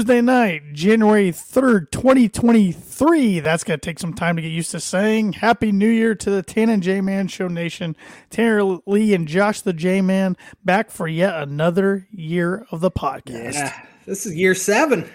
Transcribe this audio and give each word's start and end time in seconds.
Tuesday 0.00 0.22
night, 0.22 0.72
January 0.72 1.30
3rd, 1.30 1.90
2023. 1.90 3.40
That's 3.40 3.64
going 3.64 3.78
to 3.78 3.84
take 3.84 3.98
some 3.98 4.14
time 4.14 4.36
to 4.36 4.40
get 4.40 4.48
used 4.48 4.70
to 4.70 4.80
saying. 4.80 5.34
Happy 5.34 5.72
New 5.72 5.90
Year 5.90 6.14
to 6.14 6.30
the 6.30 6.42
Tan 6.42 6.70
and 6.70 6.82
J 6.82 7.02
Man 7.02 7.28
Show 7.28 7.48
Nation. 7.48 7.94
Tanner 8.30 8.78
Lee 8.86 9.12
and 9.12 9.28
Josh 9.28 9.60
the 9.60 9.74
J 9.74 10.00
Man 10.00 10.38
back 10.64 10.90
for 10.90 11.06
yet 11.06 11.34
another 11.34 12.08
year 12.10 12.66
of 12.70 12.80
the 12.80 12.90
podcast. 12.90 13.52
Yeah, 13.52 13.78
this 14.06 14.24
is 14.24 14.34
year 14.34 14.54
seven. 14.54 15.06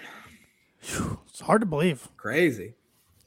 It's 0.80 1.40
hard 1.40 1.62
to 1.62 1.66
believe. 1.66 2.08
Crazy. 2.16 2.74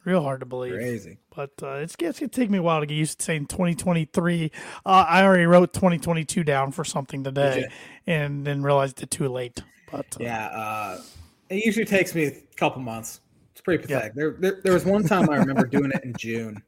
Real 0.05 0.23
hard 0.23 0.39
to 0.39 0.45
believe. 0.45 0.75
Crazy. 0.75 1.17
But 1.35 1.51
uh, 1.61 1.71
it's, 1.71 1.95
it's 1.95 1.95
going 1.97 2.13
to 2.13 2.27
take 2.29 2.49
me 2.49 2.59
a 2.59 2.61
while 2.61 2.79
to 2.79 2.85
get 2.85 2.95
used 2.95 3.19
to 3.19 3.25
saying 3.25 3.47
2023. 3.47 4.49
Uh, 4.85 4.89
I 4.89 5.23
already 5.23 5.45
wrote 5.45 5.73
2022 5.73 6.45
down 6.45 6.71
for 6.71 6.85
something 6.85 7.25
today 7.25 7.67
and 8.07 8.47
then 8.47 8.63
realized 8.63 9.03
it 9.03 9.11
too 9.11 9.27
late. 9.27 9.61
But 9.91 10.05
uh, 10.21 10.23
Yeah, 10.23 10.45
uh, 10.45 11.01
it 11.49 11.65
usually 11.65 11.85
takes 11.85 12.13
me 12.15 12.25
a 12.25 12.31
couple 12.55 12.81
months. 12.81 13.21
It's 13.51 13.61
pretty 13.61 13.81
pathetic. 13.83 14.13
There, 14.13 14.31
there, 14.39 14.59
there 14.63 14.73
was 14.73 14.85
one 14.85 15.03
time 15.03 15.29
I 15.29 15.37
remember 15.37 15.65
doing 15.65 15.91
it 15.91 16.03
in 16.03 16.13
June. 16.17 16.61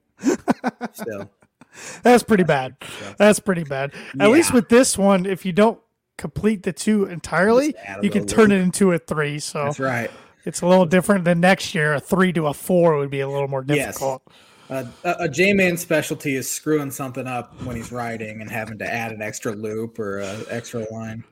Still, 0.93 1.29
That's 2.03 2.23
pretty 2.23 2.43
bad. 2.43 2.75
That's 3.17 3.39
pretty 3.39 3.63
bad. 3.63 3.93
At 4.19 4.29
least 4.29 4.53
with 4.53 4.67
this 4.69 4.97
one, 4.97 5.25
if 5.25 5.45
you 5.45 5.53
don't 5.53 5.79
complete 6.17 6.63
the 6.63 6.73
two 6.73 7.05
entirely, 7.05 7.71
Just 7.71 7.85
add 7.85 7.99
a 7.99 8.03
you 8.03 8.09
can 8.09 8.27
turn 8.27 8.49
loop. 8.49 8.59
it 8.59 8.61
into 8.61 8.91
a 8.91 8.99
three. 8.99 9.39
So 9.39 9.63
that's 9.65 9.79
right. 9.79 10.11
it's 10.45 10.61
a 10.61 10.67
little 10.67 10.85
different 10.85 11.23
than 11.25 11.39
next 11.39 11.73
year. 11.73 11.93
A 11.93 11.99
three 11.99 12.33
to 12.33 12.47
a 12.47 12.53
four 12.53 12.97
would 12.97 13.09
be 13.09 13.21
a 13.21 13.27
little 13.29 13.47
more 13.47 13.63
Yes. 13.67 13.87
difficult. 13.95 14.23
Uh, 14.69 14.85
a, 15.03 15.15
a 15.21 15.29
J-man 15.29 15.75
specialty 15.77 16.35
is 16.35 16.49
screwing 16.49 16.91
something 16.91 17.27
up 17.27 17.61
when 17.63 17.75
he's 17.75 17.91
writing 17.91 18.41
and 18.41 18.49
having 18.49 18.77
to 18.77 18.93
add 18.93 19.11
an 19.11 19.21
extra 19.21 19.51
loop 19.53 19.97
or 19.99 20.19
an 20.19 20.43
extra 20.49 20.85
line. 20.91 21.23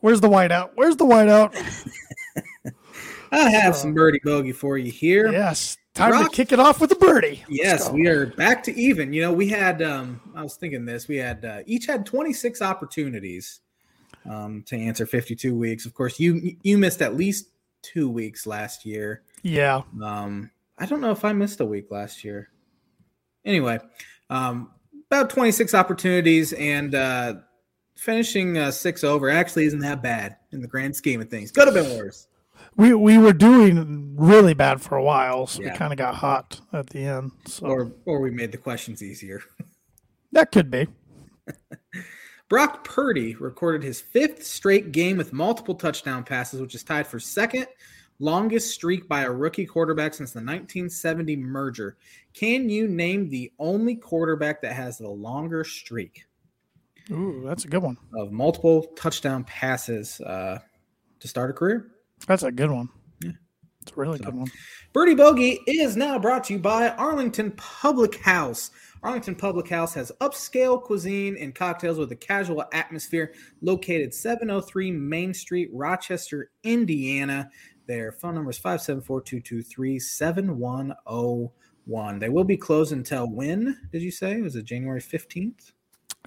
Where's 0.00 0.20
the 0.20 0.28
whiteout? 0.28 0.70
Where's 0.74 0.96
the 0.96 1.04
whiteout? 1.04 1.54
I 3.32 3.50
have 3.50 3.76
some 3.76 3.94
birdie 3.94 4.20
bogey 4.24 4.52
for 4.52 4.78
you 4.78 4.90
here. 4.90 5.30
Yes. 5.30 5.76
Time 5.94 6.12
Rock- 6.12 6.30
to 6.30 6.36
kick 6.36 6.52
it 6.52 6.60
off 6.60 6.80
with 6.80 6.92
a 6.92 6.96
birdie. 6.96 7.42
Let's 7.48 7.62
Yes, 7.62 7.88
go. 7.88 7.94
we 7.94 8.06
are 8.06 8.26
back 8.26 8.62
to 8.64 8.80
even. 8.80 9.12
You 9.12 9.22
know, 9.22 9.32
we 9.32 9.48
had. 9.48 9.82
Um, 9.82 10.20
I 10.34 10.42
was 10.42 10.54
thinking 10.56 10.84
this. 10.84 11.08
We 11.08 11.16
had 11.16 11.44
uh, 11.44 11.60
each 11.66 11.86
had 11.86 12.06
26 12.06 12.62
opportunities 12.62 13.60
um, 14.28 14.62
to 14.66 14.76
answer 14.76 15.06
52 15.06 15.56
weeks. 15.56 15.86
Of 15.86 15.94
course, 15.94 16.20
you 16.20 16.56
you 16.62 16.78
missed 16.78 17.02
at 17.02 17.16
least 17.16 17.48
two 17.82 18.08
weeks 18.08 18.46
last 18.46 18.86
year. 18.86 19.22
Yeah. 19.42 19.82
Um, 20.02 20.50
I 20.78 20.86
don't 20.86 21.00
know 21.00 21.10
if 21.10 21.24
I 21.24 21.32
missed 21.32 21.60
a 21.60 21.64
week 21.66 21.90
last 21.90 22.22
year. 22.24 22.48
Anyway, 23.44 23.78
um, 24.30 24.70
about 25.10 25.30
26 25.30 25.74
opportunities 25.74 26.52
and 26.52 26.94
uh, 26.94 27.34
finishing 27.96 28.58
uh, 28.58 28.70
six 28.70 29.02
over 29.02 29.30
actually 29.30 29.64
isn't 29.64 29.80
that 29.80 30.02
bad 30.02 30.36
in 30.52 30.60
the 30.60 30.68
grand 30.68 30.94
scheme 30.94 31.20
of 31.20 31.28
things. 31.28 31.50
Could 31.50 31.66
have 31.66 31.74
been 31.74 31.98
worse. 31.98 32.28
We 32.78 32.94
we 32.94 33.18
were 33.18 33.32
doing 33.32 34.14
really 34.16 34.54
bad 34.54 34.80
for 34.80 34.96
a 34.96 35.02
while, 35.02 35.46
so 35.48 35.60
Yeah. 35.62 35.72
we 35.72 35.76
kind 35.78 35.92
of 35.92 35.98
got 35.98 36.14
hot 36.14 36.60
at 36.72 36.88
the 36.90 37.00
end. 37.00 37.32
So 37.46 37.66
Or 37.66 37.92
or 38.06 38.20
we 38.20 38.30
made 38.30 38.52
the 38.52 38.58
questions 38.58 39.02
easier. 39.02 39.42
that 40.32 40.52
could 40.52 40.70
be. 40.70 40.86
Brock 42.48 42.82
Purdy 42.84 43.34
recorded 43.34 43.82
his 43.82 44.00
fifth 44.00 44.44
straight 44.46 44.92
game 44.92 45.18
with 45.18 45.32
multiple 45.34 45.74
touchdown 45.74 46.24
passes, 46.24 46.60
which 46.62 46.74
is 46.74 46.82
tied 46.82 47.06
for 47.06 47.18
second 47.20 47.66
longest 48.20 48.72
streak 48.72 49.06
by 49.08 49.22
a 49.22 49.30
rookie 49.30 49.66
quarterback 49.66 50.14
since 50.14 50.32
the 50.32 50.38
1970 50.38 51.36
merger. 51.36 51.96
Can 52.32 52.68
you 52.68 52.88
name 52.88 53.28
the 53.28 53.52
only 53.58 53.94
quarterback 53.96 54.62
that 54.62 54.72
has 54.72 54.98
the 54.98 55.08
longer 55.08 55.62
streak 55.64 56.24
Ooh, 57.10 57.42
that's 57.44 57.64
a 57.64 57.68
good 57.68 57.82
one. 57.82 57.96
of 58.14 58.32
multiple 58.32 58.82
touchdown 58.96 59.44
passes 59.44 60.20
uh, 60.20 60.58
to 61.20 61.28
start 61.28 61.50
a 61.50 61.52
career? 61.52 61.90
That's 62.26 62.42
a 62.42 62.52
good 62.52 62.70
one. 62.70 62.88
Yeah. 63.22 63.32
It's 63.82 63.92
a 63.92 64.00
really 64.00 64.18
So- 64.18 64.24
good 64.24 64.34
one. 64.34 64.50
Birdie 64.92 65.14
Bogey 65.14 65.60
is 65.66 65.96
now 65.96 66.18
brought 66.18 66.44
to 66.44 66.54
you 66.54 66.58
by 66.58 66.88
Arlington 66.90 67.52
Public 67.52 68.16
House. 68.16 68.70
Arlington 69.02 69.34
Public 69.36 69.68
House 69.68 69.94
has 69.94 70.10
upscale 70.20 70.82
cuisine 70.82 71.36
and 71.36 71.54
cocktails 71.54 71.98
with 71.98 72.10
a 72.10 72.16
casual 72.16 72.64
atmosphere 72.72 73.32
located 73.60 74.12
703 74.12 74.90
Main 74.90 75.32
Street, 75.34 75.70
Rochester, 75.72 76.50
Indiana. 76.64 77.50
Their 77.86 78.10
phone 78.12 78.34
number 78.34 78.50
is 78.50 78.58
574 78.58 79.20
223 79.22 79.98
7101. 80.00 82.18
They 82.18 82.28
will 82.28 82.44
be 82.44 82.56
closed 82.56 82.92
until 82.92 83.30
when 83.30 83.76
did 83.92 84.02
you 84.02 84.10
say? 84.10 84.40
Was 84.40 84.56
it 84.56 84.64
January 84.64 85.00
15th? 85.00 85.72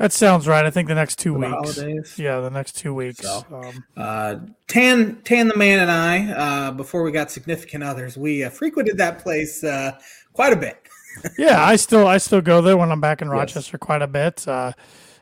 That 0.02 0.12
sounds 0.12 0.48
right. 0.48 0.66
I 0.66 0.72
think 0.72 0.88
the 0.88 0.96
next 0.96 1.20
two 1.20 1.36
weeks. 1.36 1.52
holidays? 1.52 2.16
Yeah, 2.18 2.40
the 2.40 2.50
next 2.50 2.76
two 2.76 2.92
weeks. 2.96 3.20
So. 3.20 3.46
Um, 3.52 3.84
Uh, 3.96 4.36
Tan, 4.68 5.22
Tan 5.24 5.48
the 5.48 5.56
man, 5.56 5.78
and 5.78 5.92
I, 5.92 6.32
uh, 6.34 6.72
before 6.72 7.04
we 7.04 7.12
got 7.12 7.30
significant 7.30 7.84
others, 7.84 8.18
we 8.18 8.44
uh, 8.44 8.50
frequented 8.50 8.98
that 8.98 9.20
place 9.20 9.64
uh, 9.64 9.92
quite 10.34 10.54
a 10.54 10.56
bit. 10.56 10.88
yeah, 11.38 11.64
I 11.64 11.76
still 11.76 12.08
I 12.08 12.18
still 12.18 12.42
go 12.42 12.62
there 12.62 12.78
when 12.78 12.92
I'm 12.92 13.00
back 13.00 13.22
in 13.22 13.28
Yes. 13.28 13.34
Rochester 13.34 13.78
quite 13.78 14.02
a 14.02 14.08
bit. 14.08 14.48
Uh, 14.48 14.72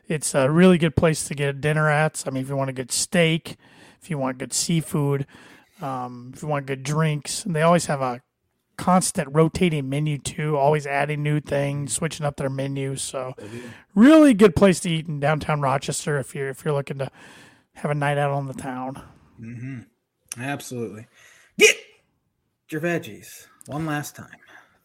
it's 0.08 0.34
a 0.34 0.50
really 0.50 0.78
good 0.78 0.96
place 0.96 1.28
to 1.28 1.34
get 1.34 1.60
dinner 1.60 1.90
at. 1.90 2.24
I 2.26 2.30
mean, 2.30 2.42
if 2.42 2.48
you 2.48 2.56
want 2.56 2.70
a 2.70 2.72
good 2.72 2.90
steak, 2.90 3.58
if 4.00 4.08
you 4.08 4.16
want 4.16 4.38
good 4.38 4.54
seafood, 4.54 5.26
um, 5.82 6.30
if 6.34 6.40
you 6.40 6.48
want 6.48 6.64
good 6.64 6.82
drinks, 6.84 7.44
and 7.44 7.54
they 7.54 7.60
always 7.60 7.84
have 7.84 8.00
a 8.00 8.22
constant 8.80 9.28
rotating 9.32 9.90
menu 9.90 10.16
too. 10.16 10.56
Always 10.56 10.86
adding 10.86 11.22
new 11.22 11.38
things, 11.38 11.92
switching 11.92 12.24
up 12.24 12.36
their 12.36 12.48
menu. 12.48 12.96
So, 12.96 13.34
really 13.94 14.32
good 14.32 14.56
place 14.56 14.80
to 14.80 14.90
eat 14.90 15.06
in 15.06 15.20
downtown 15.20 15.60
Rochester 15.60 16.18
if 16.18 16.34
you're 16.34 16.48
if 16.48 16.64
you're 16.64 16.72
looking 16.72 16.98
to 16.98 17.10
have 17.74 17.90
a 17.90 17.94
night 17.94 18.16
out 18.16 18.30
on 18.30 18.46
the 18.46 18.54
town. 18.54 19.02
hmm 19.38 19.80
Absolutely. 20.38 21.06
Get 21.58 21.76
your 22.70 22.80
veggies 22.80 23.46
one 23.66 23.84
last 23.84 24.16
time. 24.16 24.30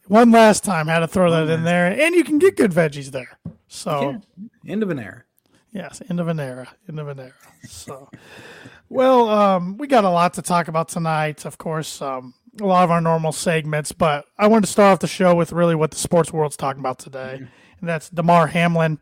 One 0.07 0.31
last 0.31 0.63
time, 0.63 0.87
had 0.87 0.99
to 0.99 1.07
throw 1.07 1.31
that 1.31 1.49
in 1.51 1.63
there, 1.63 1.87
and 1.87 2.13
you 2.13 2.23
can 2.23 2.37
get 2.37 2.57
good 2.57 2.71
veggies 2.71 3.11
there. 3.11 3.39
So. 3.67 4.21
End 4.67 4.83
of 4.83 4.89
an 4.89 4.99
era. 4.99 5.23
Yes, 5.71 6.01
end 6.09 6.19
of 6.19 6.27
an 6.27 6.39
era, 6.39 6.67
end 6.87 6.99
of 6.99 7.07
an 7.07 7.19
era. 7.19 7.33
So, 7.67 8.09
well, 8.89 9.29
um, 9.29 9.77
we 9.77 9.87
got 9.87 10.03
a 10.03 10.09
lot 10.09 10.33
to 10.35 10.41
talk 10.41 10.67
about 10.67 10.89
tonight. 10.89 11.45
Of 11.45 11.57
course, 11.57 12.01
um, 12.01 12.33
a 12.61 12.65
lot 12.65 12.83
of 12.83 12.91
our 12.91 13.01
normal 13.01 13.31
segments, 13.31 13.91
but 13.91 14.25
I 14.37 14.47
wanted 14.47 14.65
to 14.67 14.71
start 14.71 14.93
off 14.93 14.99
the 14.99 15.07
show 15.07 15.35
with 15.35 15.51
really 15.51 15.75
what 15.75 15.91
the 15.91 15.97
sports 15.97 16.31
world's 16.31 16.57
talking 16.57 16.79
about 16.79 16.99
today, 16.99 17.35
and 17.79 17.89
that's 17.89 18.09
Damar 18.09 18.47
Hamlin, 18.47 18.99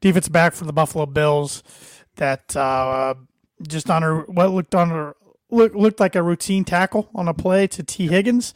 defensive 0.00 0.32
back 0.32 0.54
for 0.54 0.64
the 0.64 0.72
Buffalo 0.72 1.06
Bills, 1.06 1.62
that 2.16 2.56
uh, 2.56 3.14
just 3.66 3.90
on 3.90 4.02
a 4.02 4.16
what 4.20 4.50
looked 4.50 4.74
on 4.74 4.90
a, 4.90 5.14
look, 5.50 5.74
looked 5.74 6.00
like 6.00 6.14
a 6.14 6.22
routine 6.22 6.64
tackle 6.64 7.10
on 7.14 7.28
a 7.28 7.34
play 7.34 7.66
to 7.66 7.82
Tee 7.82 8.08
Higgins, 8.08 8.54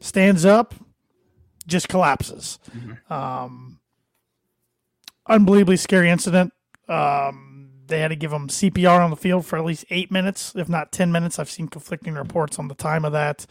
stands 0.00 0.44
up, 0.44 0.74
just 1.66 1.88
collapses. 1.88 2.58
Um, 3.10 3.80
unbelievably 5.26 5.76
scary 5.76 6.10
incident. 6.10 6.52
Um, 6.88 7.51
they 7.92 8.00
had 8.00 8.08
to 8.08 8.16
give 8.16 8.32
him 8.32 8.48
CPR 8.48 8.98
on 9.00 9.10
the 9.10 9.16
field 9.16 9.46
for 9.46 9.58
at 9.58 9.64
least 9.64 9.84
eight 9.90 10.10
minutes, 10.10 10.54
if 10.56 10.68
not 10.68 10.90
10 10.90 11.12
minutes. 11.12 11.38
I've 11.38 11.50
seen 11.50 11.68
conflicting 11.68 12.14
reports 12.14 12.58
on 12.58 12.68
the 12.68 12.74
time 12.74 13.04
of 13.04 13.12
that. 13.12 13.46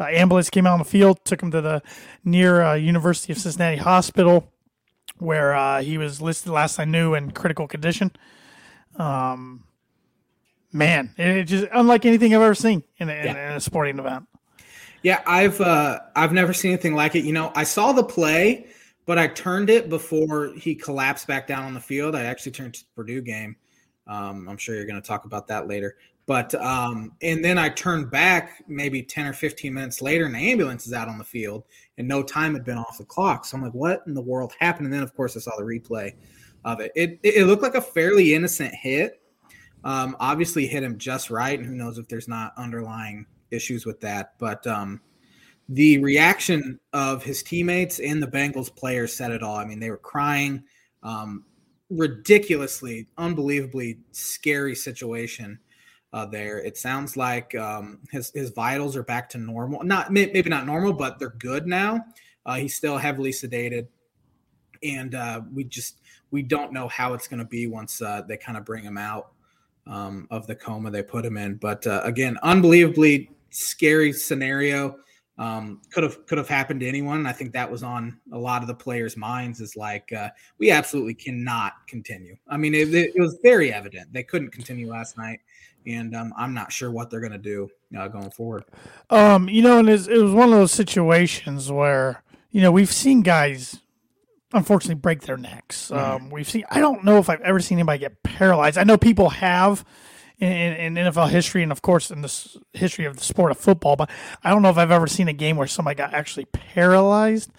Uh, 0.00 0.04
ambulance 0.04 0.50
came 0.50 0.66
out 0.66 0.72
on 0.72 0.78
the 0.78 0.84
field, 0.84 1.24
took 1.24 1.42
him 1.42 1.50
to 1.52 1.60
the 1.60 1.82
near 2.24 2.62
uh, 2.62 2.74
University 2.74 3.32
of 3.32 3.38
Cincinnati 3.38 3.76
Hospital, 3.76 4.50
where 5.18 5.54
uh, 5.54 5.82
he 5.82 5.98
was 5.98 6.20
listed, 6.20 6.50
last 6.50 6.78
I 6.78 6.84
knew, 6.84 7.14
in 7.14 7.30
critical 7.30 7.68
condition. 7.68 8.10
Um, 8.96 9.64
man, 10.72 11.14
it, 11.18 11.44
just 11.44 11.66
unlike 11.72 12.04
anything 12.04 12.34
I've 12.34 12.42
ever 12.42 12.54
seen 12.54 12.82
in 12.98 13.08
a, 13.08 13.12
in, 13.12 13.24
Yeah. 13.26 13.50
in 13.50 13.56
a 13.56 13.60
sporting 13.60 13.98
event. 13.98 14.26
Yeah, 15.02 15.22
I've 15.26 15.60
uh, 15.60 16.00
I've 16.16 16.32
never 16.32 16.52
seen 16.52 16.72
anything 16.72 16.94
like 16.94 17.14
it. 17.14 17.24
You 17.24 17.32
know, 17.32 17.52
I 17.54 17.62
saw 17.64 17.92
the 17.92 18.02
play, 18.02 18.66
but 19.04 19.18
I 19.18 19.28
turned 19.28 19.70
it 19.70 19.88
before 19.88 20.52
he 20.56 20.74
collapsed 20.74 21.26
back 21.28 21.46
down 21.46 21.64
on 21.64 21.74
the 21.74 21.80
field. 21.80 22.16
I 22.16 22.24
actually 22.24 22.52
turned 22.52 22.74
to 22.74 22.80
the 22.80 22.86
Purdue 22.96 23.20
game. 23.20 23.54
Um, 24.06 24.48
I'm 24.48 24.56
sure 24.56 24.74
you're 24.74 24.86
going 24.86 25.00
to 25.00 25.06
talk 25.06 25.24
about 25.24 25.46
that 25.48 25.66
later. 25.66 25.96
But 26.26 26.56
um, 26.56 27.12
and 27.22 27.44
then 27.44 27.56
I 27.56 27.68
turned 27.68 28.10
back 28.10 28.64
maybe 28.66 29.00
10 29.00 29.26
or 29.26 29.32
15 29.32 29.72
minutes 29.72 30.02
later, 30.02 30.26
and 30.26 30.34
the 30.34 30.38
ambulance 30.38 30.86
is 30.86 30.92
out 30.92 31.08
on 31.08 31.18
the 31.18 31.24
field, 31.24 31.64
and 31.98 32.08
no 32.08 32.22
time 32.22 32.54
had 32.54 32.64
been 32.64 32.78
off 32.78 32.98
the 32.98 33.04
clock. 33.04 33.44
So 33.44 33.56
I'm 33.56 33.62
like, 33.62 33.74
what 33.74 34.02
in 34.08 34.14
the 34.14 34.20
world 34.20 34.52
happened? 34.58 34.86
And 34.86 34.92
then 34.92 35.04
of 35.04 35.14
course 35.14 35.36
I 35.36 35.40
saw 35.40 35.56
the 35.56 35.62
replay 35.62 36.14
of 36.64 36.80
it. 36.80 36.90
It 36.96 37.20
it, 37.22 37.46
looked 37.46 37.62
like 37.62 37.76
a 37.76 37.80
fairly 37.80 38.34
innocent 38.34 38.74
hit. 38.74 39.22
Um, 39.84 40.16
obviously 40.18 40.66
hit 40.66 40.82
him 40.82 40.98
just 40.98 41.30
right, 41.30 41.56
and 41.56 41.66
who 41.66 41.76
knows 41.76 41.96
if 41.96 42.08
there's 42.08 42.26
not 42.26 42.52
underlying 42.56 43.24
issues 43.52 43.86
with 43.86 44.00
that. 44.00 44.32
But 44.40 44.66
um, 44.66 45.00
the 45.68 45.98
reaction 45.98 46.80
of 46.92 47.22
his 47.22 47.44
teammates 47.44 48.00
and 48.00 48.20
the 48.20 48.26
Bengals 48.26 48.74
players 48.74 49.14
said 49.14 49.30
it 49.30 49.44
all. 49.44 49.56
I 49.56 49.64
mean, 49.64 49.78
they 49.78 49.90
were 49.90 49.96
crying. 49.96 50.64
Um, 51.04 51.44
ridiculously, 51.90 53.06
unbelievably 53.18 53.98
scary 54.12 54.74
situation 54.74 55.58
uh, 56.12 56.26
there. 56.26 56.58
It 56.58 56.76
sounds 56.76 57.16
like 57.16 57.54
um, 57.54 57.98
his 58.10 58.30
his 58.34 58.50
vitals 58.50 58.96
are 58.96 59.02
back 59.02 59.28
to 59.30 59.38
normal. 59.38 59.82
Not 59.82 60.12
maybe 60.12 60.48
not 60.48 60.66
normal, 60.66 60.92
but 60.92 61.18
they're 61.18 61.30
good 61.38 61.66
now. 61.66 62.04
Uh, 62.44 62.54
he's 62.56 62.74
still 62.74 62.96
heavily 62.96 63.32
sedated, 63.32 63.86
and 64.82 65.14
uh, 65.14 65.42
we 65.52 65.64
just 65.64 66.00
we 66.30 66.42
don't 66.42 66.72
know 66.72 66.88
how 66.88 67.14
it's 67.14 67.28
going 67.28 67.38
to 67.38 67.46
be 67.46 67.66
once 67.66 68.00
uh, 68.00 68.22
they 68.26 68.36
kind 68.36 68.56
of 68.56 68.64
bring 68.64 68.84
him 68.84 68.98
out 68.98 69.32
um, 69.86 70.26
of 70.30 70.46
the 70.46 70.54
coma 70.54 70.90
they 70.90 71.02
put 71.02 71.24
him 71.24 71.36
in. 71.36 71.54
But 71.56 71.86
uh, 71.86 72.00
again, 72.04 72.38
unbelievably 72.42 73.30
scary 73.50 74.12
scenario. 74.12 74.98
Um, 75.38 75.82
could 75.90 76.02
have 76.02 76.24
could 76.26 76.38
have 76.38 76.48
happened 76.48 76.80
to 76.80 76.88
anyone. 76.88 77.26
I 77.26 77.32
think 77.32 77.52
that 77.52 77.70
was 77.70 77.82
on 77.82 78.18
a 78.32 78.38
lot 78.38 78.62
of 78.62 78.68
the 78.68 78.74
players' 78.74 79.18
minds. 79.18 79.60
Is 79.60 79.76
like 79.76 80.10
uh, 80.12 80.30
we 80.58 80.70
absolutely 80.70 81.14
cannot 81.14 81.74
continue. 81.86 82.36
I 82.48 82.56
mean, 82.56 82.74
it, 82.74 82.94
it, 82.94 83.18
was 83.18 83.38
very 83.42 83.70
evident 83.72 84.12
they 84.12 84.22
couldn't 84.22 84.50
continue 84.50 84.88
last 84.88 85.18
night, 85.18 85.40
and 85.86 86.16
um, 86.16 86.32
I'm 86.38 86.54
not 86.54 86.72
sure 86.72 86.90
what 86.90 87.10
they're 87.10 87.20
going 87.20 87.32
to 87.32 87.38
do 87.38 87.68
uh, 87.98 88.08
going 88.08 88.30
forward. 88.30 88.64
Um, 89.10 89.48
you 89.48 89.60
know, 89.60 89.78
and 89.78 89.88
it 89.90 90.08
was 90.08 90.32
one 90.32 90.48
of 90.48 90.58
those 90.58 90.72
situations 90.72 91.70
where 91.70 92.22
you 92.50 92.62
know 92.62 92.72
we've 92.72 92.92
seen 92.92 93.20
guys 93.20 93.80
unfortunately 94.54 94.94
break 94.94 95.22
their 95.22 95.36
necks. 95.36 95.90
Mm-hmm. 95.90 96.24
Um, 96.24 96.30
we've 96.30 96.48
seen. 96.48 96.64
I 96.70 96.80
don't 96.80 97.04
know 97.04 97.18
if 97.18 97.28
I've 97.28 97.42
ever 97.42 97.60
seen 97.60 97.78
anybody 97.78 97.98
get 97.98 98.22
paralyzed. 98.22 98.78
I 98.78 98.84
know 98.84 98.96
people 98.96 99.28
have 99.28 99.84
in, 100.38 100.48
in, 100.48 100.94
NFL 100.94 101.30
history, 101.30 101.62
and 101.62 101.72
of 101.72 101.82
course 101.82 102.10
in 102.10 102.22
the 102.22 102.58
history 102.72 103.04
of 103.04 103.16
the 103.16 103.24
sport 103.24 103.50
of 103.50 103.58
football. 103.58 103.96
But 103.96 104.10
I 104.42 104.50
don't 104.50 104.62
know 104.62 104.70
if 104.70 104.78
I've 104.78 104.90
ever 104.90 105.06
seen 105.06 105.28
a 105.28 105.32
game 105.32 105.56
where 105.56 105.66
somebody 105.66 105.96
got 105.96 106.14
actually 106.14 106.46
paralyzed. 106.46 107.50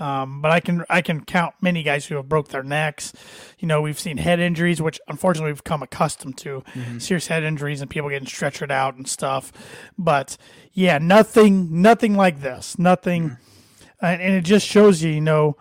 Um, 0.00 0.42
but 0.42 0.50
I 0.50 0.58
can 0.58 0.84
I 0.90 1.02
can 1.02 1.24
count 1.24 1.54
many 1.60 1.84
guys 1.84 2.06
who 2.06 2.16
have 2.16 2.28
broke 2.28 2.48
their 2.48 2.64
necks. 2.64 3.12
You 3.60 3.68
know, 3.68 3.80
we've 3.80 3.98
seen 3.98 4.16
head 4.16 4.40
injuries, 4.40 4.82
which 4.82 5.00
unfortunately 5.06 5.52
we've 5.52 5.62
come 5.62 5.84
accustomed 5.84 6.36
to, 6.38 6.64
mm-hmm. 6.74 6.98
serious 6.98 7.28
head 7.28 7.44
injuries 7.44 7.80
and 7.80 7.88
people 7.88 8.10
getting 8.10 8.26
stretchered 8.26 8.72
out 8.72 8.96
and 8.96 9.06
stuff. 9.06 9.52
But 9.96 10.36
yeah, 10.72 10.98
nothing 10.98 11.80
nothing 11.80 12.14
like 12.16 12.40
this. 12.40 12.76
Nothing, 12.76 13.30
mm-hmm. 13.30 14.04
and, 14.04 14.20
and 14.20 14.34
it 14.34 14.44
just 14.44 14.66
shows 14.66 15.02
you, 15.02 15.12
you 15.12 15.20
know 15.20 15.56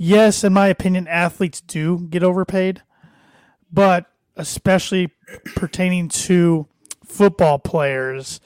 yes, 0.00 0.42
in 0.42 0.54
my 0.54 0.68
opinion, 0.68 1.06
athletes 1.06 1.60
do 1.60 2.06
get 2.08 2.22
overpaid, 2.22 2.82
but 3.70 4.09
especially 4.40 5.10
pertaining 5.54 6.08
to 6.08 6.66
football 7.04 7.58
players, 7.58 8.40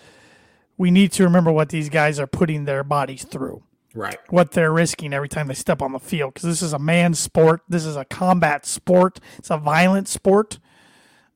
we 0.77 0.91
need 0.91 1.13
to 1.13 1.25
remember 1.25 1.53
what 1.53 1.69
these 1.69 1.89
guys 1.89 2.19
are 2.19 2.27
putting 2.27 2.65
their 2.65 2.83
bodies 2.83 3.25
through. 3.25 3.63
Right. 3.95 4.19
What 4.29 4.53
they're 4.53 4.73
risking 4.73 5.13
every 5.13 5.29
time 5.29 5.47
they 5.47 5.55
step 5.55 5.81
on 5.81 5.93
the 5.93 6.01
field. 6.01 6.35
Because 6.35 6.49
this 6.49 6.63
is 6.63 6.73
a 6.73 6.79
man's 6.79 7.21
sport. 7.21 7.63
This 7.69 7.87
is 7.87 7.95
a 7.95 8.05
combat 8.05 8.67
sport. 8.67 9.21
It's 9.39 9.51
a 9.51 9.57
violent 9.57 10.09
sport. 10.09 10.59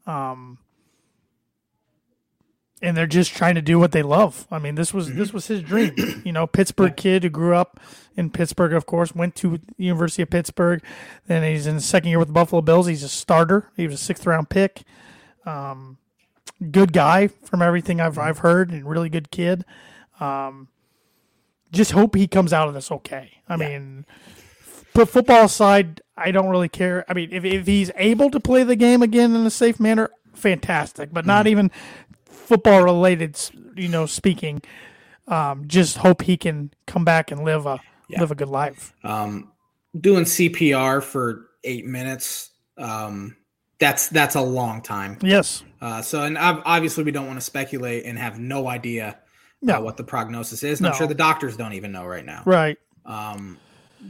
Um, 0.06 0.58
and 2.80 2.96
they're 2.96 3.06
just 3.06 3.34
trying 3.34 3.54
to 3.56 3.62
do 3.62 3.78
what 3.78 3.92
they 3.92 4.02
love. 4.02 4.46
I 4.50 4.58
mean, 4.58 4.74
this 4.74 4.94
was 4.94 5.14
this 5.14 5.32
was 5.32 5.46
his 5.46 5.62
dream. 5.62 5.94
You 6.24 6.32
know, 6.32 6.46
Pittsburgh 6.46 6.96
kid 6.96 7.22
who 7.22 7.30
grew 7.30 7.54
up 7.54 7.80
in 8.16 8.30
Pittsburgh, 8.30 8.72
of 8.72 8.86
course, 8.86 9.14
went 9.14 9.34
to 9.36 9.58
the 9.58 9.62
University 9.78 10.22
of 10.22 10.30
Pittsburgh. 10.30 10.82
Then 11.26 11.42
he's 11.42 11.66
in 11.66 11.76
his 11.76 11.86
second 11.86 12.10
year 12.10 12.18
with 12.18 12.28
the 12.28 12.34
Buffalo 12.34 12.60
Bills. 12.60 12.86
He's 12.86 13.02
a 13.02 13.08
starter. 13.08 13.70
He 13.76 13.86
was 13.86 13.94
a 13.94 14.04
sixth 14.04 14.26
round 14.26 14.50
pick. 14.50 14.82
Um, 15.46 15.96
good 16.70 16.92
guy 16.92 17.28
from 17.28 17.62
everything 17.62 18.00
I've 18.00 18.18
I've 18.18 18.38
heard, 18.38 18.70
and 18.70 18.88
really 18.88 19.08
good 19.08 19.30
kid. 19.30 19.64
Um, 20.20 20.68
just 21.72 21.92
hope 21.92 22.14
he 22.14 22.26
comes 22.26 22.52
out 22.52 22.68
of 22.68 22.74
this 22.74 22.90
okay. 22.90 23.42
I 23.48 23.54
yeah. 23.54 23.68
mean, 23.68 24.06
put 24.94 25.08
football 25.08 25.44
aside, 25.44 26.02
I 26.16 26.30
don't 26.30 26.48
really 26.48 26.68
care. 26.68 27.04
I 27.08 27.14
mean, 27.14 27.30
if 27.32 27.44
if 27.44 27.66
he's 27.66 27.90
able 27.96 28.30
to 28.30 28.40
play 28.40 28.64
the 28.64 28.76
game 28.76 29.02
again 29.02 29.34
in 29.34 29.46
a 29.46 29.50
safe 29.50 29.78
manner, 29.78 30.10
fantastic. 30.34 31.12
But 31.12 31.26
not 31.26 31.46
mm-hmm. 31.46 31.52
even 31.52 31.70
football 32.48 32.82
related, 32.82 33.38
you 33.76 33.88
know, 33.88 34.06
speaking. 34.06 34.62
Um, 35.26 35.68
just 35.68 35.98
hope 35.98 36.22
he 36.22 36.38
can 36.38 36.72
come 36.86 37.04
back 37.04 37.30
and 37.30 37.44
live 37.44 37.66
a 37.66 37.78
yeah. 38.08 38.20
live 38.20 38.30
a 38.30 38.34
good 38.34 38.48
life. 38.48 38.94
Um, 39.04 39.52
doing 39.98 40.24
CPR 40.24 41.02
for 41.02 41.50
eight 41.64 41.84
minutes, 41.84 42.50
um, 42.78 43.36
that's 43.78 44.08
that's 44.08 44.34
a 44.34 44.40
long 44.40 44.80
time. 44.80 45.18
Yes. 45.22 45.62
Uh, 45.80 46.00
so, 46.00 46.22
and 46.22 46.38
obviously, 46.38 47.04
we 47.04 47.12
don't 47.12 47.26
want 47.26 47.38
to 47.38 47.44
speculate 47.44 48.06
and 48.06 48.18
have 48.18 48.38
no 48.38 48.66
idea 48.66 49.08
uh, 49.08 49.14
no. 49.60 49.76
uh, 49.76 49.80
what 49.82 49.98
the 49.98 50.04
prognosis 50.04 50.62
is. 50.62 50.80
No. 50.80 50.88
I'm 50.88 50.94
sure 50.94 51.06
the 51.06 51.14
doctors 51.14 51.56
don't 51.56 51.74
even 51.74 51.92
know 51.92 52.06
right 52.06 52.24
now. 52.24 52.42
Right. 52.46 52.78
Um, 53.04 53.58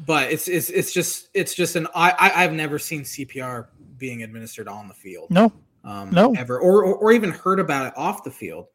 but 0.07 0.31
it's 0.31 0.47
it's 0.47 0.71
it's 0.71 0.93
just 0.93 1.29
it's 1.35 1.55
just 1.55 1.75
an 1.75 1.89
I 1.95 2.15
I've 2.37 2.53
never 2.53 2.79
seen 2.79 3.03
CPR 3.03 3.67
being 3.97 4.23
administered 4.23 4.69
on 4.69 4.87
the 4.87 4.95
field. 4.95 5.31
No 5.31 5.53
um, 5.89 6.11
no. 6.11 6.35
ever, 6.35 6.61
or, 6.61 6.85
or, 6.85 6.95
or 6.97 7.13
even 7.13 7.31
heard 7.31 7.59
about 7.59 7.87
it 7.87 7.95
off 7.97 8.23
the 8.23 8.31
field. 8.31 8.67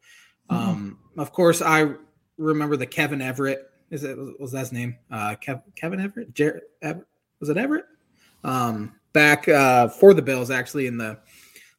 Mm-hmm. 0.50 0.70
Um, 0.70 0.98
of 1.16 1.32
course, 1.32 1.62
I 1.62 1.92
remember 2.36 2.76
the 2.76 2.86
Kevin 2.86 3.22
Everett. 3.22 3.70
Is 3.90 4.02
it 4.02 4.18
was 4.40 4.52
that 4.52 4.60
his 4.60 4.72
name? 4.72 4.96
Uh, 5.10 5.36
Kev, 5.36 5.62
Kevin 5.76 6.00
Everett. 6.00 6.34
Jer- 6.34 6.62
was 7.38 7.48
it 7.48 7.56
Everett? 7.56 7.84
Um, 8.42 8.96
back 9.12 9.48
uh, 9.48 9.88
for 9.88 10.12
the 10.12 10.22
Bills, 10.22 10.50
actually 10.50 10.86
in 10.86 10.96
the 10.98 11.18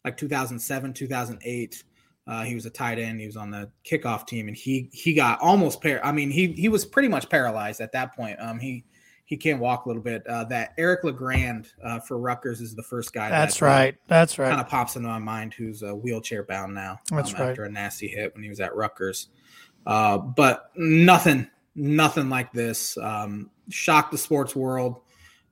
like 0.06 0.16
2007, 0.16 0.94
2008. 0.94 1.84
Uh, 2.28 2.44
he 2.44 2.56
was 2.56 2.66
a 2.66 2.70
tight 2.70 2.98
end. 2.98 3.20
He 3.20 3.26
was 3.26 3.38
on 3.38 3.52
the 3.52 3.70
kickoff 3.84 4.26
team, 4.26 4.48
and 4.48 4.56
he 4.56 4.90
he 4.94 5.14
got 5.14 5.40
almost 5.42 5.82
par. 5.82 6.00
I 6.04 6.12
mean, 6.12 6.32
he 6.32 6.54
he 6.54 6.70
was 6.70 6.86
pretty 6.86 7.10
much 7.10 7.30
paralyzed 7.30 7.82
at 7.82 7.92
that 7.92 8.16
point. 8.16 8.40
Um, 8.40 8.58
he 8.58 8.86
he 9.25 9.36
can't 9.36 9.60
walk 9.60 9.86
a 9.86 9.89
little 9.89 10.04
bit. 10.04 10.25
Uh, 10.27 10.44
that 10.45 10.74
Eric 10.77 11.04
LeGrand 11.04 11.74
uh, 11.83 12.00
for 12.00 12.19
Rutgers 12.19 12.62
is 12.62 12.75
the 12.75 12.83
first 12.83 13.12
guy. 13.12 13.30
That's 13.30 13.60
that, 13.60 13.66
uh, 13.66 13.69
right. 13.69 13.95
That's 14.07 14.38
right. 14.38 14.50
Kind 14.50 14.62
of 14.62 14.69
pops 14.69 14.95
into 14.95 15.07
my 15.07 15.19
mind. 15.19 15.54
Who's 15.56 15.81
uh, 15.81 15.94
wheelchair 15.94 16.44
bound 16.44 16.75
now? 16.75 17.00
That's 17.10 17.33
um, 17.33 17.42
right. 17.42 17.50
After 17.50 17.63
a 17.63 17.72
nasty 17.72 18.07
hit 18.07 18.33
when 18.36 18.44
he 18.44 18.50
was 18.50 18.60
at 18.60 18.75
Rutgers, 18.75 19.30
uh, 19.88 20.19
but 20.19 20.69
nothing, 20.75 21.50
nothing 21.75 22.30
like 22.30 22.54
this. 22.54 22.98
Um, 23.00 23.50
shocked 23.69 24.12
the 24.12 24.18
sports 24.18 24.56
world 24.56 25.01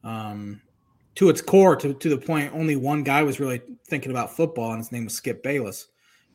um, 0.03 0.61
to 1.15 1.29
its 1.29 1.41
core. 1.41 1.75
To 1.75 1.95
to 1.95 2.09
the 2.09 2.17
point, 2.17 2.53
only 2.53 2.75
one 2.75 3.01
guy 3.01 3.23
was 3.23 3.39
really 3.39 3.61
thinking 3.87 4.11
about 4.11 4.35
football, 4.35 4.69
and 4.69 4.77
his 4.77 4.91
name 4.91 5.05
was 5.05 5.15
Skip 5.15 5.43
Bayless. 5.43 5.87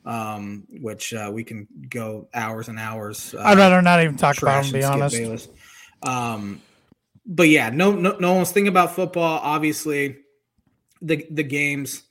Um, 0.05 0.67
which 0.81 1.13
uh, 1.13 1.31
we 1.31 1.45
can 1.45 1.69
go 1.91 2.29
hours 2.33 2.69
and 2.69 2.79
hours. 2.79 3.35
I'd 3.39 3.59
rather 3.59 3.83
not 3.83 4.03
even 4.03 4.17
talk 4.17 4.41
about 4.41 4.65
him. 4.65 4.73
To 4.73 4.79
be 4.79 4.85
honest. 4.85 5.15
Bayless. 5.15 5.49
Um, 6.03 6.63
but 7.29 7.49
yeah, 7.49 7.69
no, 7.69 7.93
no, 7.93 8.17
no 8.19 8.35
one's 8.35 8.51
thinking 8.51 8.69
about 8.69 8.95
football. 8.95 9.39
Obviously, 9.43 10.17
the 11.03 11.27
the 11.31 11.43
games 11.43 12.03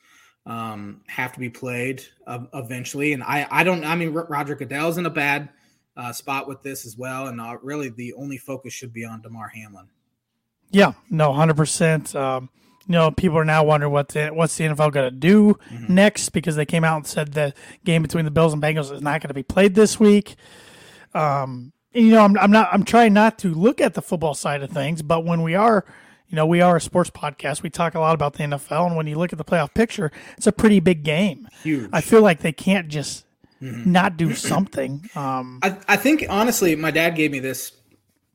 um, 0.45 1.01
have 1.07 1.33
to 1.33 1.39
be 1.39 1.49
played 1.49 2.03
uh, 2.27 2.45
eventually, 2.53 3.13
and 3.13 3.23
I 3.23 3.47
I 3.49 3.63
don't. 3.63 3.83
I 3.83 3.95
mean, 3.95 4.13
Roger 4.13 4.55
Goodell's 4.55 4.99
in 4.99 5.07
a 5.07 5.09
bad 5.09 5.49
uh, 5.97 6.13
spot 6.13 6.47
with 6.47 6.61
this 6.61 6.85
as 6.85 6.95
well, 6.95 7.27
and 7.27 7.41
uh, 7.41 7.57
really 7.63 7.89
the 7.89 8.13
only 8.13 8.37
focus 8.37 8.73
should 8.73 8.93
be 8.93 9.03
on 9.03 9.21
Damar 9.21 9.47
Hamlin. 9.47 9.87
Yeah, 10.69 10.93
no, 11.09 11.33
hundred 11.33 11.53
um, 11.53 11.57
percent. 11.57 12.13
You 12.13 12.93
know, 12.93 13.11
people 13.11 13.37
are 13.37 13.43
now 13.43 13.65
wondering 13.65 13.91
what 13.91 14.09
the, 14.09 14.29
what's 14.29 14.55
the 14.55 14.63
NFL 14.63 14.93
going 14.93 15.11
to 15.11 15.11
do 15.11 15.55
mm-hmm. 15.69 15.93
next 15.93 16.29
because 16.29 16.55
they 16.55 16.65
came 16.65 16.85
out 16.85 16.95
and 16.95 17.05
said 17.05 17.33
the 17.33 17.53
game 17.83 18.01
between 18.01 18.23
the 18.23 18.31
Bills 18.31 18.53
and 18.53 18.63
Bengals 18.63 18.93
is 18.93 19.01
not 19.01 19.19
going 19.19 19.27
to 19.27 19.33
be 19.33 19.43
played 19.43 19.75
this 19.75 19.99
week. 19.99 20.37
Um, 21.13 21.73
you 21.97 22.11
know, 22.11 22.23
I'm, 22.23 22.37
I'm 22.37 22.51
not, 22.51 22.69
I'm 22.71 22.83
trying 22.83 23.13
not 23.13 23.39
to 23.39 23.53
look 23.53 23.81
at 23.81 23.95
the 23.95 24.01
football 24.01 24.35
side 24.35 24.61
of 24.61 24.69
things, 24.69 25.01
but 25.01 25.25
when 25.25 25.41
we 25.41 25.55
are, 25.55 25.83
you 26.29 26.35
know, 26.35 26.45
we 26.45 26.61
are 26.61 26.75
a 26.75 26.81
sports 26.81 27.09
podcast. 27.09 27.63
We 27.63 27.69
talk 27.69 27.95
a 27.95 27.99
lot 27.99 28.13
about 28.13 28.33
the 28.33 28.43
NFL, 28.43 28.87
and 28.87 28.95
when 28.95 29.07
you 29.07 29.17
look 29.17 29.31
at 29.31 29.37
the 29.37 29.45
playoff 29.45 29.73
picture, 29.73 30.11
it's 30.37 30.45
a 30.45 30.51
pretty 30.51 30.79
big 30.79 31.03
game. 31.03 31.47
Huge. 31.63 31.89
I 31.91 32.01
feel 32.01 32.21
like 32.21 32.41
they 32.41 32.51
can't 32.51 32.87
just 32.87 33.25
mm-hmm. 33.61 33.91
not 33.91 34.15
do 34.15 34.33
something. 34.35 35.09
Um, 35.15 35.59
I, 35.63 35.77
I 35.87 35.95
think 35.95 36.25
honestly, 36.29 36.75
my 36.75 36.91
dad 36.91 37.15
gave 37.15 37.31
me 37.31 37.39
this 37.39 37.71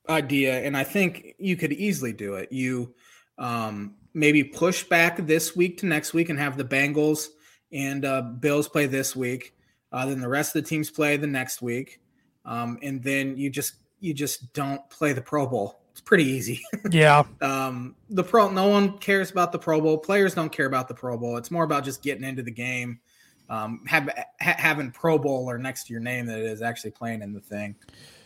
idea, 0.08 0.60
and 0.60 0.76
I 0.76 0.82
think 0.84 1.34
you 1.38 1.56
could 1.56 1.72
easily 1.72 2.12
do 2.12 2.34
it. 2.34 2.50
You 2.50 2.94
um, 3.38 3.94
maybe 4.12 4.42
push 4.42 4.82
back 4.84 5.18
this 5.18 5.54
week 5.54 5.78
to 5.78 5.86
next 5.86 6.12
week 6.14 6.30
and 6.30 6.38
have 6.38 6.56
the 6.56 6.64
Bengals 6.64 7.28
and 7.70 8.04
uh, 8.04 8.22
Bills 8.22 8.68
play 8.68 8.86
this 8.86 9.14
week. 9.14 9.54
Uh, 9.92 10.06
then 10.06 10.20
the 10.20 10.28
rest 10.28 10.56
of 10.56 10.64
the 10.64 10.68
teams 10.68 10.90
play 10.90 11.16
the 11.16 11.26
next 11.26 11.62
week 11.62 12.00
um, 12.44 12.78
and 12.82 13.02
then 13.02 13.36
you 13.36 13.50
just 13.50 13.74
you 14.00 14.12
just 14.12 14.52
don't 14.52 14.88
play 14.90 15.12
the 15.12 15.22
Pro 15.22 15.46
Bowl. 15.46 15.80
It's 15.92 16.00
pretty 16.00 16.24
easy. 16.24 16.60
Yeah. 16.90 17.22
um, 17.40 17.94
the 18.10 18.24
pro, 18.24 18.50
no 18.50 18.66
one 18.66 18.98
cares 18.98 19.30
about 19.30 19.52
the 19.52 19.58
Pro 19.58 19.80
Bowl. 19.80 19.98
Players 19.98 20.34
don't 20.34 20.50
care 20.50 20.66
about 20.66 20.88
the 20.88 20.94
Pro 20.94 21.16
Bowl. 21.16 21.36
It's 21.36 21.50
more 21.50 21.64
about 21.64 21.84
just 21.84 22.02
getting 22.02 22.24
into 22.24 22.42
the 22.42 22.50
game, 22.50 22.98
um, 23.48 23.82
have, 23.86 24.08
ha- 24.40 24.56
having 24.58 24.90
Pro 24.90 25.18
Bowler 25.18 25.58
next 25.58 25.86
to 25.86 25.92
your 25.92 26.00
name 26.02 26.26
that 26.26 26.38
it 26.38 26.44
is 26.46 26.60
actually 26.60 26.90
playing 26.90 27.22
in 27.22 27.32
the 27.32 27.40
thing. 27.40 27.76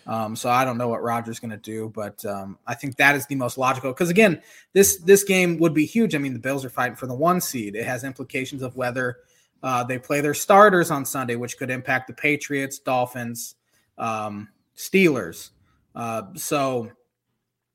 Um, 0.07 0.37
so 0.37 0.49
I 0.49 0.65
don't 0.65 0.79
know 0.79 0.89
what 0.89 1.03
Roger's 1.03 1.39
going 1.39 1.51
to 1.51 1.57
do, 1.57 1.93
but 1.95 2.25
um, 2.25 2.59
I 2.67 2.75
think 2.75 2.97
that 2.97 3.17
is 3.17 3.27
the 3.27 3.35
most 3.35 3.59
logical. 3.59 3.93
Because 3.93 4.09
again, 4.09 4.41
this 4.73 4.99
this 4.99 5.25
game 5.25 5.59
would 5.59 5.75
be 5.75 5.85
huge. 5.85 6.15
I 6.15 6.19
mean, 6.19 6.33
the 6.33 6.39
Bills 6.39 6.65
are 6.65 6.71
fighting 6.71 6.97
for 6.97 7.07
the 7.07 7.15
one 7.15 7.41
seed. 7.41 7.75
It 7.75 7.85
has 7.85 8.05
implications 8.05 8.63
of 8.63 8.77
whether 8.77 9.19
uh, 9.63 9.83
they 9.85 9.99
play 9.99 10.21
their 10.21 10.35
starters 10.35 10.91
on 10.91 11.05
Sunday, 11.05 11.35
which 11.35 11.59
could 11.59 11.71
impact 11.71 12.07
the 12.07 12.15
Patriots, 12.15 12.79
Dolphins, 12.79 13.57
um, 13.99 14.49
Steelers. 14.77 15.51
Uh, 15.95 16.23
so 16.35 16.91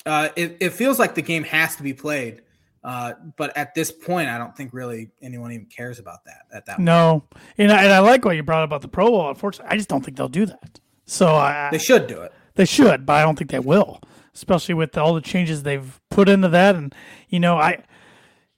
uh, 0.05 0.29
it, 0.35 0.57
it, 0.59 0.69
feels 0.73 0.99
like 0.99 1.15
the 1.15 1.21
game 1.21 1.43
has 1.43 1.75
to 1.75 1.83
be 1.83 1.93
played. 1.93 2.41
Uh, 2.83 3.13
but 3.37 3.55
at 3.55 3.75
this 3.75 3.91
point, 3.91 4.27
I 4.27 4.37
don't 4.37 4.55
think 4.55 4.73
really 4.73 5.11
anyone 5.21 5.51
even 5.51 5.67
cares 5.67 5.99
about 5.99 6.25
that 6.25 6.45
at 6.51 6.65
that. 6.65 6.79
No, 6.79 7.23
and 7.57 7.71
I, 7.71 7.83
and 7.83 7.93
I 7.93 7.99
like 7.99 8.25
what 8.25 8.35
you 8.35 8.41
brought 8.41 8.63
about 8.63 8.81
the 8.81 8.87
Pro 8.87 9.09
Bowl. 9.09 9.29
Unfortunately, 9.29 9.71
I 9.71 9.77
just 9.77 9.87
don't 9.87 10.03
think 10.03 10.17
they'll 10.17 10.27
do 10.27 10.47
that. 10.47 10.79
So 11.05 11.27
I, 11.35 11.69
they 11.71 11.77
should 11.77 12.07
do 12.07 12.21
it. 12.21 12.33
They 12.55 12.65
should, 12.65 13.05
but 13.05 13.13
I 13.13 13.23
don't 13.23 13.37
think 13.37 13.51
they 13.51 13.59
will, 13.59 14.01
especially 14.33 14.73
with 14.73 14.97
all 14.97 15.13
the 15.13 15.21
changes 15.21 15.61
they've 15.61 15.99
put 16.09 16.27
into 16.27 16.47
that. 16.49 16.75
And 16.75 16.93
you 17.29 17.39
know, 17.39 17.57
I 17.57 17.83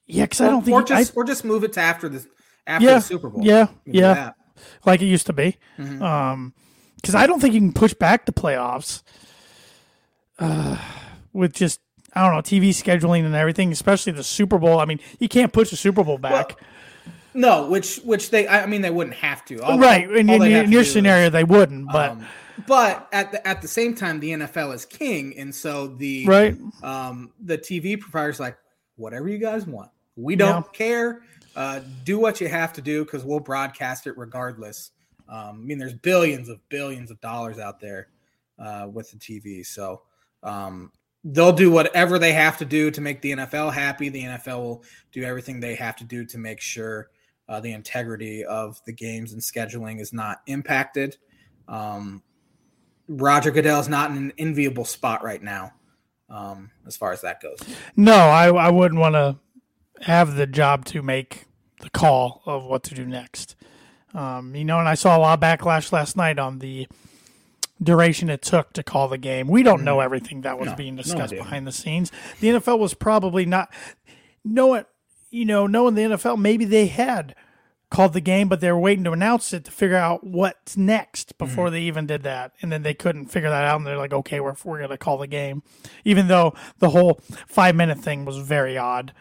yeah, 0.05 0.23
because 0.23 0.39
I 0.39 0.49
don't 0.49 0.63
think 0.63 0.75
or 0.75 0.83
just 0.83 1.11
I, 1.11 1.19
or 1.19 1.25
just 1.25 1.43
move 1.43 1.63
it 1.63 1.73
to 1.73 1.81
after 1.81 2.07
the 2.07 2.25
after 2.65 2.85
yeah, 2.85 2.95
the 2.95 3.01
Super 3.01 3.29
Bowl. 3.29 3.43
Yeah, 3.43 3.67
yeah, 3.85 4.31
like 4.85 5.01
it 5.01 5.07
used 5.07 5.25
to 5.27 5.33
be. 5.33 5.57
Mm-hmm. 5.77 6.01
Um, 6.01 6.53
because 7.03 7.15
I 7.15 7.27
don't 7.27 7.41
think 7.41 7.53
you 7.53 7.59
can 7.59 7.73
push 7.73 7.93
back 7.93 8.25
the 8.25 8.31
playoffs 8.31 9.03
uh, 10.39 10.77
with 11.33 11.53
just 11.53 11.81
I 12.13 12.23
don't 12.23 12.33
know 12.33 12.41
TV 12.41 12.69
scheduling 12.69 13.25
and 13.25 13.35
everything, 13.35 13.71
especially 13.71 14.13
the 14.13 14.23
Super 14.23 14.57
Bowl. 14.57 14.79
I 14.79 14.85
mean, 14.85 14.99
you 15.19 15.27
can't 15.27 15.51
push 15.51 15.69
the 15.69 15.75
Super 15.75 16.03
Bowl 16.03 16.17
back. 16.17 16.57
Well, 16.57 17.13
no, 17.33 17.69
which 17.69 17.97
which 17.97 18.29
they 18.31 18.47
I 18.47 18.65
mean 18.67 18.81
they 18.81 18.89
wouldn't 18.89 19.17
have 19.17 19.43
to. 19.45 19.61
All, 19.61 19.77
right, 19.77 20.09
in, 20.09 20.29
in, 20.29 20.41
in 20.41 20.71
your 20.71 20.85
scenario, 20.85 21.27
is, 21.27 21.33
they 21.33 21.43
wouldn't, 21.43 21.91
but. 21.91 22.11
Um, 22.11 22.25
but 22.67 23.09
at 23.11 23.31
the 23.31 23.45
at 23.47 23.61
the 23.63 23.67
same 23.67 23.95
time, 23.95 24.19
the 24.19 24.29
NFL 24.29 24.75
is 24.75 24.85
king, 24.85 25.35
and 25.37 25.53
so 25.53 25.87
the 25.87 26.25
right 26.25 26.55
um 26.83 27.31
the 27.43 27.57
TV 27.57 27.99
providers 27.99 28.39
like 28.39 28.57
whatever 28.95 29.27
you 29.27 29.39
guys 29.39 29.65
want. 29.65 29.89
We 30.15 30.35
don't 30.35 30.65
yeah. 30.65 30.77
care. 30.77 31.21
Uh, 31.55 31.81
do 32.03 32.19
what 32.19 32.39
you 32.39 32.47
have 32.47 32.73
to 32.73 32.81
do 32.81 33.03
because 33.03 33.23
we'll 33.23 33.39
broadcast 33.39 34.07
it 34.07 34.17
regardless. 34.17 34.91
Um, 35.33 35.61
I 35.61 35.65
mean, 35.65 35.79
there's 35.79 35.95
billions 35.95 36.47
of 36.47 36.59
billions 36.69 37.09
of 37.09 37.19
dollars 37.19 37.57
out 37.57 37.79
there 37.79 38.09
uh, 38.59 38.87
with 38.91 39.09
the 39.09 39.17
TV, 39.17 39.65
so 39.65 40.03
um, 40.43 40.91
they'll 41.23 41.51
do 41.51 41.71
whatever 41.71 42.19
they 42.19 42.33
have 42.33 42.59
to 42.59 42.65
do 42.65 42.91
to 42.91 43.01
make 43.01 43.19
the 43.21 43.31
NFL 43.31 43.73
happy. 43.73 44.09
The 44.09 44.23
NFL 44.23 44.59
will 44.59 44.83
do 45.11 45.23
everything 45.23 45.59
they 45.59 45.73
have 45.73 45.95
to 45.95 46.03
do 46.03 46.23
to 46.25 46.37
make 46.37 46.61
sure 46.61 47.09
uh, 47.49 47.59
the 47.59 47.71
integrity 47.71 48.45
of 48.45 48.79
the 48.85 48.93
games 48.93 49.33
and 49.33 49.41
scheduling 49.41 49.99
is 49.99 50.13
not 50.13 50.41
impacted. 50.45 51.17
Um, 51.67 52.21
Roger 53.07 53.49
Goodell 53.49 53.79
is 53.79 53.89
not 53.89 54.11
in 54.11 54.17
an 54.17 54.33
enviable 54.37 54.85
spot 54.85 55.23
right 55.23 55.41
now, 55.41 55.71
um, 56.29 56.69
as 56.85 56.95
far 56.95 57.11
as 57.11 57.21
that 57.21 57.41
goes. 57.41 57.57
No, 57.95 58.13
I, 58.13 58.49
I 58.49 58.69
wouldn't 58.69 58.99
want 58.99 59.15
to 59.15 59.37
have 60.01 60.35
the 60.35 60.45
job 60.45 60.85
to 60.85 61.01
make 61.01 61.45
the 61.81 61.89
call 61.89 62.43
of 62.45 62.65
what 62.65 62.83
to 62.83 62.93
do 62.93 63.05
next. 63.05 63.55
Um, 64.13 64.55
you 64.55 64.65
know, 64.65 64.79
and 64.79 64.87
I 64.87 64.93
saw 64.93 65.17
a 65.17 65.19
lot 65.19 65.33
of 65.33 65.39
backlash 65.39 65.91
last 65.91 66.15
night 66.15 66.37
on 66.37 66.59
the 66.59 66.87
duration 67.81 68.29
it 68.29 68.41
took 68.41 68.73
to 68.73 68.83
call 68.83 69.07
the 69.07 69.17
game. 69.17 69.47
We 69.47 69.63
don't 69.63 69.83
know 69.83 69.97
mm-hmm. 69.97 70.05
everything 70.05 70.41
that 70.41 70.59
was 70.59 70.69
no, 70.69 70.75
being 70.75 70.95
discussed 70.95 71.33
no 71.33 71.39
behind 71.39 71.67
the 71.67 71.71
scenes. 71.71 72.11
The 72.39 72.49
NFL 72.49 72.79
was 72.79 72.93
probably 72.93 73.45
not 73.45 73.73
knowing, 74.43 74.85
you 75.31 75.45
know, 75.45 75.67
knowing 75.67 75.95
the 75.95 76.03
NFL, 76.03 76.37
maybe 76.37 76.65
they 76.65 76.87
had 76.87 77.35
called 77.89 78.13
the 78.13 78.21
game, 78.21 78.49
but 78.49 78.59
they 78.59 78.71
were 78.71 78.79
waiting 78.79 79.03
to 79.03 79.11
announce 79.11 79.53
it 79.53 79.65
to 79.65 79.71
figure 79.71 79.97
out 79.97 80.23
what's 80.23 80.75
next 80.75 81.37
before 81.37 81.65
mm-hmm. 81.65 81.73
they 81.73 81.81
even 81.81 82.07
did 82.07 82.23
that. 82.23 82.51
And 82.61 82.71
then 82.71 82.83
they 82.83 82.93
couldn't 82.93 83.27
figure 83.27 83.49
that 83.49 83.65
out. 83.65 83.77
And 83.77 83.85
they're 83.85 83.97
like, 83.97 84.13
okay, 84.13 84.39
we're, 84.39 84.55
we're 84.63 84.79
going 84.79 84.89
to 84.89 84.97
call 84.97 85.17
the 85.17 85.27
game, 85.27 85.63
even 86.03 86.27
though 86.27 86.55
the 86.79 86.89
whole 86.89 87.21
five 87.47 87.75
minute 87.75 87.99
thing 87.99 88.25
was 88.25 88.37
very 88.37 88.77
odd. 88.77 89.13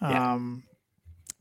Yeah. 0.00 0.34
Um, 0.34 0.64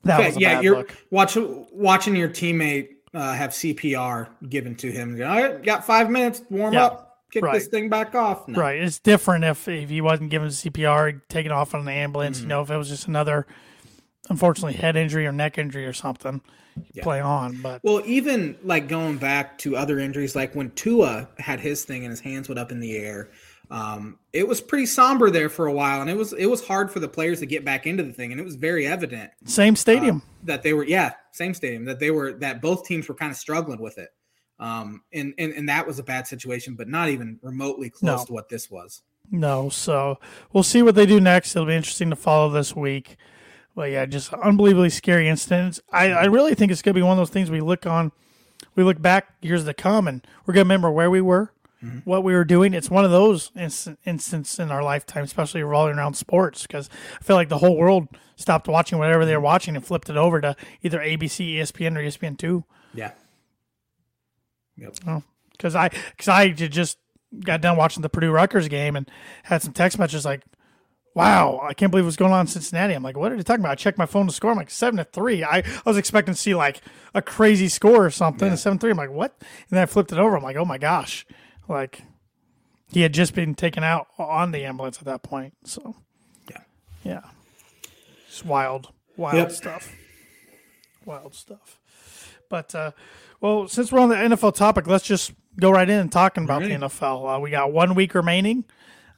that 0.04 0.20
okay, 0.20 0.40
yeah, 0.40 0.62
you're 0.62 0.78
look. 0.78 0.96
watching 1.12 1.66
watching 1.72 2.16
your 2.16 2.30
teammate 2.30 2.90
uh, 3.14 3.34
have 3.34 3.52
CPR 3.52 4.30
given 4.50 4.76
to 4.76 4.92
him. 4.92 5.14
All 5.22 5.28
right, 5.28 5.62
got 5.64 5.86
five 5.86 6.10
minutes, 6.10 6.42
warm 6.50 6.74
yeah, 6.74 6.86
up, 6.86 7.20
kick 7.32 7.44
right. 7.44 7.54
this 7.54 7.68
thing 7.68 7.90
back 7.90 8.16
off. 8.16 8.48
No. 8.48 8.60
Right. 8.60 8.82
It's 8.82 9.00
different 9.00 9.46
if 9.46 9.68
if 9.68 9.90
he 9.90 10.02
wasn't 10.02 10.30
given 10.30 10.50
CPR, 10.50 11.22
taken 11.30 11.52
off 11.52 11.74
on 11.74 11.82
an 11.82 11.88
ambulance. 11.88 12.38
Mm-hmm. 12.38 12.46
You 12.46 12.50
know, 12.50 12.62
if 12.62 12.72
it 12.72 12.78
was 12.78 12.90
just 12.90 13.08
another, 13.08 13.48
unfortunately, 14.30 14.74
head 14.74 14.96
injury 14.96 15.26
or 15.26 15.32
neck 15.32 15.58
injury 15.58 15.86
or 15.86 15.94
something 15.94 16.42
yeah. 16.94 17.04
play 17.04 17.20
on. 17.20 17.62
But 17.62 17.82
well, 17.84 18.02
even 18.06 18.58
like 18.64 18.88
going 18.88 19.18
back 19.18 19.58
to 19.60 19.76
other 19.76 20.00
injuries, 20.00 20.36
like 20.36 20.56
when 20.56 20.72
Tua 20.72 21.28
had 21.38 21.60
his 21.60 21.84
thing 21.84 22.04
and 22.04 22.12
his 22.12 22.20
hands 22.20 22.50
went 22.50 22.60
up 22.60 22.72
in 22.72 22.80
the 22.80 22.96
air, 22.96 23.30
um, 23.72 24.20
it 24.34 24.48
was 24.48 24.62
pretty 24.62 24.86
somber 24.86 25.30
there 25.30 25.50
for 25.50 25.68
a 25.68 25.74
while, 25.74 26.02
and 26.02 26.10
it 26.10 26.18
was 26.18 26.34
it 26.34 26.46
was 26.46 26.66
hard 26.66 26.92
for 26.92 27.00
the 27.00 27.08
players 27.08 27.40
to 27.40 27.46
get 27.46 27.66
back 27.66 27.88
into 27.88 28.04
the 28.04 28.14
thing, 28.14 28.32
and 28.32 28.40
it 28.40 28.44
was 28.44 28.56
very 28.56 28.86
evident. 28.86 29.32
Same 29.46 29.76
stadium 29.76 30.18
uh, 30.18 30.30
that 30.44 30.64
they 30.64 30.74
were, 30.74 30.84
yeah, 30.84 31.14
same 31.32 31.54
stadium 31.54 31.86
that 31.86 32.00
they 32.00 32.12
were 32.12 32.34
that 32.34 32.62
both 32.62 32.86
teams 32.86 33.08
were 33.08 33.16
kind 33.16 33.32
of 33.32 33.38
struggling 33.38 33.80
with 33.80 33.98
it. 33.98 34.10
Um, 34.60 35.02
and, 35.12 35.34
and 35.38 35.54
and 35.54 35.68
that 35.70 35.86
was 35.86 36.00
a 36.00 36.04
bad 36.04 36.28
situation, 36.28 36.76
but 36.76 36.88
not 36.88 37.10
even 37.10 37.40
remotely 37.42 37.90
close 37.90 38.20
no. 38.20 38.26
to 38.26 38.34
what 38.34 38.50
this 38.50 38.70
was. 38.70 39.02
No, 39.32 39.70
so 39.70 40.20
we'll 40.52 40.64
see 40.64 40.82
what 40.82 40.96
they 40.96 41.06
do 41.06 41.20
next. 41.20 41.56
It'll 41.56 41.68
be 41.68 41.76
interesting 41.76 42.10
to 42.10 42.16
follow 42.16 42.50
this 42.50 42.76
week. 42.76 43.18
Well, 43.76 43.88
yeah, 43.88 44.06
just 44.06 44.32
unbelievably 44.34 44.92
scary 44.92 45.28
incidents. 45.28 45.82
I, 45.92 46.12
I 46.12 46.26
really 46.26 46.54
think 46.54 46.72
it's 46.72 46.82
going 46.82 46.94
to 46.94 47.00
be 47.00 47.02
one 47.02 47.14
of 47.14 47.18
those 47.18 47.32
things 47.32 47.50
we 47.50 47.62
look 47.62 47.88
on, 47.88 48.12
we 48.76 48.84
look 48.84 49.02
back 49.02 49.34
years 49.42 49.66
to 49.66 49.74
come, 49.74 50.08
and 50.08 50.26
we're 50.46 50.54
going 50.54 50.66
to 50.66 50.68
remember 50.68 50.92
where 50.92 51.10
we 51.10 51.22
were, 51.22 51.52
mm-hmm. 51.84 52.00
what 52.00 52.24
we 52.24 52.34
were 52.34 52.46
doing. 52.46 52.74
It's 52.74 52.90
one 52.90 53.06
of 53.06 53.12
those 53.12 53.52
inst- 53.56 53.96
instances 54.06 54.60
in 54.60 54.72
our 54.72 54.84
lifetime, 54.84 55.24
especially 55.24 55.64
revolving 55.64 55.98
around 55.98 56.16
sports, 56.16 56.64
because 56.64 56.90
I 57.20 57.24
feel 57.24 57.36
like 57.36 57.50
the 57.50 57.58
whole 57.58 57.78
world 57.78 58.08
stopped 58.36 58.68
watching 58.68 58.98
whatever 58.98 59.26
they 59.26 59.36
were 59.36 59.42
watching 59.42 59.76
and 59.76 59.86
flipped 59.86 60.10
it 60.10 60.18
over 60.18 60.42
to 60.42 60.56
either 60.82 61.00
ABC, 61.00 61.56
ESPN, 61.58 61.98
or 61.98 62.02
ESPN 62.02 62.38
two. 62.38 62.64
Yeah. 62.94 63.12
Yep. 64.78 64.96
Because 65.52 65.76
oh, 65.76 65.80
I, 65.80 65.90
because 65.90 66.28
I 66.28 66.50
just 66.50 66.98
got 67.44 67.62
done 67.62 67.78
watching 67.78 68.02
the 68.02 68.10
Purdue 68.10 68.32
Rutgers 68.32 68.68
game 68.68 68.96
and 68.96 69.10
had 69.44 69.62
some 69.62 69.74
text 69.74 70.00
messages 70.00 70.26
like 70.26 70.44
wow, 71.16 71.60
I 71.62 71.74
can't 71.74 71.92
believe 71.92 72.06
what's 72.06 72.18
going 72.18 72.32
on 72.32 72.42
in 72.42 72.48
Cincinnati. 72.48 72.94
I'm 72.94 73.04
like, 73.04 73.18
what 73.18 73.32
are 73.32 73.36
you 73.36 73.44
talking 73.44 73.62
about? 73.62 73.74
I 73.74 73.76
checked 73.76 73.98
my 73.98 74.06
phone 74.06 74.28
to 74.28 74.34
score. 74.34 74.52
I'm 74.52 74.58
like, 74.58 74.72
seven 74.72 74.98
to 74.98 75.04
three. 75.04 75.44
I, 75.44 75.58
I 75.58 75.64
was 75.86 75.98
expecting 75.98 76.34
to 76.34 76.40
see 76.40 76.56
like 76.56 76.82
a 77.14 77.22
crazy 77.22 77.68
score 77.68 78.06
or 78.06 78.10
something. 78.10 78.50
Yeah. 78.50 78.56
seven 78.56 78.80
three. 78.80 78.92
I'm 78.92 78.98
like, 78.98 79.12
what? 79.12 79.36
And 79.40 79.78
then 79.78 79.84
I 79.84 79.86
flipped 79.86 80.12
it 80.12 80.18
over. 80.18 80.36
I'm 80.36 80.44
like, 80.44 80.56
oh 80.56 80.66
my 80.66 80.78
gosh, 80.78 81.26
like 81.68 82.04
he 82.92 83.02
had 83.02 83.14
just 83.14 83.34
been 83.34 83.56
taken 83.56 83.84
out 83.84 84.08
on 84.18 84.52
the 84.52 84.64
ambulance 84.66 85.00
at 85.00 85.06
that 85.06 85.24
point. 85.24 85.54
So 85.64 85.96
yeah, 86.50 86.62
yeah, 87.04 87.22
it's 88.28 88.44
wild, 88.46 88.90
wild 89.18 89.36
yep. 89.36 89.52
stuff, 89.52 89.92
wild 91.06 91.34
stuff. 91.36 91.80
But 92.50 92.76
uh, 92.76 92.92
well, 93.42 93.68
since 93.68 93.92
we're 93.92 94.00
on 94.00 94.10
the 94.10 94.16
NFL 94.16 94.56
topic, 94.56 94.88
let's 94.88 95.06
just 95.06 95.34
go 95.60 95.72
right 95.72 95.90
in 95.90 96.00
and 96.00 96.12
talking 96.12 96.44
about 96.44 96.62
right. 96.62 96.80
the 96.80 96.88
NFL. 96.88 97.38
Uh, 97.38 97.40
we 97.40 97.50
got 97.50 97.72
one 97.72 97.96
week 97.96 98.14
remaining. 98.14 98.66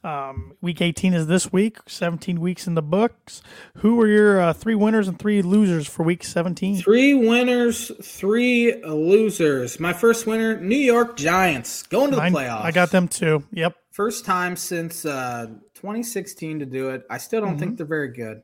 Um, 0.06 0.52
week 0.60 0.80
18 0.80 1.14
is 1.14 1.26
this 1.26 1.52
week, 1.52 1.78
17 1.88 2.40
weeks 2.40 2.68
in 2.68 2.76
the 2.76 2.82
books. 2.82 3.42
Who 3.78 3.96
were 3.96 4.06
your 4.06 4.40
uh, 4.40 4.52
three 4.52 4.76
winners 4.76 5.08
and 5.08 5.18
three 5.18 5.42
losers 5.42 5.88
for 5.88 6.04
week 6.04 6.22
17? 6.22 6.76
Three 6.76 7.14
winners, 7.14 7.90
three 8.00 8.80
losers. 8.84 9.80
My 9.80 9.92
first 9.92 10.24
winner, 10.24 10.60
New 10.60 10.76
York 10.76 11.16
Giants, 11.16 11.82
going 11.82 12.10
to 12.10 12.16
the 12.16 12.22
Mine, 12.22 12.32
playoffs. 12.32 12.62
I 12.62 12.70
got 12.70 12.92
them 12.92 13.08
too. 13.08 13.42
Yep. 13.50 13.74
First 13.90 14.24
time 14.24 14.54
since 14.54 15.04
uh, 15.04 15.46
2016 15.74 16.60
to 16.60 16.66
do 16.66 16.90
it. 16.90 17.04
I 17.10 17.18
still 17.18 17.40
don't 17.40 17.50
mm-hmm. 17.50 17.58
think 17.58 17.76
they're 17.78 17.86
very 17.86 18.12
good. 18.12 18.42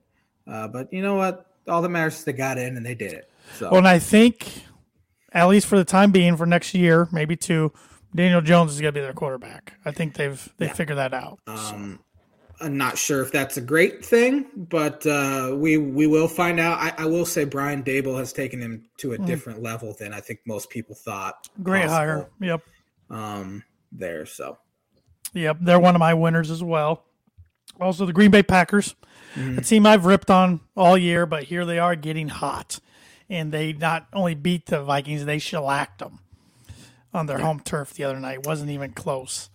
Uh, 0.49 0.67
but 0.67 0.93
you 0.93 1.01
know 1.01 1.15
what? 1.15 1.47
All 1.69 1.81
that 1.81 1.91
matters 1.91 2.19
is 2.19 2.25
they 2.25 2.33
got 2.33 2.59
in 2.59 2.77
and 2.77 2.85
they 2.85 2.97
did 2.97 3.13
it. 3.13 3.31
So. 3.55 3.69
Well, 3.71 3.79
and 3.79 3.87
I 3.87 4.01
think, 4.01 4.65
at 5.33 5.47
least 5.47 5.69
for 5.69 5.79
the 5.79 5.85
time 5.85 6.11
being, 6.11 6.37
for 6.37 6.45
next 6.45 6.75
year, 6.75 7.07
maybe 7.13 7.37
two, 7.37 7.73
Daniel 8.15 8.41
Jones 8.41 8.73
is 8.73 8.81
going 8.81 8.93
to 8.93 9.01
be 9.01 9.03
their 9.03 9.13
quarterback. 9.13 9.75
I 9.85 9.91
think 9.91 10.15
they've 10.15 10.53
they 10.59 10.67
yeah. 10.67 10.73
figured 10.73 10.99
that 10.99 11.15
out. 11.15 11.39
Um, 11.47 12.01
I'm 12.61 12.77
not 12.77 12.97
sure 12.97 13.23
if 13.23 13.33
that's 13.33 13.57
a 13.57 13.61
great 13.61 14.05
thing, 14.05 14.47
but 14.55 15.05
uh, 15.07 15.55
we 15.57 15.79
we 15.79 16.07
will 16.07 16.29
find 16.29 16.61
out. 16.61 16.79
I, 16.79 17.05
I, 17.05 17.07
will 17.07 17.27
say 17.27 17.45
Brian 17.45 17.83
Daboll 17.83 18.19
has 18.19 18.33
taken 18.33 18.61
him 18.61 18.85
to 18.99 19.15
a 19.15 19.19
mm. 19.19 19.27
different 19.27 19.63
level 19.63 19.97
than 19.99 20.13
I 20.13 20.21
think 20.21 20.41
most 20.47 20.71
people 20.71 20.95
thought. 20.95 21.49
Great 21.63 21.87
possible. 21.87 21.97
hire. 21.97 22.31
Yep. 22.41 22.63
Um, 23.11 23.65
there. 23.91 24.27
So. 24.27 24.59
Yep, 25.35 25.59
they're 25.63 25.81
one 25.81 25.95
of 25.95 26.01
my 26.01 26.13
winners 26.13 26.51
as 26.51 26.63
well. 26.63 27.05
Also, 27.81 28.05
the 28.05 28.13
Green 28.13 28.31
Bay 28.31 28.43
Packers, 28.43 28.95
mm. 29.35 29.57
a 29.57 29.63
team 29.63 29.87
I've 29.87 30.05
ripped 30.05 30.31
on 30.31 30.61
all 30.77 30.99
year, 30.99 31.25
but 31.25 31.45
here 31.45 31.65
they 31.65 31.79
are 31.79 31.97
getting 31.97 32.29
hot, 32.29 32.79
and 33.31 33.51
they 33.51 33.73
not 33.73 34.09
only 34.13 34.35
beat 34.35 34.67
the 34.67 34.85
Vikings, 34.85 35.25
they 35.25 35.39
shellacked 35.39 36.01
them 36.01 36.22
on 37.15 37.27
their 37.27 37.39
home 37.39 37.61
turf 37.61 37.95
the 37.95 38.05
other 38.05 38.21
night. 38.21 38.47
Wasn't 38.47 38.71
even 38.71 38.93
close. 38.93 39.51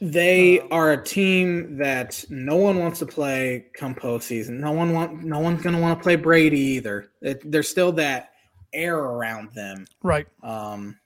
They 0.00 0.60
um, 0.60 0.68
are 0.72 0.92
a 0.92 1.02
team 1.02 1.76
that 1.78 2.24
no 2.28 2.56
one 2.56 2.78
wants 2.78 2.98
to 3.00 3.06
play 3.06 3.66
come 3.74 3.94
postseason. 3.94 4.58
No 4.58 4.72
one 4.72 4.92
want. 4.92 5.22
No 5.22 5.38
one's 5.38 5.62
going 5.62 5.76
to 5.76 5.80
want 5.80 5.98
to 5.98 6.02
play 6.02 6.16
Brady 6.16 6.58
either. 6.58 7.12
It, 7.20 7.48
there's 7.48 7.68
still 7.68 7.92
that 7.92 8.32
air 8.72 8.98
around 8.98 9.52
them, 9.52 9.86
right? 10.02 10.26
Um, 10.42 10.98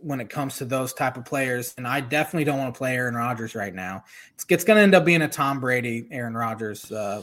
when 0.00 0.20
it 0.20 0.28
comes 0.28 0.56
to 0.56 0.64
those 0.64 0.92
type 0.92 1.16
of 1.16 1.24
players, 1.24 1.72
and 1.78 1.86
I 1.86 2.00
definitely 2.00 2.44
don't 2.44 2.58
want 2.58 2.74
to 2.74 2.78
play 2.78 2.96
Aaron 2.96 3.14
Rodgers 3.14 3.54
right 3.54 3.74
now. 3.74 4.04
It's, 4.34 4.44
it's 4.48 4.64
going 4.64 4.76
to 4.76 4.82
end 4.82 4.94
up 4.94 5.04
being 5.04 5.22
a 5.22 5.28
Tom 5.28 5.60
Brady, 5.60 6.08
Aaron 6.10 6.34
Rodgers 6.34 6.90
uh, 6.90 7.22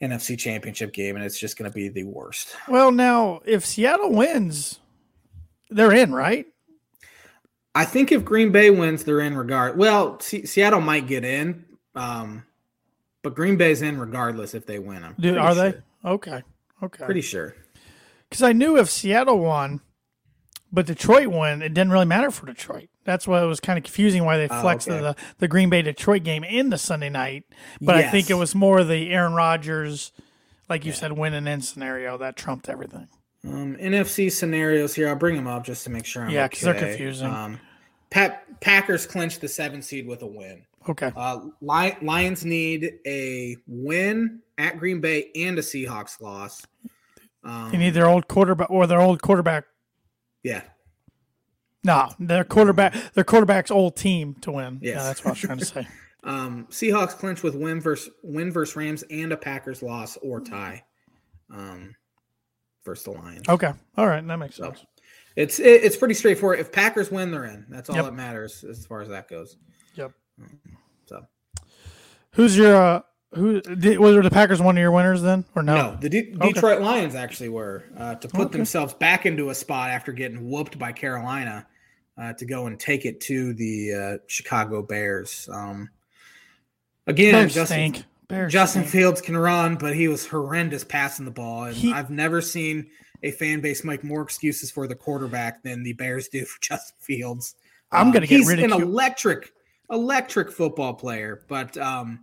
NFC 0.00 0.38
Championship 0.38 0.92
game, 0.92 1.16
and 1.16 1.24
it's 1.24 1.38
just 1.38 1.58
going 1.58 1.70
to 1.70 1.74
be 1.74 1.88
the 1.88 2.04
worst. 2.04 2.56
Well, 2.68 2.90
now 2.90 3.40
if 3.44 3.64
Seattle 3.64 4.12
wins, 4.12 4.78
they're 5.70 5.92
in, 5.92 6.12
right? 6.14 6.46
I 7.74 7.84
think 7.84 8.12
if 8.12 8.24
Green 8.24 8.52
Bay 8.52 8.70
wins, 8.70 9.04
they're 9.04 9.20
in 9.20 9.36
regard. 9.36 9.76
Well, 9.76 10.20
C- 10.20 10.46
Seattle 10.46 10.80
might 10.80 11.06
get 11.06 11.24
in, 11.24 11.64
um, 11.94 12.44
but 13.22 13.34
Green 13.34 13.56
Bay's 13.56 13.82
in 13.82 13.98
regardless 13.98 14.54
if 14.54 14.64
they 14.66 14.78
win. 14.78 15.02
I'm 15.02 15.14
Dude, 15.18 15.36
are 15.36 15.54
sure. 15.54 15.72
they? 15.72 16.08
Okay, 16.08 16.42
okay, 16.82 17.04
pretty 17.04 17.20
sure. 17.20 17.56
Because 18.28 18.42
I 18.42 18.52
knew 18.52 18.78
if 18.78 18.90
Seattle 18.90 19.40
won, 19.40 19.80
but 20.72 20.86
Detroit 20.86 21.28
won, 21.28 21.62
it 21.62 21.74
didn't 21.74 21.90
really 21.90 22.04
matter 22.04 22.30
for 22.30 22.46
Detroit. 22.46 22.88
That's 23.04 23.26
why 23.26 23.42
it 23.42 23.46
was 23.46 23.60
kind 23.60 23.76
of 23.76 23.84
confusing 23.84 24.24
why 24.24 24.38
they 24.38 24.48
oh, 24.48 24.60
flexed 24.60 24.88
oh, 24.88 24.94
okay. 24.94 25.02
the 25.02 25.16
the 25.38 25.48
Green 25.48 25.68
Bay 25.68 25.82
Detroit 25.82 26.22
game 26.22 26.44
in 26.44 26.70
the 26.70 26.78
Sunday 26.78 27.10
night. 27.10 27.44
But 27.80 27.96
yes. 27.96 28.08
I 28.08 28.10
think 28.10 28.30
it 28.30 28.34
was 28.34 28.54
more 28.54 28.84
the 28.84 29.10
Aaron 29.10 29.34
Rodgers, 29.34 30.12
like 30.68 30.84
you 30.84 30.92
yeah. 30.92 30.98
said, 30.98 31.12
win 31.12 31.34
and 31.34 31.48
in 31.48 31.60
scenario 31.60 32.18
that 32.18 32.36
trumped 32.36 32.68
everything. 32.68 33.08
Um, 33.46 33.76
NFC 33.76 34.32
scenarios 34.32 34.94
here. 34.94 35.08
I'll 35.08 35.16
bring 35.16 35.36
them 35.36 35.46
up 35.46 35.64
just 35.64 35.84
to 35.84 35.90
make 35.90 36.06
sure. 36.06 36.24
I'm 36.24 36.30
yeah, 36.30 36.48
because 36.48 36.66
okay. 36.66 36.80
they're 36.80 36.88
confusing. 36.90 37.26
Um, 37.28 37.60
Pat, 38.10 38.60
Packers 38.60 39.06
clinch 39.06 39.40
the 39.40 39.48
seven 39.48 39.82
seed 39.82 40.06
with 40.06 40.22
a 40.22 40.26
win. 40.26 40.64
Okay. 40.88 41.12
Uh, 41.14 41.40
Li- 41.60 41.96
Lions 42.02 42.44
need 42.44 42.94
a 43.06 43.56
win 43.66 44.40
at 44.58 44.78
Green 44.78 45.00
Bay 45.00 45.30
and 45.34 45.58
a 45.58 45.62
Seahawks 45.62 46.20
loss. 46.20 46.64
Um, 47.42 47.72
You 47.72 47.78
need 47.78 47.90
their 47.90 48.08
old 48.08 48.28
quarterback 48.28 48.70
or 48.70 48.86
their 48.86 49.00
old 49.00 49.20
quarterback. 49.20 49.64
yeah, 50.42 50.62
No, 51.82 52.10
their 52.18 52.44
quarterback, 52.44 52.94
their 53.14 53.24
quarterback's 53.24 53.70
old 53.70 53.96
team 53.96 54.34
to 54.42 54.52
win. 54.52 54.78
Yeah, 54.80 55.02
that's 55.02 55.24
what 55.24 55.28
I 55.28 55.32
was 55.32 55.40
trying 55.40 55.58
to 55.58 55.64
say. 55.64 55.88
Um, 56.26 56.66
Seahawks 56.70 57.10
clinch 57.10 57.42
with 57.42 57.54
win 57.54 57.82
versus 57.82 58.10
win 58.22 58.50
versus 58.50 58.74
Rams 58.76 59.04
and 59.10 59.30
a 59.32 59.36
Packers 59.36 59.82
loss 59.82 60.16
or 60.22 60.40
tie. 60.40 60.82
Um, 61.54 61.94
versus 62.84 63.04
the 63.04 63.10
Lions. 63.12 63.48
Okay. 63.48 63.72
All 63.96 64.06
right. 64.06 64.26
That 64.26 64.36
makes 64.38 64.56
So 64.56 64.64
sense. 64.64 64.84
it's 65.36 65.58
it, 65.58 65.82
it's 65.84 65.96
pretty 65.96 66.14
straightforward. 66.14 66.58
If 66.60 66.72
Packers 66.72 67.10
win, 67.10 67.30
they're 67.30 67.44
in. 67.46 67.66
That's 67.68 67.88
all 67.90 67.96
Yep. 67.96 68.04
that 68.06 68.14
matters 68.14 68.64
as 68.64 68.84
far 68.86 69.00
as 69.00 69.08
that 69.08 69.28
goes. 69.28 69.56
Yep. 69.94 70.12
So 71.06 71.26
Who's 72.32 72.56
your, 72.56 72.74
uh, 72.76 73.00
who, 73.34 73.60
did, 73.60 73.98
were 74.00 74.20
the 74.22 74.30
Packers 74.30 74.60
one 74.60 74.76
of 74.76 74.80
your 74.80 74.90
winners 74.90 75.22
then 75.22 75.44
or 75.54 75.62
no? 75.62 75.74
no, 75.92 75.98
the 76.00 76.08
De- 76.08 76.34
Okay. 76.36 76.52
Detroit 76.52 76.80
Lions 76.80 77.14
actually 77.14 77.48
were 77.48 77.84
uh, 77.96 78.16
to 78.16 78.28
put 78.28 78.46
Okay. 78.46 78.56
themselves 78.58 78.92
back 78.94 79.24
into 79.26 79.50
a 79.50 79.54
spot 79.54 79.90
after 79.90 80.12
getting 80.12 80.48
whooped 80.50 80.78
by 80.78 80.90
Carolina 80.92 81.66
uh, 82.18 82.32
to 82.34 82.44
go 82.44 82.66
and 82.66 82.78
take 82.78 83.04
it 83.04 83.20
to 83.22 83.54
the 83.54 83.92
uh, 83.94 84.18
Chicago 84.26 84.82
Bears. 84.82 85.48
Um, 85.52 85.88
again, 87.06 87.32
Bears 87.34 87.54
Justin, 87.54 87.92
stink. 87.92 88.04
Bears 88.28 88.52
Justin. 88.52 88.84
Fields 88.84 89.20
can 89.20 89.36
run, 89.36 89.76
but 89.76 89.94
he 89.94 90.08
was 90.08 90.26
horrendous 90.26 90.84
passing 90.84 91.24
the 91.24 91.30
ball, 91.30 91.64
and 91.64 91.76
He- 91.76 91.92
I've 91.92 92.10
never 92.10 92.40
seen 92.40 92.86
a 93.22 93.30
fan 93.30 93.60
base 93.60 93.84
make 93.84 94.02
more 94.04 94.22
excuses 94.22 94.70
for 94.70 94.86
the 94.86 94.94
quarterback 94.94 95.62
than 95.62 95.82
the 95.82 95.92
Bears 95.94 96.28
do 96.28 96.44
for 96.44 96.58
Justin 96.62 96.96
Fields. 97.00 97.54
I'm 97.92 98.08
Uh, 98.08 98.12
gonna 98.12 98.26
get 98.26 98.38
he's 98.40 98.48
an 98.50 98.72
electric, 98.72 99.52
electric 99.90 100.50
football 100.52 100.94
player, 100.94 101.42
but 101.48 101.76
um, 101.78 102.20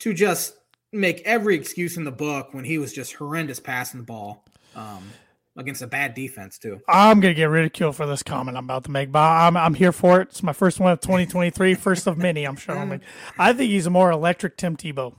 to 0.00 0.12
just 0.14 0.54
make 0.92 1.20
every 1.22 1.54
excuse 1.54 1.96
in 1.96 2.04
the 2.04 2.10
book 2.10 2.52
when 2.52 2.64
he 2.64 2.78
was 2.78 2.92
just 2.92 3.12
horrendous 3.14 3.60
passing 3.60 4.00
the 4.00 4.06
ball 4.06 4.44
um, 4.74 5.10
against 5.60 5.82
a 5.82 5.86
bad 5.86 6.14
defense 6.14 6.58
too. 6.58 6.80
I'm 6.88 7.20
gonna 7.20 7.34
get 7.34 7.44
ridiculed 7.44 7.96
for 7.96 8.06
this 8.06 8.22
comment 8.22 8.56
I'm 8.56 8.64
about 8.64 8.84
to 8.84 8.90
make, 8.90 9.12
but 9.12 9.20
I'm 9.20 9.56
I'm 9.56 9.74
here 9.74 9.92
for 9.92 10.20
it. 10.20 10.28
It's 10.30 10.42
my 10.42 10.52
first 10.52 10.80
one 10.80 10.92
of 10.92 11.00
2023, 11.00 11.74
first 11.74 12.06
of 12.06 12.18
many. 12.18 12.44
I'm 12.44 12.56
sure. 12.56 12.74
Mm. 12.74 12.90
Like, 12.90 13.00
I 13.38 13.52
think 13.52 13.70
he's 13.70 13.86
a 13.86 13.90
more 13.90 14.10
electric 14.10 14.56
Tim 14.56 14.76
Tebow. 14.76 15.14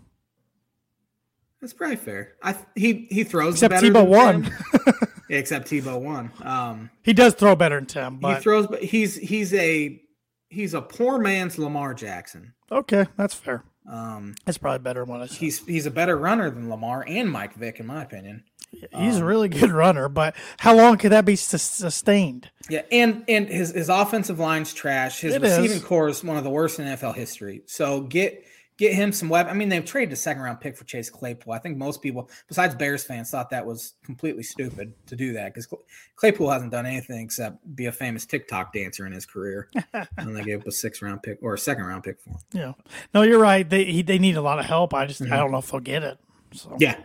That's 1.61 1.73
probably 1.73 1.95
fair. 1.95 2.33
I 2.41 2.55
he 2.75 3.07
he 3.11 3.23
throws 3.23 3.55
Except 3.55 3.71
better 3.71 3.87
Tebow 3.87 4.07
won. 4.07 4.51
Yeah, 5.29 5.37
except 5.37 5.69
Tebow 5.69 6.01
won. 6.01 6.29
Um, 6.41 6.89
He 7.03 7.13
does 7.13 7.35
throw 7.35 7.55
better 7.55 7.75
than 7.75 7.85
Tim, 7.85 8.19
he 8.21 8.35
throws, 8.35 8.67
but 8.67 8.83
he's 8.83 9.15
he's 9.15 9.53
a 9.53 10.01
he's 10.49 10.73
a 10.73 10.81
poor 10.81 11.19
man's 11.19 11.57
Lamar 11.57 11.93
Jackson. 11.93 12.53
okay, 12.69 13.05
that's 13.15 13.33
fair. 13.33 13.63
Um, 13.89 14.35
That's 14.45 14.57
probably 14.57 14.79
better 14.79 15.01
than 15.01 15.09
what 15.09 15.21
I 15.21 15.27
said. 15.27 15.37
he's 15.37 15.65
he's 15.65 15.85
a 15.85 15.91
better 15.91 16.17
runner 16.17 16.49
than 16.49 16.69
Lamar 16.69 17.05
and 17.07 17.31
Mike 17.31 17.55
Vick, 17.55 17.79
in 17.79 17.87
my 17.87 18.03
opinion. 18.03 18.43
He's 18.71 19.17
um, 19.17 19.23
a 19.23 19.25
really 19.25 19.49
good 19.49 19.71
runner, 19.71 20.07
but 20.09 20.35
how 20.57 20.75
long 20.75 20.97
could 20.97 21.11
that 21.11 21.25
be 21.25 21.35
sustained? 21.35 22.49
Yeah, 22.69 22.83
and 22.91 23.23
and 23.27 23.47
his 23.47 23.71
his 23.71 23.89
offensive 23.89 24.39
line's 24.39 24.73
trash. 24.73 25.19
His 25.19 25.35
It 25.35 25.41
receiving 25.41 25.77
is. 25.77 25.83
core 25.83 26.07
is 26.07 26.23
one 26.23 26.37
of 26.37 26.43
the 26.43 26.49
worst 26.49 26.79
in 26.79 26.85
NFL 26.85 27.15
history. 27.15 27.63
So 27.65 28.01
get 28.01 28.45
get 28.77 28.93
him 28.93 29.11
some 29.11 29.29
web. 29.29 29.47
I 29.47 29.53
mean, 29.53 29.69
they've 29.69 29.83
traded 29.85 30.13
a 30.13 30.15
second 30.15 30.41
round 30.41 30.59
pick 30.61 30.75
for 30.77 30.85
Chase 30.85 31.09
Claypool. 31.09 31.53
I 31.53 31.59
think 31.59 31.77
most 31.77 32.01
people, 32.01 32.29
besides 32.47 32.73
Bears 32.73 33.03
fans, 33.03 33.29
thought 33.29 33.49
that 33.51 33.63
was 33.65 33.93
completely 34.03 34.41
stupid 34.41 34.93
to 35.07 35.15
do 35.15 35.33
that 35.33 35.53
because 35.53 35.67
Claypool 36.15 36.49
hasn't 36.49 36.71
done 36.71 36.85
anything 36.85 37.21
except 37.25 37.57
be 37.75 37.85
a 37.87 37.91
famous 37.91 38.25
TikTok 38.25 38.73
dancer 38.73 39.05
in 39.05 39.11
his 39.11 39.25
career. 39.25 39.69
and 40.17 40.35
they 40.35 40.43
gave 40.43 40.61
up 40.61 40.67
a 40.67 40.71
six 40.71 41.01
round 41.01 41.21
pick 41.21 41.37
or 41.43 41.53
a 41.53 41.59
second 41.59 41.85
round 41.85 42.03
pick 42.03 42.19
for 42.21 42.29
him. 42.31 42.37
Yeah. 42.53 42.73
No, 43.13 43.21
you're 43.21 43.37
right. 43.37 43.69
They 43.69 43.83
he, 43.83 44.01
they 44.01 44.17
need 44.17 44.37
a 44.37 44.41
lot 44.41 44.57
of 44.59 44.65
help. 44.65 44.93
I 44.93 45.05
just 45.05 45.21
Mm-hmm. 45.21 45.33
I 45.33 45.37
don't 45.37 45.51
know 45.51 45.59
if 45.59 45.69
they'll 45.69 45.81
get 45.81 46.03
it. 46.03 46.17
So 46.53 46.75
Yeah. 46.79 46.95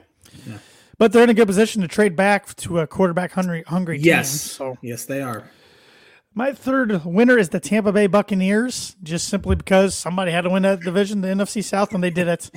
But 0.98 1.12
they're 1.12 1.24
in 1.24 1.30
a 1.30 1.34
good 1.34 1.46
position 1.48 1.82
to 1.82 1.88
trade 1.88 2.16
back 2.16 2.54
to 2.56 2.80
a 2.80 2.86
quarterback 2.86 3.32
hungry 3.32 3.62
hungry 3.66 3.98
team. 3.98 4.06
Yes. 4.06 4.40
So 4.40 4.76
Yes, 4.82 5.04
they 5.04 5.20
are. 5.22 5.50
my 6.34 6.52
third 6.52 7.04
winner 7.04 7.38
is 7.38 7.48
the 7.50 7.60
Tampa 7.60 7.92
Bay 7.92 8.06
Buccaneers, 8.06 8.94
just 9.02 9.28
simply 9.28 9.56
because 9.56 9.94
somebody 9.94 10.32
had 10.32 10.42
to 10.42 10.50
win 10.50 10.62
that 10.64 10.80
division, 10.80 11.22
the 11.22 11.28
NFC 11.28 11.62
South, 11.64 11.94
and 11.94 12.02
they 12.04 12.10
did 12.10 12.28
it. 12.28 12.50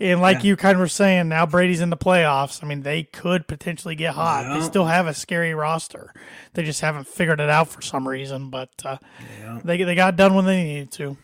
And 0.00 0.20
like 0.22 0.42
you 0.44 0.56
kind 0.56 0.74
of 0.76 0.80
were 0.80 0.88
saying, 0.88 1.28
now 1.28 1.44
Brady's 1.44 1.80
in 1.82 1.90
the 1.90 1.96
playoffs. 1.98 2.64
I 2.64 2.66
mean, 2.66 2.82
they 2.82 3.02
could 3.02 3.46
potentially 3.46 3.94
get 3.94 4.14
hot. 4.14 4.58
They 4.58 4.64
still 4.64 4.86
have 4.86 5.06
a 5.06 5.12
scary 5.14 5.54
roster. 5.54 6.12
They 6.54 6.64
just 6.64 6.80
haven't 6.80 7.06
figured 7.08 7.40
it 7.40 7.50
out 7.50 7.68
for 7.68 7.82
some 7.82 8.08
reason, 8.08 8.48
but 8.50 8.70
uh, 8.84 8.96
Yeah. 9.40 9.60
they 9.64 9.82
they 9.82 9.94
got 9.94 10.16
done 10.16 10.34
when 10.34 10.46
they 10.46 10.62
needed 10.64 10.90
to. 10.92 11.16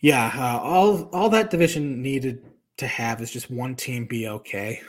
Yeah, 0.00 0.30
uh, 0.34 0.58
all 0.62 1.04
all 1.12 1.28
that 1.30 1.50
division 1.50 2.00
needed 2.02 2.42
to 2.76 2.86
have 2.86 3.20
is 3.22 3.30
just 3.30 3.50
one 3.50 3.74
team 3.74 4.04
be 4.04 4.28
okay. 4.28 4.80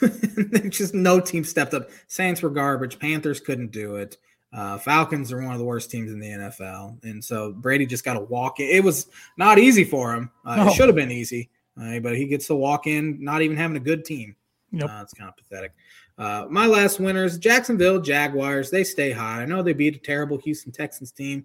just 0.68 0.94
no 0.94 1.20
team 1.20 1.44
stepped 1.44 1.74
up. 1.74 1.90
Saints 2.06 2.42
were 2.42 2.50
garbage. 2.50 2.98
Panthers 2.98 3.40
couldn't 3.40 3.70
do 3.70 3.96
it. 3.96 4.16
Uh, 4.52 4.78
Falcons 4.78 5.32
are 5.32 5.42
one 5.42 5.52
of 5.52 5.58
the 5.58 5.64
worst 5.64 5.90
teams 5.90 6.12
in 6.12 6.20
the 6.20 6.28
NFL, 6.28 7.02
and 7.02 7.22
so 7.22 7.52
Brady 7.52 7.86
just 7.86 8.04
got 8.04 8.14
to 8.14 8.20
walk 8.20 8.60
in. 8.60 8.68
It 8.68 8.84
was 8.84 9.08
not 9.36 9.58
easy 9.58 9.82
for 9.82 10.14
him. 10.14 10.30
Uh, 10.44 10.56
No. 10.56 10.68
It 10.68 10.74
should 10.74 10.86
have 10.86 10.94
been 10.94 11.10
easy, 11.10 11.50
uh, 11.80 11.98
but 11.98 12.16
he 12.16 12.26
gets 12.26 12.46
to 12.46 12.54
walk 12.54 12.86
in, 12.86 13.22
not 13.22 13.42
even 13.42 13.56
having 13.56 13.76
a 13.76 13.80
good 13.80 14.04
team. 14.04 14.36
Yep. 14.70 14.88
Uh, 14.88 15.00
it's 15.02 15.12
kind 15.12 15.28
of 15.28 15.36
pathetic. 15.36 15.72
Uh, 16.16 16.46
my 16.48 16.66
last 16.66 17.00
winners, 17.00 17.36
Jacksonville 17.36 18.00
Jaguars. 18.00 18.70
They 18.70 18.84
stay 18.84 19.10
hot. 19.10 19.40
I 19.40 19.44
know 19.44 19.60
they 19.62 19.72
beat 19.72 19.96
a 19.96 19.98
terrible 19.98 20.38
Houston 20.38 20.70
Texans 20.70 21.10
team, 21.10 21.44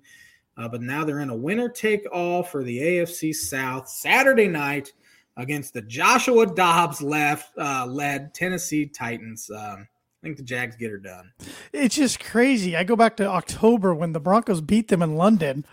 uh, 0.56 0.68
but 0.68 0.84
now 0.84 1.04
they're 1.04 1.22
in 1.22 1.32
a 1.32 1.36
winner 1.36 1.68
take 1.68 2.06
all 2.12 2.44
for 2.44 2.64
the 2.64 2.78
AFC 2.78 3.34
South 3.34 3.90
Saturday 3.90 4.48
night 4.48 4.94
against 5.38 5.74
the 5.74 5.82
Joshua 5.82 6.46
Dobbs 6.46 7.02
left 7.02 7.52
uh, 7.58 7.86
led 7.86 8.34
Tennessee 8.34 8.86
Titans. 8.86 9.50
Um, 9.50 9.88
I 10.22 10.26
think 10.28 10.38
the 10.38 10.44
Jags 10.44 10.76
get 10.76 10.92
her 10.92 10.98
done. 10.98 11.32
It's 11.72 11.96
just 11.96 12.20
crazy. 12.20 12.76
I 12.76 12.84
go 12.84 12.96
back 12.98 13.16
to 13.18 13.26
October 13.28 13.94
when 13.96 14.12
the 14.12 14.20
Broncos 14.20 14.60
beat 14.62 14.90
them 14.90 15.02
in 15.02 15.16
London. 15.16 15.66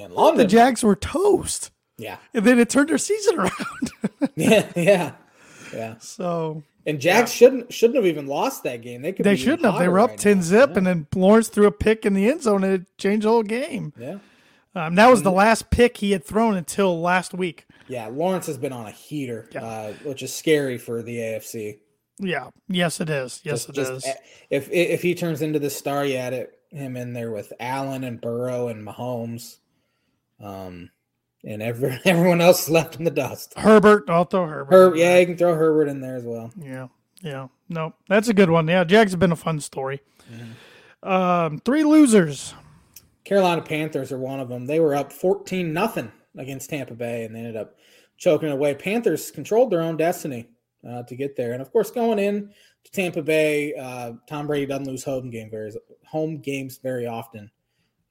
And 0.00 0.12
The 0.38 0.44
Jags 0.46 0.84
were 0.84 0.94
toast. 0.94 1.72
yeah, 1.96 2.18
And 2.32 2.44
then 2.44 2.60
it 2.60 2.70
turned 2.70 2.88
their 2.90 2.98
season 2.98 3.36
around. 3.40 3.90
yeah, 4.36 4.70
yeah, 4.76 5.12
yeah. 5.74 5.94
so 5.98 6.62
And 6.86 7.00
Jags 7.00 7.32
shouldn't 7.32 7.72
shouldn't 7.72 7.96
have 7.96 8.06
even 8.06 8.28
lost 8.28 8.62
that 8.62 8.82
game. 8.82 9.02
They 9.02 9.12
could. 9.12 9.24
they 9.24 9.34
shouldn't 9.34 9.64
have. 9.64 9.80
They 9.80 9.88
were 9.88 9.98
up 9.98 10.10
right 10.10 10.18
10 10.18 10.36
now. 10.36 10.42
zip, 10.44 10.70
Yeah. 10.70 10.76
and 10.78 10.86
then 10.86 11.06
Lawrence 11.16 11.48
threw 11.48 11.66
a 11.66 11.72
pick 11.72 12.06
in 12.06 12.14
the 12.14 12.28
end 12.28 12.42
zone 12.44 12.62
and 12.62 12.74
it 12.74 12.98
changed 12.98 13.26
the 13.26 13.30
whole 13.30 13.42
game. 13.42 13.92
yeah. 13.98 14.18
Um, 14.78 14.94
that 14.94 15.08
was 15.08 15.22
the 15.22 15.32
last 15.32 15.70
pick 15.70 15.96
he 15.96 16.12
had 16.12 16.24
thrown 16.24 16.56
until 16.56 17.00
last 17.00 17.34
week. 17.34 17.66
Yeah, 17.88 18.06
Lawrence 18.08 18.46
has 18.46 18.58
been 18.58 18.72
on 18.72 18.86
a 18.86 18.90
heater, 18.90 19.48
Yeah. 19.52 19.64
uh, 19.64 19.92
which 20.04 20.22
is 20.22 20.32
scary 20.34 20.78
for 20.78 21.02
the 21.02 21.16
AFC. 21.18 21.78
Yeah. 22.18 22.50
Yes, 22.68 23.00
it 23.00 23.08
is. 23.10 23.40
Yes, 23.44 23.66
Just- 23.66 23.68
it 23.70 23.74
just 23.74 23.92
is. 23.92 24.14
If 24.50 24.70
if 24.70 25.02
he 25.02 25.14
turns 25.14 25.40
into 25.42 25.58
the 25.58 25.70
star 25.70 26.04
yet, 26.04 26.32
it 26.32 26.54
him 26.70 26.96
in 26.96 27.12
there 27.14 27.30
with 27.30 27.52
Allen 27.60 28.04
and 28.04 28.20
Burrow 28.20 28.68
and 28.68 28.86
Mahomes, 28.86 29.56
um, 30.40 30.90
and 31.44 31.62
every, 31.62 31.98
everyone 32.04 32.40
else 32.40 32.68
left 32.68 32.96
in 32.96 33.04
the 33.04 33.10
dust. 33.10 33.54
Herbert, 33.56 34.04
I'll 34.08 34.24
throw 34.24 34.46
Herbert. 34.46 34.72
Her, 34.72 34.94
yeah, 34.96 35.18
you 35.18 35.26
can 35.26 35.36
throw 35.38 35.54
Herbert 35.54 35.88
in 35.88 36.00
there 36.00 36.16
as 36.16 36.24
well. 36.24 36.52
Yeah. 36.60 36.88
Yeah. 37.22 37.48
No, 37.68 37.94
that's 38.08 38.28
a 38.28 38.34
good 38.34 38.50
one. 38.50 38.68
Yeah. 38.68 38.84
Jags 38.84 39.12
have 39.12 39.20
been 39.20 39.32
a 39.32 39.36
fun 39.36 39.60
story. 39.60 40.00
Mm-hmm. 40.30 41.08
Um, 41.08 41.58
three 41.60 41.84
losers. 41.84 42.54
Carolina 43.28 43.60
Panthers 43.60 44.10
are 44.10 44.18
one 44.18 44.40
of 44.40 44.48
them. 44.48 44.64
They 44.64 44.80
were 44.80 44.94
up 44.94 45.12
fourteen 45.12 45.74
nothing 45.74 46.10
against 46.38 46.70
Tampa 46.70 46.94
Bay, 46.94 47.24
and 47.24 47.34
they 47.34 47.40
ended 47.40 47.56
up 47.56 47.76
choking 48.16 48.48
away. 48.48 48.74
Panthers 48.74 49.30
controlled 49.30 49.70
their 49.70 49.82
own 49.82 49.98
destiny 49.98 50.48
uh, 50.88 51.02
to 51.02 51.14
get 51.14 51.36
there, 51.36 51.52
and 51.52 51.60
of 51.60 51.70
course, 51.70 51.90
going 51.90 52.18
in 52.18 52.50
to 52.84 52.90
Tampa 52.90 53.20
Bay, 53.20 53.74
uh, 53.74 54.12
Tom 54.26 54.46
Brady 54.46 54.64
doesn't 54.64 54.86
lose 54.86 55.04
home 55.04 55.28
game 55.28 55.50
very 55.50 55.70
home 56.06 56.38
games 56.38 56.78
very 56.82 57.06
often, 57.06 57.50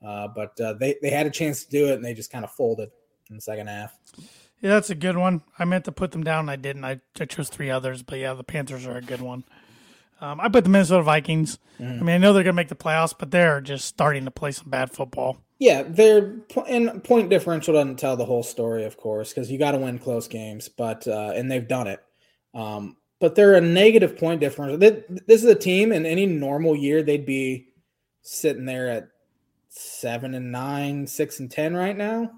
uh, 0.06 0.28
but 0.36 0.60
uh, 0.62 0.74
they 0.74 0.98
they 1.02 1.10
had 1.10 1.26
a 1.26 1.32
chance 1.32 1.66
to 1.66 1.70
do 1.72 1.88
it, 1.88 1.94
and 1.94 2.06
they 2.06 2.14
just 2.14 2.32
kind 2.32 2.46
of 2.46 2.52
folded 2.52 2.92
in 3.32 3.38
the 3.38 3.42
second 3.42 3.66
half. 3.66 3.98
Yeah, 4.62 4.70
that's 4.70 4.92
a 4.92 4.96
good 4.96 5.18
one. 5.18 5.42
I 5.58 5.66
meant 5.66 5.86
to 5.86 5.92
put 5.92 6.12
them 6.12 6.24
down. 6.24 6.48
I 6.48 6.58
didn't. 6.58 6.86
I, 6.86 7.02
I 7.20 7.26
chose 7.26 7.50
three 7.50 7.72
others, 7.72 8.04
but 8.04 8.20
yeah, 8.20 8.36
the 8.36 8.44
Panthers 8.44 8.86
are 8.86 8.98
a 8.98 9.02
good 9.02 9.22
one. 9.22 9.46
Um, 10.20 10.40
I 10.42 10.50
put 10.50 10.64
the 10.64 10.70
Minnesota 10.70 11.04
Vikings. 11.04 11.60
I 11.80 11.84
mean, 11.84 12.10
I 12.10 12.18
know 12.18 12.34
they're 12.34 12.44
going 12.44 12.54
to 12.56 12.58
make 12.58 12.70
the 12.70 12.76
playoffs, 12.76 13.14
but 13.18 13.30
they're 13.30 13.62
just 13.62 13.86
starting 13.86 14.26
to 14.26 14.32
play 14.32 14.52
some 14.52 14.70
bad 14.70 14.90
football. 14.92 15.38
Yeah, 15.60 15.84
they're 15.88 16.36
and 16.68 17.04
point 17.04 17.30
differential 17.30 17.74
doesn't 17.76 17.98
tell 18.00 18.16
the 18.18 18.26
whole 18.26 18.44
story, 18.44 18.84
of 18.86 18.98
course, 18.98 19.32
because 19.34 19.52
you 19.52 19.58
got 19.60 19.72
to 19.72 19.78
win 19.78 20.00
close 20.00 20.28
games. 20.28 20.70
But 20.70 21.08
uh, 21.08 21.34
and 21.36 21.52
they've 21.52 21.68
done 21.68 21.88
it. 21.88 22.00
Um, 22.54 22.98
but 23.20 23.36
they're 23.36 23.56
a 23.56 23.62
negative 23.62 24.18
point 24.18 24.40
differential. 24.42 24.80
Th- 24.80 25.04
This 25.28 25.44
is 25.44 25.50
a 25.50 25.56
team 25.56 25.92
in 25.92 26.06
any 26.06 26.26
normal 26.26 26.76
year 26.76 27.02
they'd 27.04 27.26
be 27.26 27.68
sitting 28.22 28.66
there 28.66 28.88
at 28.90 29.10
seven 29.70 30.34
and 30.34 30.52
nine, 30.52 31.08
six 31.08 31.40
and 31.40 31.50
ten 31.50 31.76
right 31.76 31.98
now. 31.98 32.32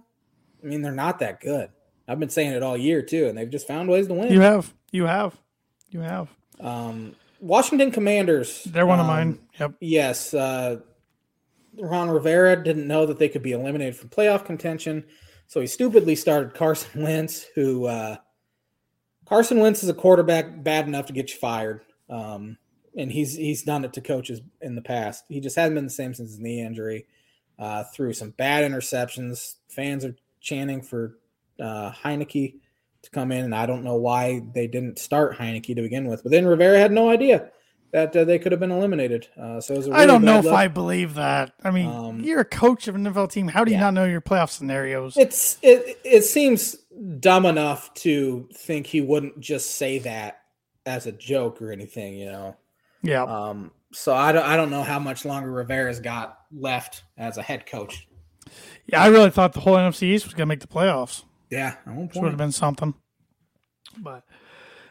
I 0.63 0.67
mean, 0.67 0.81
they're 0.81 0.91
not 0.91 1.19
that 1.19 1.39
good. 1.41 1.69
I've 2.07 2.19
been 2.19 2.29
saying 2.29 2.51
it 2.51 2.63
all 2.63 2.77
year 2.77 3.01
too, 3.01 3.27
and 3.27 3.37
they've 3.37 3.49
just 3.49 3.67
found 3.67 3.89
ways 3.89 4.07
to 4.07 4.13
win. 4.13 4.31
You 4.33 4.41
have, 4.41 4.73
you 4.91 5.05
have, 5.05 5.37
you 5.89 5.99
have. 6.01 6.29
Um, 6.59 7.15
Washington 7.39 7.91
Commanders. 7.91 8.63
They're 8.65 8.85
one 8.85 8.99
of 8.99 9.05
um, 9.05 9.11
mine. 9.11 9.39
Yep. 9.59 9.73
Yes. 9.79 10.33
Uh, 10.33 10.77
Ron 11.77 12.09
Rivera 12.09 12.61
didn't 12.61 12.87
know 12.87 13.05
that 13.05 13.19
they 13.19 13.29
could 13.29 13.41
be 13.41 13.53
eliminated 13.53 13.95
from 13.95 14.09
playoff 14.09 14.45
contention, 14.45 15.05
so 15.47 15.61
he 15.61 15.67
stupidly 15.67 16.15
started 16.15 16.53
Carson 16.53 16.89
Wentz, 17.03 17.45
who 17.55 17.85
uh, 17.85 18.17
Carson 19.25 19.59
Wentz 19.59 19.83
is 19.83 19.89
a 19.89 19.93
quarterback 19.93 20.63
bad 20.63 20.87
enough 20.87 21.05
to 21.05 21.13
get 21.13 21.31
you 21.31 21.37
fired. 21.37 21.81
Um, 22.09 22.57
and 22.97 23.11
he's 23.11 23.35
he's 23.35 23.63
done 23.63 23.85
it 23.85 23.93
to 23.93 24.01
coaches 24.01 24.41
in 24.61 24.75
the 24.75 24.81
past. 24.81 25.25
He 25.29 25.39
just 25.39 25.55
hasn't 25.55 25.75
been 25.75 25.85
the 25.85 25.89
same 25.91 26.13
since 26.13 26.31
his 26.31 26.39
knee 26.39 26.61
injury. 26.61 27.05
Uh, 27.57 27.83
through 27.93 28.13
some 28.13 28.31
bad 28.31 28.69
interceptions, 28.69 29.55
fans 29.67 30.05
are 30.05 30.15
chanting 30.39 30.81
for 30.81 31.17
uh, 31.59 31.91
Heinicke 31.91 32.55
to 33.11 33.19
come 33.19 33.31
in, 33.31 33.45
and 33.45 33.55
I 33.55 33.65
don't 33.65 33.83
know 33.83 33.95
why 33.95 34.41
they 34.53 34.67
didn't 34.67 34.99
start 34.99 35.37
Heinicke 35.37 35.75
to 35.75 35.81
begin 35.81 36.07
with. 36.07 36.23
But 36.23 36.31
then 36.31 36.45
Rivera 36.45 36.77
had 36.77 36.91
no 36.91 37.09
idea 37.09 37.51
that 37.91 38.15
uh, 38.15 38.23
they 38.23 38.37
could 38.37 38.51
have 38.51 38.59
been 38.59 38.71
eliminated. 38.71 39.27
Uh, 39.39 39.59
so 39.61 39.75
really 39.75 39.91
I 39.91 40.05
don't 40.05 40.23
know 40.23 40.39
if 40.39 40.47
I 40.47 40.67
believe 40.67 41.15
that. 41.15 41.53
I 41.63 41.71
mean, 41.71 41.87
um, 41.87 42.19
you're 42.21 42.41
a 42.41 42.45
coach 42.45 42.87
of 42.87 42.95
an 42.95 43.05
NFL 43.05 43.31
team. 43.31 43.47
How 43.47 43.63
do 43.63 43.71
you 43.71 43.77
yeah. 43.77 43.85
not 43.85 43.93
know 43.93 44.05
your 44.05 44.21
playoff 44.21 44.49
scenarios? 44.49 45.17
It's 45.17 45.57
it. 45.61 45.99
It 46.03 46.23
seems 46.23 46.75
dumb 47.19 47.45
enough 47.45 47.93
to 47.95 48.47
think 48.53 48.87
he 48.87 49.01
wouldn't 49.01 49.39
just 49.39 49.75
say 49.75 49.99
that 49.99 50.41
as 50.85 51.07
a 51.07 51.11
joke 51.11 51.61
or 51.61 51.71
anything. 51.71 52.15
You 52.15 52.25
know. 52.27 52.57
Yeah. 53.01 53.23
Um. 53.23 53.71
So 53.91 54.15
I 54.15 54.31
don't. 54.31 54.45
I 54.45 54.55
don't 54.55 54.69
know 54.69 54.83
how 54.83 54.99
much 54.99 55.25
longer 55.25 55.51
Rivera's 55.51 55.99
got 55.99 56.37
left 56.51 57.03
as 57.17 57.37
a 57.37 57.41
head 57.41 57.65
coach. 57.65 58.07
Yeah, 58.87 59.01
I 59.01 59.07
really 59.07 59.29
thought 59.29 59.53
the 59.53 59.59
whole 59.59 59.75
NFC 59.75 60.03
East 60.03 60.25
was 60.25 60.33
going 60.33 60.47
to 60.47 60.49
make 60.49 60.61
the 60.61 60.67
playoffs. 60.67 61.23
Yeah, 61.49 61.75
would 61.87 62.13
have 62.15 62.37
been 62.37 62.51
something. 62.51 62.93
But 63.97 64.23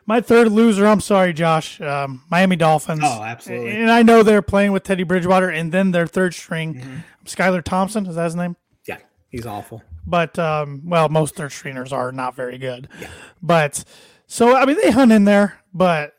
my 0.07 0.21
third 0.21 0.51
loser, 0.51 0.87
I'm 0.87 1.01
sorry, 1.01 1.33
Josh. 1.33 1.81
Um, 1.81 2.25
Miami 2.31 2.57
Dolphins. 2.57 3.03
Oh, 3.05 3.23
absolutely. 3.23 3.73
And 3.73 3.91
I 3.91 4.03
know 4.03 4.23
they're 4.23 4.43
playing 4.43 4.73
with 4.73 4.83
Teddy 4.83 5.03
Bridgewater, 5.03 5.51
and 5.51 5.71
then 5.71 5.93
their 5.93 6.07
third 6.07 6.35
string, 6.35 6.75
mm-hmm. 6.75 6.97
Skylar 7.27 7.63
Thompson. 7.63 8.07
Is 8.07 8.17
that 8.17 8.25
his 8.25 8.35
name? 8.35 8.57
Yeah, 8.87 8.99
he's 9.29 9.47
awful. 9.47 9.83
But 10.07 10.39
um, 10.39 10.83
well, 10.87 11.09
most 11.11 11.37
third 11.37 11.53
stringers 11.53 11.93
are 11.93 12.11
not 12.11 12.35
very 12.35 12.59
good. 12.59 12.89
Yeah. 13.01 13.09
But 13.43 13.85
so 14.27 14.57
I 14.57 14.65
mean, 14.65 14.79
they 14.83 14.91
hunt 14.91 15.13
in 15.13 15.25
there, 15.25 15.61
but 15.73 16.15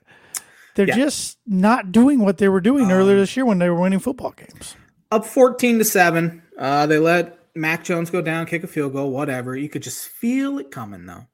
they're 0.75 0.87
yeah. 0.87 0.95
just 0.95 1.39
not 1.47 1.91
doing 1.91 2.19
what 2.19 2.37
they 2.37 2.47
were 2.47 2.61
doing 2.61 2.85
um, 2.85 2.91
earlier 2.91 3.17
this 3.17 3.35
year 3.35 3.45
when 3.45 3.57
they 3.57 3.69
were 3.69 3.79
winning 3.79 3.99
football 3.99 4.31
games. 4.31 4.75
Up 5.11 5.25
fourteen 5.25 5.79
to 5.79 5.83
seven. 5.83 6.43
Uh, 6.57 6.85
they 6.85 6.99
let 6.99 7.38
Mac 7.55 7.83
Jones 7.83 8.09
go 8.09 8.21
down, 8.21 8.45
kick 8.45 8.63
a 8.63 8.67
field 8.67 8.93
goal, 8.93 9.11
whatever. 9.11 9.55
You 9.55 9.69
could 9.69 9.83
just 9.83 10.07
feel 10.07 10.59
it 10.59 10.71
coming 10.71 11.05
though. 11.05 11.25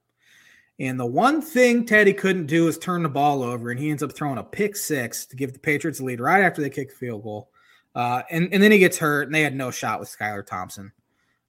And 0.80 1.00
the 1.00 1.06
one 1.06 1.42
thing 1.42 1.86
Teddy 1.86 2.14
couldn't 2.14 2.48
do 2.48 2.68
is 2.68 2.78
turn 2.78 3.04
the 3.04 3.10
ball 3.10 3.44
over, 3.44 3.72
and 3.72 3.80
he 3.80 3.90
ends 3.90 4.04
up 4.04 4.12
throwing 4.12 4.38
a 4.38 4.44
pick 4.44 4.76
six 4.76 5.26
to 5.28 5.36
give 5.36 5.54
the 5.54 5.60
Patriots 5.60 6.00
the 6.00 6.06
lead 6.06 6.20
right 6.20 6.44
after 6.44 6.62
they 6.62 6.70
kick 6.70 6.90
the 6.90 6.96
field 6.96 7.24
goal. 7.24 7.50
Uh, 7.96 8.24
and, 8.30 8.50
and 8.52 8.62
then 8.62 8.74
he 8.74 8.78
gets 8.80 8.98
hurt, 8.98 9.28
and 9.28 9.34
they 9.34 9.42
had 9.42 9.56
no 9.56 9.72
shot 9.72 10.02
with 10.02 10.14
Skylar 10.14 10.46
Thompson 10.46 10.92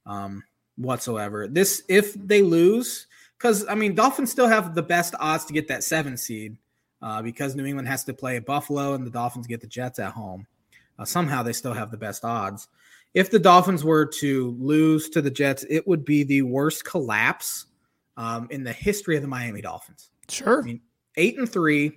um, 0.07 0.45
whatsoever. 0.77 1.49
This, 1.49 1.83
if 1.89 2.15
they 2.15 2.41
lose, 2.41 3.09
because 3.37 3.67
I 3.67 3.75
mean, 3.75 3.97
Dolphins 3.97 4.31
still 4.31 4.47
have 4.47 4.77
the 4.77 4.83
best 4.83 5.17
odds 5.19 5.45
to 5.47 5.53
get 5.53 5.67
that 5.69 5.83
seven 5.83 6.17
seed 6.17 6.57
uh, 7.03 7.21
because 7.21 7.57
New 7.57 7.67
England 7.67 7.89
has 7.89 8.05
to 8.05 8.15
play 8.15 8.39
Buffalo, 8.39 8.95
and 8.95 9.05
the 9.05 9.11
Dolphins 9.11 9.49
get 9.49 9.61
the 9.61 9.67
Jets 9.67 9.99
at 9.99 10.13
home. 10.13 10.47
Uh, 11.01 11.05
somehow 11.05 11.43
they 11.43 11.53
still 11.53 11.75
have 11.75 11.91
the 11.91 11.97
best 11.97 12.25
odds. 12.25 12.69
If 13.17 13.31
the 13.31 13.39
Dolphins 13.39 13.83
were 13.83 14.05
to 14.05 14.55
lose 14.61 15.09
to 15.09 15.23
the 15.23 15.31
Jets, 15.31 15.65
it 15.71 15.89
would 15.89 16.05
be 16.05 16.23
the 16.23 16.43
worst 16.43 16.85
collapse 16.85 17.65
um, 18.19 18.47
in 18.51 18.63
the 18.63 18.75
history 18.75 19.17
of 19.17 19.23
the 19.23 19.29
Miami 19.29 19.63
Dolphins. 19.63 20.11
Sure. 20.29 20.61
I 20.61 20.63
mean, 20.63 20.81
eight 21.17 21.39
and 21.39 21.51
three. 21.51 21.97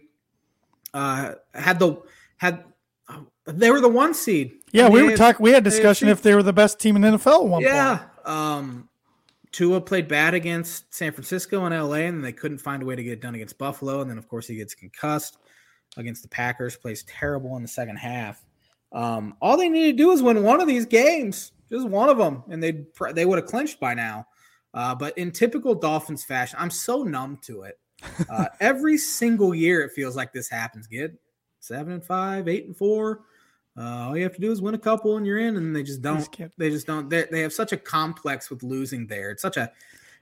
Uh, 0.93 1.33
had 1.53 1.77
the 1.77 2.01
had 2.37 2.63
uh, 3.09 3.19
they 3.45 3.69
were 3.69 3.81
the 3.81 3.89
one 3.89 4.13
seed. 4.13 4.59
Yeah, 4.71 4.87
we 4.87 5.03
were 5.03 5.17
talking. 5.17 5.43
We 5.43 5.51
had 5.51 5.65
discussion 5.65 6.07
AFC. 6.07 6.11
if 6.11 6.21
they 6.21 6.33
were 6.33 6.41
the 6.41 6.53
best 6.53 6.79
team 6.79 6.95
in 6.95 7.01
the 7.01 7.09
NFL. 7.09 7.43
At 7.43 7.49
one 7.49 7.61
yeah. 7.63 8.05
Um, 8.23 8.87
Tua 9.51 9.81
played 9.81 10.07
bad 10.07 10.33
against 10.33 10.93
San 10.93 11.11
Francisco 11.11 11.65
and 11.65 11.75
LA, 11.75 12.07
and 12.07 12.23
they 12.23 12.31
couldn't 12.31 12.59
find 12.59 12.81
a 12.81 12.85
way 12.85 12.95
to 12.95 13.03
get 13.03 13.11
it 13.11 13.21
done 13.21 13.35
against 13.35 13.57
Buffalo. 13.57 13.99
And 13.99 14.09
then, 14.09 14.17
of 14.17 14.29
course, 14.29 14.47
he 14.47 14.55
gets 14.55 14.73
concussed 14.73 15.37
against 15.97 16.21
the 16.21 16.29
Packers. 16.29 16.77
Plays 16.77 17.03
terrible 17.03 17.57
in 17.57 17.61
the 17.61 17.67
second 17.67 17.97
half. 17.97 18.41
Um, 18.91 19.35
all 19.41 19.57
they 19.57 19.69
need 19.69 19.91
to 19.91 19.97
do 19.97 20.11
is 20.11 20.23
win 20.23 20.43
one 20.43 20.61
of 20.61 20.67
these 20.67 20.85
games, 20.85 21.51
just 21.69 21.87
one 21.87 22.09
of 22.09 22.17
them, 22.17 22.43
and 22.49 22.61
they 22.61 22.85
they 23.13 23.25
would 23.25 23.37
have 23.37 23.47
clinched 23.47 23.79
by 23.79 23.93
now. 23.93 24.25
Uh, 24.73 24.95
but 24.95 25.17
in 25.17 25.31
typical 25.31 25.75
Dolphins 25.75 26.23
fashion, 26.23 26.57
I'm 26.59 26.69
so 26.69 27.03
numb 27.03 27.39
to 27.43 27.63
it. 27.63 27.79
Uh, 28.29 28.45
every 28.59 28.97
single 28.97 29.53
year, 29.53 29.81
it 29.81 29.91
feels 29.91 30.15
like 30.15 30.31
this 30.33 30.49
happens. 30.49 30.87
Get 30.87 31.13
seven 31.59 31.93
and 31.93 32.03
five, 32.03 32.47
eight 32.47 32.65
and 32.65 32.75
four. 32.75 33.21
Uh, 33.77 34.07
all 34.07 34.17
you 34.17 34.23
have 34.23 34.33
to 34.33 34.41
do 34.41 34.51
is 34.51 34.61
win 34.61 34.75
a 34.75 34.79
couple, 34.79 35.17
and 35.17 35.25
you're 35.25 35.39
in. 35.39 35.55
And 35.55 35.75
they 35.75 35.83
just 35.83 36.01
don't. 36.01 36.27
They 36.57 36.69
just 36.69 36.87
don't. 36.87 37.09
They 37.09 37.41
have 37.41 37.53
such 37.53 37.71
a 37.71 37.77
complex 37.77 38.49
with 38.49 38.63
losing 38.63 39.07
there. 39.07 39.31
It's 39.31 39.41
such 39.41 39.57
a. 39.57 39.71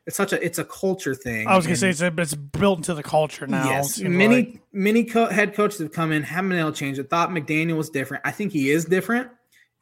It's 0.07 0.15
such 0.15 0.31
a. 0.31 0.43
It's 0.43 0.57
a 0.57 0.63
culture 0.63 1.13
thing. 1.13 1.47
I 1.47 1.57
was 1.57 1.65
gonna 1.65 1.75
say 1.75 1.89
it's, 1.89 2.01
a, 2.01 2.13
it's 2.17 2.33
built 2.33 2.79
into 2.79 2.93
the 2.93 3.03
culture 3.03 3.45
now. 3.45 3.65
Yes, 3.65 3.99
many 3.99 4.35
like. 4.35 4.61
many 4.71 5.03
co- 5.03 5.27
head 5.27 5.53
coaches 5.53 5.79
have 5.79 5.91
come 5.91 6.13
in, 6.13 6.23
haven't 6.23 6.49
been 6.49 6.59
able 6.59 6.71
to 6.71 6.77
change 6.77 6.97
it. 6.97 7.09
Thought 7.09 7.29
McDaniel 7.29 7.75
was 7.75 7.89
different. 7.89 8.23
I 8.25 8.31
think 8.31 8.53
he 8.53 8.71
is 8.71 8.85
different 8.85 9.29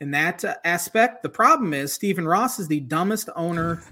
in 0.02 0.12
that 0.12 0.44
uh, 0.44 0.56
aspect. 0.66 1.22
The 1.22 1.30
problem 1.30 1.76
is 1.76 1.94
Stephen 1.94 2.28
Ross 2.28 2.60
is 2.60 2.68
the 2.68 2.80
dumbest 2.80 3.30
owner 3.36 3.84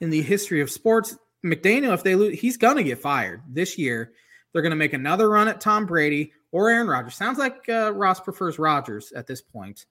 in 0.00 0.10
the 0.10 0.22
history 0.22 0.60
of 0.60 0.70
sports. 0.70 1.16
McDaniel, 1.44 1.92
if 1.92 2.04
they 2.04 2.14
lose, 2.14 2.38
he's 2.38 2.56
gonna 2.56 2.84
get 2.84 3.00
fired 3.00 3.42
this 3.48 3.76
year. 3.76 4.12
They're 4.52 4.62
gonna 4.62 4.76
make 4.76 4.92
another 4.92 5.28
run 5.28 5.48
at 5.48 5.60
Tom 5.60 5.86
Brady 5.86 6.32
or 6.52 6.70
Aaron 6.70 6.86
Rodgers. 6.86 7.16
Sounds 7.16 7.38
like 7.38 7.68
uh, 7.68 7.92
Ross 7.92 8.20
prefers 8.20 8.60
Rodgers 8.60 9.10
at 9.12 9.26
this 9.26 9.40
point. 9.40 9.86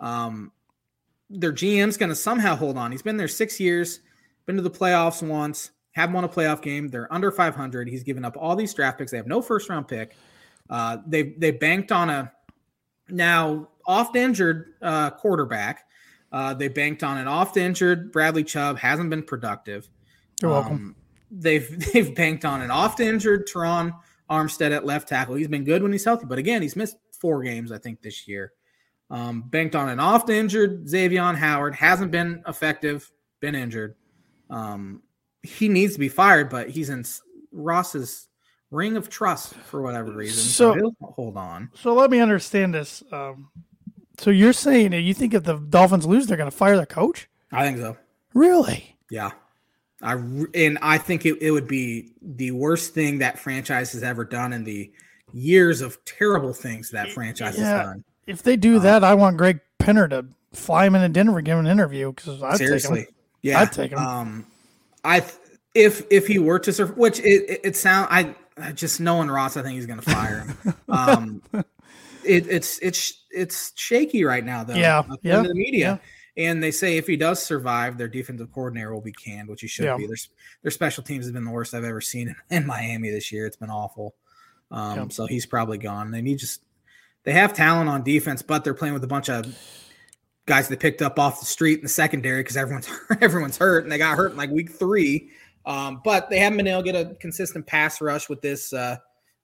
Um, 0.00 0.50
their 1.30 1.52
GM's 1.52 1.96
gonna 1.96 2.14
somehow 2.16 2.56
hold 2.56 2.76
on. 2.76 2.90
He's 2.90 3.02
been 3.02 3.16
there 3.16 3.28
six 3.28 3.60
years, 3.60 4.00
been 4.46 4.56
to 4.56 4.62
the 4.62 4.70
playoffs 4.70 5.26
once, 5.26 5.70
haven't 5.92 6.14
won 6.14 6.24
a 6.24 6.28
playoff 6.28 6.62
game. 6.62 6.88
They're 6.88 7.12
under 7.12 7.30
500. 7.30 7.88
He's 7.88 8.02
given 8.02 8.24
up 8.24 8.36
all 8.38 8.56
these 8.56 8.74
draft 8.74 8.98
picks. 8.98 9.10
They 9.10 9.16
have 9.16 9.26
no 9.26 9.42
first 9.42 9.68
round 9.68 9.88
pick. 9.88 10.16
Uh, 10.70 10.98
they 11.06 11.34
they 11.38 11.50
banked 11.50 11.92
on 11.92 12.10
a 12.10 12.32
now 13.08 13.68
oft 13.86 14.16
injured 14.16 14.74
uh, 14.80 15.10
quarterback 15.10 15.84
uh, 16.34 16.52
they 16.52 16.66
banked 16.66 17.04
on 17.04 17.16
an 17.16 17.28
oft 17.28 17.56
injured 17.56 18.10
Bradley 18.10 18.42
Chubb, 18.42 18.76
hasn't 18.76 19.08
been 19.08 19.22
productive. 19.22 19.88
You're 20.42 20.50
welcome. 20.50 20.72
Um, 20.72 20.96
they've 21.30 21.92
they've 21.92 22.12
banked 22.12 22.44
on 22.44 22.60
an 22.60 22.72
oft 22.72 22.98
injured 22.98 23.46
Terron 23.46 23.96
Armstead 24.28 24.72
at 24.72 24.84
left 24.84 25.08
tackle. 25.08 25.36
He's 25.36 25.46
been 25.46 25.62
good 25.62 25.80
when 25.80 25.92
he's 25.92 26.04
healthy, 26.04 26.26
but 26.26 26.38
again, 26.38 26.60
he's 26.60 26.74
missed 26.74 26.96
four 27.12 27.40
games, 27.44 27.70
I 27.70 27.78
think, 27.78 28.02
this 28.02 28.26
year. 28.26 28.52
Um, 29.10 29.42
banked 29.42 29.76
on 29.76 29.88
an 29.88 30.00
oft 30.00 30.28
injured 30.28 30.88
Xavier 30.88 31.22
Howard, 31.34 31.76
hasn't 31.76 32.10
been 32.10 32.42
effective, 32.48 33.08
been 33.38 33.54
injured. 33.54 33.94
Um, 34.50 35.02
he 35.42 35.68
needs 35.68 35.94
to 35.94 35.98
be 35.98 36.08
fired, 36.08 36.48
but 36.48 36.70
he's 36.70 36.90
in 36.90 37.04
Ross's 37.52 38.28
ring 38.70 38.96
of 38.96 39.08
trust 39.08 39.54
for 39.54 39.82
whatever 39.82 40.12
reason. 40.12 40.42
So, 40.42 40.74
so 40.74 40.94
hold 41.00 41.36
on. 41.36 41.70
So 41.74 41.94
let 41.94 42.10
me 42.10 42.20
understand 42.20 42.74
this. 42.74 43.02
Um, 43.12 43.50
so 44.18 44.30
you're 44.30 44.52
saying 44.52 44.90
that 44.92 45.00
you 45.00 45.14
think 45.14 45.34
if 45.34 45.44
the 45.44 45.58
Dolphins 45.58 46.06
lose, 46.06 46.26
they're 46.26 46.36
going 46.36 46.50
to 46.50 46.56
fire 46.56 46.76
their 46.76 46.86
coach? 46.86 47.28
I 47.52 47.64
think 47.64 47.78
so. 47.78 47.96
Really? 48.32 48.96
Yeah. 49.10 49.32
I 50.02 50.14
and 50.54 50.78
I 50.82 50.98
think 50.98 51.24
it, 51.24 51.40
it 51.40 51.50
would 51.50 51.68
be 51.68 52.12
the 52.20 52.50
worst 52.50 52.92
thing 52.92 53.18
that 53.18 53.38
franchise 53.38 53.92
has 53.92 54.02
ever 54.02 54.24
done 54.24 54.52
in 54.52 54.64
the 54.64 54.92
years 55.32 55.80
of 55.80 56.04
terrible 56.04 56.52
things 56.52 56.90
that 56.90 57.10
franchise 57.10 57.56
yeah. 57.58 57.64
has 57.64 57.86
done. 57.86 58.04
If 58.26 58.42
they 58.42 58.56
do 58.56 58.78
that, 58.80 59.02
I 59.02 59.14
want 59.14 59.36
Greg 59.36 59.60
Penner 59.78 60.08
to 60.10 60.26
fly 60.52 60.86
him 60.86 60.94
into 60.94 61.08
Denver, 61.08 61.40
give 61.40 61.58
him 61.58 61.66
an 61.66 61.70
interview 61.70 62.12
because 62.12 62.42
I'd 62.42 62.56
seriously, 62.56 63.00
take 63.00 63.08
him. 63.08 63.14
Yeah, 63.44 63.60
I'd 63.60 63.72
take 63.72 63.92
him. 63.92 63.98
Um, 63.98 64.46
I 65.04 65.24
if 65.74 66.02
if 66.10 66.26
he 66.26 66.38
were 66.38 66.58
to 66.60 66.72
serve, 66.72 66.96
which 66.96 67.18
it 67.20 67.44
it, 67.48 67.60
it 67.64 67.76
sound 67.76 68.08
I, 68.10 68.34
I 68.56 68.72
just 68.72 69.00
knowing 69.00 69.28
Ross, 69.28 69.56
I 69.56 69.62
think 69.62 69.74
he's 69.74 69.86
going 69.86 70.00
to 70.00 70.10
fire 70.10 70.40
him. 70.40 70.74
um, 70.88 71.42
it, 72.24 72.46
it's 72.48 72.78
it's 72.78 73.24
it's 73.30 73.72
shaky 73.76 74.24
right 74.24 74.44
now 74.44 74.64
though. 74.64 74.74
Yeah, 74.74 75.02
yeah. 75.22 75.42
The 75.42 75.54
media. 75.54 76.00
Yeah. 76.02 76.10
And 76.36 76.60
they 76.60 76.72
say 76.72 76.96
if 76.96 77.06
he 77.06 77.16
does 77.16 77.40
survive, 77.40 77.96
their 77.96 78.08
defensive 78.08 78.50
coordinator 78.50 78.92
will 78.92 79.00
be 79.00 79.12
canned, 79.12 79.48
which 79.48 79.60
he 79.60 79.68
should 79.68 79.84
yeah. 79.84 79.96
be. 79.96 80.08
Their, 80.08 80.16
their 80.62 80.72
special 80.72 81.04
teams 81.04 81.26
have 81.26 81.34
been 81.34 81.44
the 81.44 81.50
worst 81.52 81.74
I've 81.74 81.84
ever 81.84 82.00
seen 82.00 82.34
in, 82.50 82.56
in 82.56 82.66
Miami 82.66 83.10
this 83.10 83.30
year. 83.30 83.46
It's 83.46 83.56
been 83.56 83.70
awful. 83.70 84.16
Um, 84.72 84.98
yeah. 84.98 85.08
So 85.10 85.26
he's 85.26 85.46
probably 85.46 85.78
gone. 85.78 86.10
They 86.10 86.22
need 86.22 86.38
just 86.38 86.64
they 87.22 87.32
have 87.32 87.52
talent 87.52 87.88
on 87.88 88.02
defense, 88.02 88.42
but 88.42 88.64
they're 88.64 88.74
playing 88.74 88.94
with 88.94 89.04
a 89.04 89.08
bunch 89.08 89.28
of 89.28 89.46
guys 90.46 90.68
they 90.68 90.76
picked 90.76 91.02
up 91.02 91.18
off 91.18 91.40
the 91.40 91.46
street 91.46 91.78
in 91.78 91.82
the 91.82 91.88
secondary 91.88 92.40
because 92.40 92.56
everyone's 92.56 92.88
everyone's 93.20 93.56
hurt 93.56 93.84
and 93.84 93.92
they 93.92 93.98
got 93.98 94.16
hurt 94.16 94.32
in 94.32 94.36
like 94.36 94.50
week 94.50 94.70
three. 94.70 95.30
Um, 95.66 96.02
but 96.04 96.28
they 96.28 96.38
haven't 96.38 96.58
been 96.58 96.66
able 96.66 96.82
to 96.82 96.92
get 96.92 96.94
a 96.94 97.14
consistent 97.14 97.66
pass 97.66 98.00
rush 98.00 98.28
with 98.28 98.42
this 98.42 98.72
uh, 98.72 98.98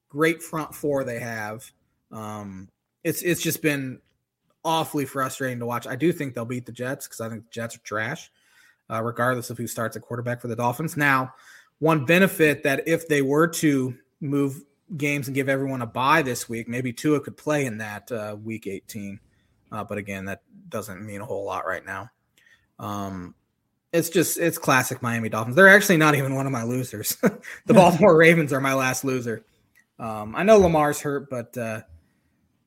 great 0.09 0.43
front 0.43 0.75
four 0.75 1.03
they 1.05 1.19
have. 1.19 1.71
Um, 2.13 2.69
it's 3.03 3.23
it's 3.23 3.41
just 3.41 3.63
been 3.63 4.01
awfully 4.65 5.07
frustrating 5.07 5.59
to 5.61 5.67
watch. 5.67 5.87
I 5.87 5.97
do 5.97 6.13
think 6.13 6.35
they'll 6.35 6.45
beat 6.45 6.67
the 6.67 6.73
Jets 6.73 7.07
because 7.07 7.21
I 7.21 7.29
think 7.31 7.45
the 7.45 7.51
Jets 7.51 7.77
are 7.77 7.81
trash, 7.81 8.31
uh, 8.91 9.03
regardless 9.03 9.49
of 9.49 9.57
who 9.57 9.67
starts 9.67 9.97
at 9.97 10.03
quarterback 10.03 10.41
for 10.41 10.49
the 10.49 10.57
Dolphins. 10.57 10.97
Now, 10.97 11.33
one 11.79 12.05
benefit 12.05 12.63
that 12.65 12.87
if 12.87 13.09
they 13.09 13.23
were 13.23 13.47
to 13.49 13.97
move 14.21 14.63
games 14.97 15.29
and 15.29 15.35
give 15.35 15.49
everyone 15.49 15.81
a 15.81 15.87
bye 15.87 16.21
this 16.21 16.49
week, 16.49 16.69
maybe 16.69 16.93
Tua 16.93 17.21
could 17.21 17.39
play 17.39 17.65
in 17.65 17.79
that 17.79 18.13
uh, 18.13 18.37
week 18.43 18.67
18. 18.67 19.19
Uh, 19.73 19.85
but 19.85 19.99
again, 19.99 20.25
that 20.27 20.43
doesn't 20.69 21.05
mean 21.05 21.21
a 21.21 21.25
whole 21.25 21.45
lot 21.45 21.67
right 21.67 21.85
now. 21.85 22.11
Um, 22.79 23.35
it's 23.93 24.09
just 24.09 24.39
it's 24.39 24.59
classic 24.59 25.03
Miami 25.03 25.29
Dolphins. 25.29 25.57
They're 25.57 25.69
actually 25.69 25.97
not 25.97 26.15
even 26.15 26.35
one 26.35 26.47
of 26.47 26.53
my 26.53 26.63
losers. 26.63 27.17
the 27.67 27.75
Baltimore 27.75 28.17
Ravens 28.17 28.53
are 28.53 28.61
my 28.61 28.75
last 28.75 29.05
loser. 29.05 29.45
Um, 29.99 30.35
I 30.37 30.43
know 30.45 30.59
Lamar's 30.59 31.01
hurt, 31.01 31.29
but 31.29 31.57
uh, 31.59 31.83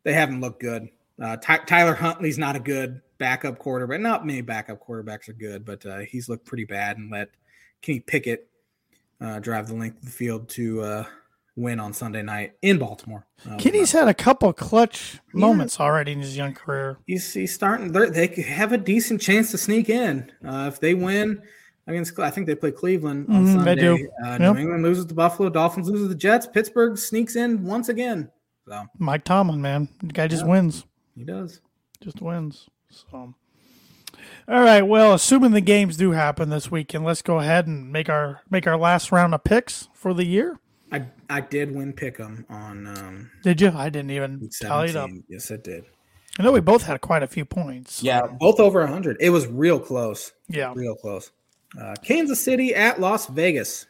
they 0.03 0.13
haven't 0.13 0.41
looked 0.41 0.61
good. 0.61 0.89
Uh, 1.21 1.37
Ty- 1.37 1.63
Tyler 1.65 1.93
Huntley's 1.93 2.37
not 2.37 2.55
a 2.55 2.59
good 2.59 3.01
backup 3.17 3.57
quarterback. 3.57 4.01
Not 4.01 4.25
many 4.25 4.41
backup 4.41 4.85
quarterbacks 4.85 5.29
are 5.29 5.33
good, 5.33 5.65
but 5.65 5.85
uh, 5.85 5.99
he's 5.99 6.27
looked 6.27 6.45
pretty 6.45 6.65
bad. 6.65 6.97
And 6.97 7.09
let 7.09 7.29
Kenny 7.81 8.01
Pickett 8.01 8.49
uh, 9.21 9.39
drive 9.39 9.67
the 9.67 9.75
length 9.75 9.99
of 9.99 10.05
the 10.05 10.11
field 10.11 10.49
to 10.49 10.81
uh, 10.81 11.05
win 11.55 11.79
on 11.79 11.93
Sunday 11.93 12.23
night 12.23 12.53
in 12.61 12.77
Baltimore. 12.79 13.25
Uh, 13.49 13.57
Kenny's 13.57 13.91
had 13.91 14.07
a 14.07 14.13
couple 14.13 14.51
clutch 14.53 15.19
moments 15.33 15.79
already 15.79 16.11
in 16.13 16.19
his 16.19 16.35
young 16.35 16.53
career. 16.53 16.97
he's 17.05 17.31
he's 17.33 17.53
starting. 17.53 17.91
they're- 17.91 18.11
have 18.43 18.71
a 18.73 18.77
decent 18.77 19.21
chance 19.21 19.51
to 19.51 19.57
sneak 19.57 19.89
in 19.89 20.31
uh, 20.45 20.69
if 20.73 20.79
they 20.79 20.93
win 20.95 21.41
against. 21.87 22.17
I 22.19 22.31
think 22.31 22.47
they 22.47 22.55
play 22.55 22.71
Cleveland 22.71 23.27
on 23.29 23.45
Mhm, 23.45 23.63
they 23.65 23.75
do. 23.75 23.93
Uh, 24.25 24.37
Yep. 24.39 24.55
New 24.55 24.61
England 24.61 24.83
loses 24.83 25.05
to 25.05 25.13
Buffalo. 25.13 25.49
Dolphins 25.49 25.87
loses 25.87 26.05
to 26.05 26.09
the 26.09 26.15
Jets. 26.15 26.47
Pittsburgh 26.47 26.97
sneaks 26.97 27.35
in 27.35 27.63
once 27.63 27.89
again. 27.89 28.29
So 28.67 28.85
Mike 28.97 29.23
Tomlin, 29.25 29.61
man, 29.61 29.89
the 30.01 30.07
guy 30.13 30.27
just 30.27 30.43
Yeah. 30.45 30.51
wins, 30.51 30.85
he 31.15 31.23
does. 31.23 31.59
just 32.01 32.21
wins. 32.21 32.69
So, 32.89 33.33
all 34.47 34.61
right. 34.61 34.81
Well, 34.81 35.13
assuming 35.13 35.51
the 35.51 35.61
games 35.61 35.97
do 35.97 36.11
happen 36.11 36.49
this 36.49 36.71
weekend, 36.71 37.03
let's 37.05 37.21
go 37.21 37.39
ahead 37.39 37.67
and 37.67 37.91
make 37.91 38.09
our 38.09 38.41
make 38.49 38.65
our 38.65 38.77
last 38.77 39.11
round 39.11 39.33
of 39.35 39.43
picks 39.43 39.89
for 39.93 40.13
the 40.13 40.25
year. 40.25 40.59
I 41.33 41.37
I 41.37 41.41
did 41.41 41.73
win 41.73 41.93
Pick'em 41.93 42.45
on 42.49 42.85
um, 42.85 43.31
Did 43.41 43.59
you? 43.59 43.71
I 43.75 43.89
didn't 43.89 44.11
even 44.11 44.39
week 44.39 44.51
tally 44.51 44.89
it 44.89 44.95
up. 44.95 45.09
Yes, 45.27 45.49
it 45.49 45.63
did. 45.63 45.85
I 46.37 46.43
know 46.43 46.51
we 46.51 46.61
both 46.61 46.83
had 46.83 47.01
quite 47.01 47.23
a 47.23 47.27
few 47.27 47.43
points. 47.43 48.03
Yeah, 48.03 48.27
both 48.27 48.59
over 48.59 48.85
hundred. 48.85 49.17
It 49.19 49.31
was 49.31 49.47
real 49.47 49.79
close. 49.79 50.31
Yeah. 50.47 50.73
Real 50.75 50.95
close. 50.95 51.31
Uh, 51.79 51.95
Kansas 52.03 52.39
City 52.39 52.75
at 52.75 52.99
Las 52.99 53.25
Vegas. 53.27 53.87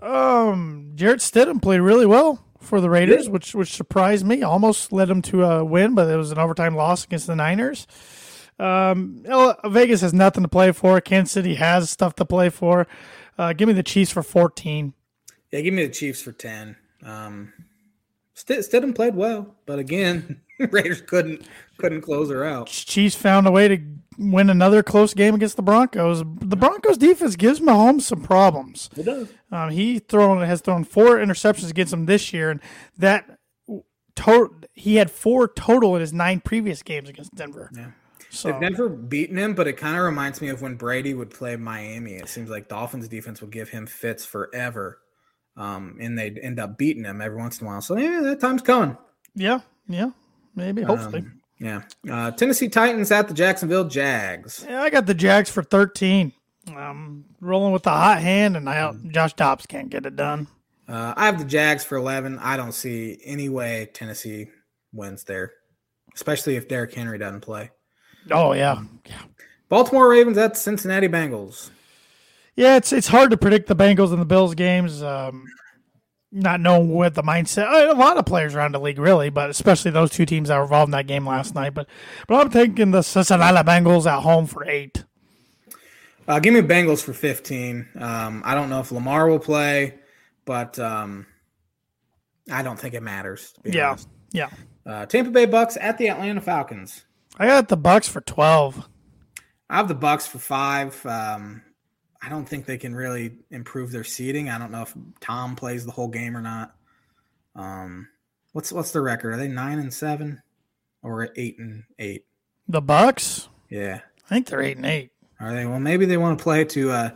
Um, 0.00 0.92
Jarrett 0.94 1.18
Stidham 1.18 1.60
played 1.60 1.80
really 1.80 2.06
well 2.06 2.44
for 2.60 2.80
the 2.80 2.88
Raiders, 2.88 3.28
which 3.28 3.56
which 3.56 3.74
surprised 3.74 4.24
me. 4.24 4.44
Almost 4.44 4.92
led 4.92 5.08
them 5.08 5.22
to 5.22 5.42
a 5.42 5.64
win, 5.64 5.96
but 5.96 6.08
it 6.08 6.16
was 6.16 6.30
an 6.30 6.38
overtime 6.38 6.76
loss 6.76 7.04
against 7.04 7.26
the 7.26 7.34
Niners. 7.34 7.88
Um, 8.60 9.24
Vegas 9.64 10.00
has 10.02 10.14
nothing 10.14 10.44
to 10.44 10.48
play 10.48 10.70
for. 10.70 11.00
Kansas 11.00 11.32
City 11.32 11.56
has 11.56 11.90
stuff 11.90 12.14
to 12.16 12.24
play 12.24 12.50
for. 12.50 12.86
Uh, 13.36 13.52
give 13.52 13.66
me 13.66 13.72
the 13.72 13.82
Chiefs 13.82 14.12
for 14.12 14.22
fourteen. 14.22 14.94
Yeah, 15.50 15.60
give 15.60 15.74
me 15.74 15.86
the 15.86 15.92
Chiefs 15.92 16.22
for 16.22 16.32
ten. 16.32 16.76
Um, 17.04 17.52
St- 18.34 18.60
Stidham 18.60 18.94
played 18.94 19.14
well, 19.14 19.54
but 19.66 19.78
again, 19.78 20.40
Raiders 20.58 21.00
couldn't 21.00 21.46
couldn't 21.78 22.02
close 22.02 22.30
her 22.30 22.44
out. 22.44 22.66
Chiefs 22.66 23.14
found 23.14 23.46
a 23.46 23.50
way 23.50 23.68
to 23.68 23.78
win 24.18 24.50
another 24.50 24.82
close 24.82 25.14
game 25.14 25.34
against 25.34 25.56
the 25.56 25.62
Broncos. 25.62 26.20
The 26.40 26.56
Broncos 26.56 26.98
defense 26.98 27.36
gives 27.36 27.60
Mahomes 27.60 28.02
some 28.02 28.22
problems. 28.22 28.90
It 28.96 29.04
does. 29.04 29.28
Um, 29.50 29.70
he 29.70 29.98
thrown 29.98 30.40
has 30.42 30.60
thrown 30.60 30.84
four 30.84 31.16
interceptions 31.16 31.70
against 31.70 31.90
them 31.90 32.06
this 32.06 32.32
year, 32.32 32.50
and 32.50 32.60
that 32.98 33.38
total 34.14 34.56
he 34.72 34.96
had 34.96 35.10
four 35.10 35.48
total 35.48 35.94
in 35.94 36.00
his 36.00 36.12
nine 36.12 36.40
previous 36.40 36.82
games 36.82 37.08
against 37.08 37.34
Denver. 37.34 37.70
Yeah. 37.74 37.90
So 38.30 38.50
They've 38.50 38.60
never 38.60 38.88
beaten 38.88 39.36
him, 39.36 39.54
but 39.54 39.68
it 39.68 39.76
kind 39.76 39.96
of 39.96 40.02
reminds 40.02 40.40
me 40.40 40.48
of 40.48 40.60
when 40.60 40.74
Brady 40.74 41.14
would 41.14 41.30
play 41.30 41.54
Miami. 41.54 42.14
It 42.14 42.28
seems 42.28 42.50
like 42.50 42.68
Dolphins 42.68 43.06
defense 43.06 43.40
would 43.40 43.52
give 43.52 43.68
him 43.68 43.86
fits 43.86 44.24
forever, 44.26 44.98
um, 45.56 45.96
and 46.00 46.18
they'd 46.18 46.38
end 46.38 46.58
up 46.60 46.76
beating 46.78 47.04
him 47.04 47.20
every 47.20 47.38
once 47.38 47.60
in 47.60 47.66
a 47.66 47.70
while. 47.70 47.80
So 47.80 47.96
yeah, 47.96 48.20
that 48.22 48.40
time's 48.40 48.62
coming. 48.62 48.96
yeah, 49.34 49.60
yeah, 49.88 50.10
maybe 50.54 50.82
hopefully. 50.82 51.20
Um, 51.20 51.40
yeah. 51.58 51.82
Uh, 52.10 52.30
Tennessee 52.32 52.68
Titans 52.68 53.10
at 53.10 53.28
the 53.28 53.34
Jacksonville 53.34 53.84
Jags. 53.84 54.64
yeah, 54.68 54.82
I 54.82 54.90
got 54.90 55.06
the 55.06 55.14
Jags 55.14 55.50
for 55.50 55.62
thirteen. 55.62 56.32
Um, 56.74 57.26
rolling 57.40 57.72
with 57.72 57.82
the 57.82 57.90
hot 57.90 58.20
hand, 58.22 58.56
and 58.56 58.68
I, 58.68 58.92
Josh 59.08 59.34
Dobbs 59.34 59.66
can't 59.66 59.90
get 59.90 60.06
it 60.06 60.16
done. 60.16 60.46
Uh, 60.88 61.12
I 61.16 61.26
have 61.26 61.38
the 61.38 61.44
Jags 61.44 61.84
for 61.84 61.96
11. 61.96 62.38
I 62.38 62.56
don't 62.56 62.72
see 62.72 63.18
any 63.24 63.48
way 63.50 63.88
Tennessee 63.92 64.48
wins 64.92 65.24
there, 65.24 65.52
especially 66.14 66.56
if 66.56 66.68
Derrick 66.68 66.94
Henry 66.94 67.18
doesn't 67.18 67.40
play. 67.40 67.70
Oh 68.30 68.52
yeah, 68.54 68.82
yeah, 69.06 69.20
Baltimore 69.68 70.08
Ravens 70.08 70.38
at 70.38 70.56
Cincinnati 70.56 71.08
Bengals. 71.08 71.70
Yeah. 72.56 72.76
It's 72.76 72.92
it's 72.92 73.08
hard 73.08 73.30
to 73.30 73.36
predict 73.36 73.68
the 73.68 73.76
Bengals 73.76 74.12
and 74.12 74.20
the 74.20 74.26
Bills 74.26 74.54
games. 74.54 75.02
Um, 75.02 75.44
not 76.34 76.60
knowing 76.60 76.88
what 76.88 77.14
the 77.14 77.22
mindset. 77.22 77.90
A 77.90 77.94
lot 77.94 78.16
of 78.16 78.26
players 78.26 78.54
around 78.54 78.72
the 78.72 78.80
league, 78.80 78.98
really, 78.98 79.30
but 79.30 79.50
especially 79.50 79.92
those 79.92 80.10
two 80.10 80.26
teams 80.26 80.48
that 80.48 80.56
were 80.56 80.64
involved 80.64 80.88
in 80.88 80.92
that 80.92 81.06
game 81.06 81.26
last 81.26 81.54
night. 81.54 81.74
But 81.74 81.88
but 82.26 82.40
I'm 82.40 82.50
thinking 82.50 82.90
the 82.90 83.02
Cincinnati 83.02 83.66
Bengals 83.66 84.06
at 84.06 84.22
home 84.22 84.46
for 84.46 84.68
eight. 84.68 85.04
Uh, 86.26 86.40
give 86.40 86.54
me 86.54 86.60
Bengals 86.60 87.02
for 87.02 87.12
15. 87.12 87.86
Um, 87.96 88.42
I 88.46 88.54
don't 88.54 88.70
know 88.70 88.80
if 88.80 88.90
Lamar 88.90 89.28
will 89.28 89.38
play, 89.38 89.98
but 90.46 90.78
um, 90.78 91.26
I 92.50 92.62
don't 92.62 92.80
think 92.80 92.94
it 92.94 93.02
matters. 93.02 93.52
Yeah, 93.62 93.90
honest. 93.90 94.08
yeah. 94.32 94.48
Uh, 94.86 95.06
Tampa 95.06 95.30
Bay 95.30 95.46
Bucks 95.46 95.76
at 95.80 95.98
the 95.98 96.08
Atlanta 96.08 96.40
Falcons. 96.40 97.04
I 97.38 97.46
got 97.46 97.68
the 97.68 97.76
Bucks 97.76 98.08
for 98.08 98.20
twelve. 98.20 98.88
I 99.70 99.76
have 99.76 99.88
the 99.88 99.94
Bucks 99.94 100.26
for 100.26 100.38
five. 100.38 101.04
Um, 101.06 101.62
I 102.24 102.28
don't 102.28 102.48
think 102.48 102.64
they 102.66 102.78
can 102.78 102.94
really 102.94 103.32
improve 103.50 103.90
their 103.92 104.04
seating. 104.04 104.48
I 104.48 104.58
don't 104.58 104.70
know 104.70 104.82
if 104.82 104.94
Tom 105.20 105.56
plays 105.56 105.84
the 105.84 105.92
whole 105.92 106.08
game 106.08 106.36
or 106.36 106.40
not. 106.40 106.74
Um, 107.54 108.08
what's 108.52 108.72
what's 108.72 108.92
the 108.92 109.00
record? 109.00 109.34
Are 109.34 109.36
they 109.36 109.48
nine 109.48 109.78
and 109.78 109.92
seven 109.92 110.42
or 111.02 111.28
eight 111.36 111.58
and 111.58 111.84
eight? 111.98 112.24
The 112.68 112.80
Bucks. 112.80 113.48
Yeah, 113.68 114.00
I 114.24 114.28
think 114.28 114.46
they're 114.46 114.62
eight 114.62 114.76
and 114.76 114.86
eight. 114.86 115.10
are 115.40 115.52
they? 115.52 115.66
Well, 115.66 115.80
maybe 115.80 116.06
they 116.06 116.16
want 116.16 116.38
to 116.38 116.42
play 116.42 116.64
to 116.64 116.90
uh, 116.90 117.10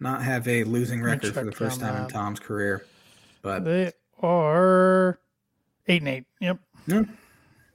not 0.00 0.22
have 0.22 0.46
a 0.48 0.64
losing 0.64 1.02
record 1.02 1.34
for 1.34 1.44
the 1.44 1.52
first 1.52 1.80
time 1.80 2.04
in. 2.04 2.08
Tom's 2.08 2.40
career. 2.40 2.84
But 3.42 3.64
They 3.64 3.92
are 4.22 5.18
eight 5.86 6.00
and 6.02 6.08
eight. 6.08 6.24
Yep. 6.40 6.58
Yeah, 6.86 7.02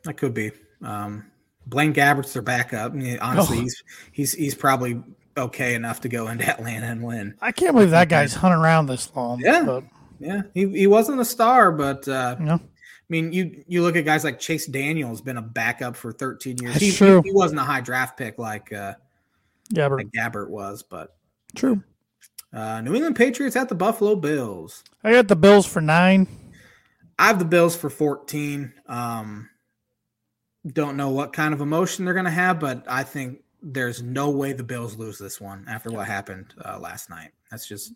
that 0.03 0.17
could 0.17 0.33
be. 0.33 0.51
Um, 0.81 1.25
Blaine 1.67 1.93
Gabbert's 1.93 2.33
their 2.33 2.41
backup. 2.41 2.93
I 2.93 2.95
mean, 2.95 3.19
honestly, 3.19 3.57
Oh. 3.57 3.61
he's 3.61 3.83
he's 4.11 4.31
he's 4.33 4.55
probably 4.55 5.01
okay 5.39 5.75
enough 5.75 6.01
to 6.01 6.09
go 6.09 6.27
into 6.27 6.45
Atlanta 6.49 6.87
and 6.87 7.03
win. 7.03 7.35
I 7.41 7.51
can't 7.51 7.73
believe 7.73 7.91
that 7.91 8.09
guy's 8.09 8.33
hung 8.33 8.51
around 8.51 8.87
this 8.87 9.11
long. 9.15 9.39
Yeah. 9.39 9.63
But, 9.65 9.83
Yeah, 10.19 10.41
he, 10.53 10.67
he 10.69 10.87
wasn't 10.87 11.21
a 11.21 11.25
star, 11.25 11.71
but 11.71 12.07
uh, 12.07 12.35
know, 12.39 12.55
I 12.55 12.61
mean, 13.09 13.33
you 13.33 13.63
you 13.67 13.81
look 13.81 13.95
at 13.95 14.05
guys 14.05 14.23
like 14.23 14.39
Chase 14.39 14.67
Daniels, 14.67 15.21
been 15.21 15.37
a 15.37 15.41
backup 15.41 15.95
for 15.95 16.11
13 16.11 16.57
years. 16.61 16.73
That's 16.73 16.85
he, 16.85 16.91
true. 16.91 17.21
he 17.23 17.31
wasn't 17.31 17.59
a 17.59 17.63
high 17.63 17.81
draft 17.81 18.17
pick 18.17 18.37
like 18.37 18.71
uh, 18.71 18.93
yeah, 19.71 19.87
like 19.87 20.11
Gabbert 20.11 20.49
was, 20.49 20.83
but 20.83 21.15
true. 21.55 21.83
uh, 22.53 22.81
New 22.81 22.93
England 22.93 23.15
Patriots 23.15 23.55
at 23.55 23.69
the 23.69 23.75
Buffalo 23.75 24.15
Bills. 24.15 24.83
I 25.03 25.13
got 25.13 25.27
the 25.27 25.35
Bills 25.35 25.65
for 25.65 25.81
nine. 25.81 26.27
I 27.17 27.27
have 27.27 27.39
the 27.39 27.45
Bills 27.45 27.75
for 27.75 27.89
14. 27.89 28.73
Um, 28.87 29.49
don't 30.67 30.97
know 30.97 31.09
what 31.09 31.33
kind 31.33 31.53
of 31.53 31.61
emotion 31.61 32.05
they're 32.05 32.13
going 32.13 32.25
to 32.25 32.31
have, 32.31 32.59
but 32.59 32.83
I 32.87 33.03
think 33.03 33.39
there's 33.61 34.01
no 34.01 34.29
way 34.29 34.53
the 34.53 34.63
Bills 34.63 34.95
lose 34.97 35.17
this 35.17 35.41
one 35.41 35.65
after 35.67 35.91
what 35.91 36.07
happened 36.07 36.53
uh, 36.63 36.79
last 36.79 37.09
night. 37.09 37.31
That's 37.51 37.67
just 37.67 37.93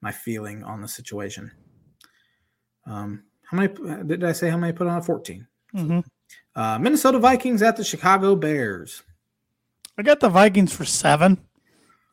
my 0.00 0.12
feeling 0.12 0.62
on 0.62 0.80
the 0.80 0.88
situation. 0.88 1.50
Um, 2.86 3.24
how 3.44 3.56
many 3.56 4.04
did 4.04 4.24
I 4.24 4.32
say? 4.32 4.50
How 4.50 4.56
many 4.56 4.72
put 4.72 4.86
on 4.86 4.98
a 4.98 5.02
14? 5.02 5.46
hmm 5.72 6.00
Uh, 6.54 6.78
Minnesota 6.78 7.18
Vikings 7.18 7.62
at 7.62 7.76
the 7.76 7.84
Chicago 7.84 8.36
Bears. 8.36 9.02
I 9.98 10.02
got 10.02 10.20
the 10.20 10.28
Vikings 10.28 10.72
for 10.72 10.84
seven. 10.84 11.38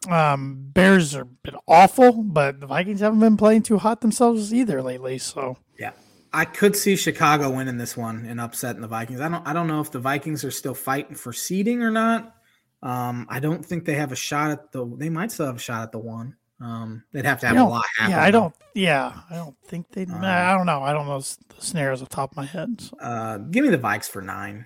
Um, 0.10 0.69
Bears 0.73 1.15
are 1.15 1.26
been 1.26 1.58
awful, 1.67 2.23
but 2.23 2.60
the 2.60 2.67
Vikings 2.67 3.00
haven't 3.00 3.19
been 3.19 3.38
playing 3.38 3.63
too 3.63 3.78
hot 3.78 4.02
themselves 4.02 4.54
either 4.54 4.82
lately. 4.82 5.17
So 5.17 5.58
Yeah, 5.80 5.91
I 6.34 6.45
could 6.45 6.76
see 6.76 6.95
Chicago 6.95 7.50
winning 7.50 7.78
this 7.78 7.97
one 7.97 8.26
and 8.26 8.39
upsetting 8.39 8.82
the 8.82 8.88
Vikings. 8.88 9.21
I 9.21 9.30
don't. 9.30 9.45
I 9.47 9.54
don't 9.54 9.67
know 9.67 9.82
if 9.82 9.91
the 9.91 10.00
Vikings 10.00 10.43
are 10.43 10.52
still 10.52 10.73
fighting 10.73 11.15
for 11.15 11.34
seeding 11.34 11.82
or 11.82 11.91
not. 11.91 12.36
Um, 12.84 13.26
I 13.30 13.40
don't 13.40 13.66
think 13.66 13.86
they 13.86 13.96
have 13.96 14.12
a 14.12 14.16
shot 14.16 14.52
at 14.52 14.72
the. 14.72 14.86
They 14.98 15.10
might 15.10 15.32
still 15.32 15.48
have 15.48 15.56
a 15.56 15.60
shot 15.60 15.84
at 15.84 15.92
the 15.92 16.00
one. 16.00 16.36
Um, 16.60 17.04
they'd 17.12 17.26
have 17.26 17.40
to 17.42 17.48
have 17.48 17.58
a 17.58 17.63
lot 17.63 17.86
happen. 17.98 18.12
yeah, 18.12 18.24
I 18.24 18.32
don't. 18.32 18.54
Yeah, 18.74 19.13
I 19.30 19.36
don't 19.36 19.56
think 19.66 19.92
they. 19.92 20.06
Um, 20.06 20.24
I 20.24 20.54
don't 20.54 20.66
know. 20.66 20.82
I 20.82 20.94
don't 20.94 21.08
know 21.08 21.20
the 21.20 21.38
snares 21.60 22.02
off 22.02 22.10
the 22.10 22.16
top 22.16 22.32
of 22.32 22.38
my 22.38 22.46
head. 22.46 22.82
So. 22.82 22.98
Uh, 22.98 23.38
give 23.38 23.63
me 23.63 23.70
the 23.70 23.78
Vikes 23.78 24.10
for 24.10 24.22
nine. 24.22 24.66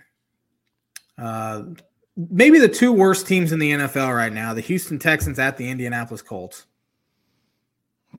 Uh, 1.18 1.64
maybe 2.16 2.60
the 2.60 2.68
two 2.70 2.92
worst 2.92 3.28
teams 3.28 3.52
in 3.52 3.60
the 3.60 3.72
NFL 3.72 4.16
right 4.16 4.32
now: 4.32 4.54
the 4.54 4.62
Houston 4.62 5.00
Texans 5.00 5.40
at 5.40 5.58
the 5.58 5.70
Indianapolis 5.70 6.22
Colts. 6.22 6.66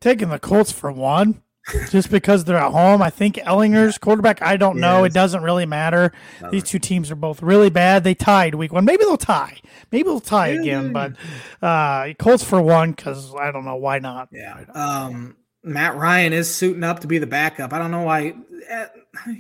taking 0.01 0.29
the 0.29 0.39
Colts 0.39 0.73
for 0.73 0.93
one, 0.93 1.43
just 1.90 2.11
because 2.11 2.44
they're 2.44 2.57
at 2.57 2.72
home. 2.72 3.03
I 3.03 3.11
think 3.11 3.37
Ehlinger's 3.37 3.98
quarterback. 3.98 4.42
I 4.42 4.57
don't 4.57 4.79
know. 4.79 5.05
It 5.05 5.12
doesn't 5.12 5.42
really 5.42 5.66
matter. 5.66 6.12
These 6.51 6.64
two 6.64 6.79
teams 6.79 7.11
are 7.11 7.16
both 7.16 7.42
really 7.42 7.70
bad. 7.70 8.05
They 8.05 8.14
tied 8.14 8.55
week 8.57 8.72
one. 8.72 8.85
Maybe 8.85 9.05
they'll 9.05 9.16
tie. 9.16 9.61
Maybe 9.90 10.05
they'll 10.05 10.20
tie 10.20 10.53
Yeah. 10.53 10.61
again. 10.61 10.92
But 10.92 11.12
uh, 11.61 12.14
Colts 12.18 12.42
for 12.44 12.61
one 12.61 12.92
because 12.92 13.35
I 13.35 13.51
don't 13.53 13.64
know 13.64 13.77
why 13.77 13.98
not. 14.01 14.29
Yeah. 14.33 14.64
Um, 14.75 15.37
Matt 15.64 15.96
Ryan 15.96 16.33
is 16.33 16.53
suiting 16.53 16.83
up 16.83 17.01
to 17.01 17.07
be 17.07 17.18
the 17.18 17.27
backup. 17.27 17.72
I 17.72 17.79
don't 17.79 17.92
know 17.92 18.03
why. 18.03 18.35
Eh, 18.68 18.87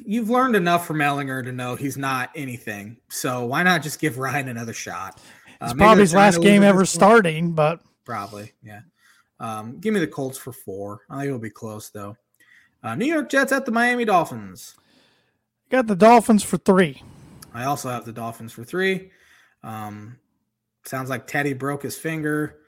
you've 0.04 0.30
learned 0.30 0.54
enough 0.54 0.86
from 0.86 0.98
Ellinger 0.98 1.42
to 1.44 1.50
know 1.50 1.74
he's 1.74 1.96
not 1.96 2.30
anything. 2.36 2.98
So 3.08 3.44
why 3.46 3.64
not 3.64 3.82
just 3.82 4.00
give 4.00 4.18
Ryan 4.18 4.46
another 4.48 4.72
shot? 4.72 5.20
Uh, 5.60 5.64
it's 5.66 5.74
probably 5.74 6.02
his 6.02 6.14
last 6.14 6.40
game 6.40 6.62
ever 6.62 6.84
starting, 6.84 7.52
but 7.52 7.80
probably 8.04 8.52
yeah. 8.62 8.80
Um, 9.42 9.78
give 9.80 9.92
me 9.92 10.00
the 10.00 10.06
Colts 10.06 10.38
for 10.38 10.52
four. 10.52 11.00
I 11.10 11.16
think 11.16 11.26
it'll 11.26 11.38
be 11.40 11.50
close 11.50 11.90
though. 11.90 12.16
Uh, 12.82 12.94
New 12.94 13.06
York 13.06 13.28
Jets 13.28 13.52
at 13.52 13.66
the 13.66 13.72
Miami 13.72 14.04
Dolphins. 14.04 14.76
Got 15.68 15.88
the 15.88 15.96
Dolphins 15.96 16.44
for 16.44 16.56
three. 16.56 17.02
I 17.52 17.64
also 17.64 17.90
have 17.90 18.04
the 18.04 18.12
Dolphins 18.12 18.52
for 18.52 18.64
three. 18.64 19.10
Um, 19.64 20.18
sounds 20.84 21.10
like 21.10 21.26
Teddy 21.26 21.54
broke 21.54 21.82
his 21.82 21.98
finger. 21.98 22.58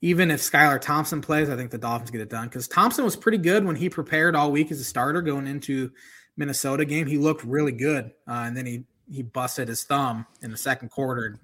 Even 0.00 0.30
if 0.30 0.40
Skylar 0.40 0.80
Thompson 0.80 1.20
plays, 1.20 1.50
I 1.50 1.56
think 1.56 1.70
the 1.70 1.78
Dolphins 1.78 2.10
get 2.10 2.20
it 2.20 2.30
done 2.30 2.48
because 2.48 2.68
Thompson 2.68 3.04
was 3.04 3.16
pretty 3.16 3.38
good 3.38 3.64
when 3.64 3.74
he 3.74 3.88
prepared 3.88 4.36
all 4.36 4.52
week 4.52 4.70
as 4.70 4.80
a 4.80 4.84
starter 4.84 5.22
going 5.22 5.46
into 5.46 5.90
Minnesota 6.36 6.84
game. 6.84 7.06
He 7.06 7.18
looked 7.18 7.42
really 7.42 7.72
good, 7.72 8.12
uh, 8.28 8.44
and 8.46 8.56
then 8.56 8.66
he 8.66 8.84
he 9.10 9.22
busted 9.22 9.68
his 9.68 9.82
thumb 9.82 10.26
in 10.42 10.50
the 10.50 10.56
second 10.56 10.90
quarter. 10.90 11.26
And 11.26 11.38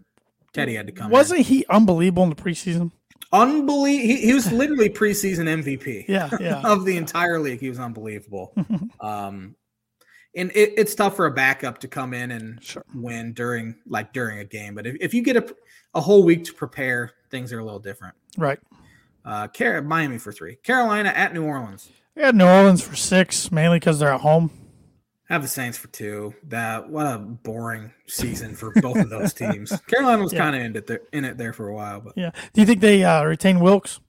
Teddy 0.53 0.75
had 0.75 0.87
to 0.87 0.93
come. 0.93 1.11
Wasn't 1.11 1.39
in. 1.39 1.45
he 1.45 1.67
unbelievable 1.69 2.23
in 2.23 2.29
the 2.29 2.37
preseason? 2.37 2.93
Unbelievable. 3.33 3.85
He, 3.85 4.17
he, 4.27 4.35
was 4.35 4.51
literally 4.53 4.89
preseason 4.89 5.63
MVP. 5.63 6.07
yeah, 6.09 6.31
yeah. 6.41 6.61
of 6.65 6.85
the 6.85 6.97
entire 6.97 7.39
league, 7.39 7.61
he 7.61 7.69
was 7.69 7.79
unbelievable. 7.79 8.55
um, 9.01 9.55
and 10.37 10.51
it, 10.55 10.75
it's 10.77 10.95
tough 10.95 11.17
for 11.17 11.27
a 11.27 11.31
backup 11.31 11.79
to 11.79 11.89
come 11.89 12.13
in 12.13 12.33
and 12.33 12.63
sure. 12.63 12.85
win 12.95 13.33
during 13.33 13.77
like 13.87 14.13
during 14.13 14.41
a 14.41 14.45
game. 14.45 14.75
But 14.75 14.87
if, 14.87 14.97
if 15.01 15.15
you 15.15 15.23
get 15.23 15.37
a, 15.37 15.55
a 15.95 16.01
whole 16.01 16.25
week 16.25 16.45
to 16.45 16.53
prepare, 16.53 17.13
things 17.31 17.53
are 17.53 17.61
a 17.61 17.65
little 17.65 17.81
different. 17.81 18.15
Right. 18.37 18.59
Uh, 19.25 19.49
Car- 19.49 19.83
Miami 19.83 20.19
for 20.19 20.33
three. 20.33 20.57
Carolina 20.57 21.11
at 21.11 21.33
New 21.33 21.45
Orleans. 21.45 21.89
Got 22.17 22.35
New 22.35 22.47
Orleans 22.47 22.83
for 22.83 22.95
six, 22.95 23.51
mainly 23.51 23.79
because 23.79 23.99
they're 23.99 24.13
at 24.13 24.21
home. 24.21 24.51
I 25.29 25.33
have 25.33 25.43
the 25.43 25.49
Saints 25.49 25.79
for 25.79 25.89
two. 25.89 26.35
That 26.49 26.89
what 26.91 27.07
a 27.07 27.19
boring 27.19 27.93
season 28.07 28.55
for 28.55 28.73
both 28.83 28.97
of 28.97 29.09
those 29.09 29.33
teams. 29.33 29.73
Carolina 29.87 30.23
was 30.23 30.33
yeah. 30.33 30.39
kind 30.39 30.57
of 30.57 30.63
in 30.63 30.77
it 30.77 30.87
there, 30.87 31.01
in 31.13 31.25
it 31.25 31.39
there 31.39 31.53
for 31.53 31.69
a 31.69 31.75
while, 31.75 32.01
but 32.01 32.13
yeah. 32.17 32.31
Do 32.53 32.61
you 32.61 32.67
think 32.67 32.81
they 32.81 33.05
uh, 33.05 33.25
retain 33.25 33.61
Wilks? 33.61 34.01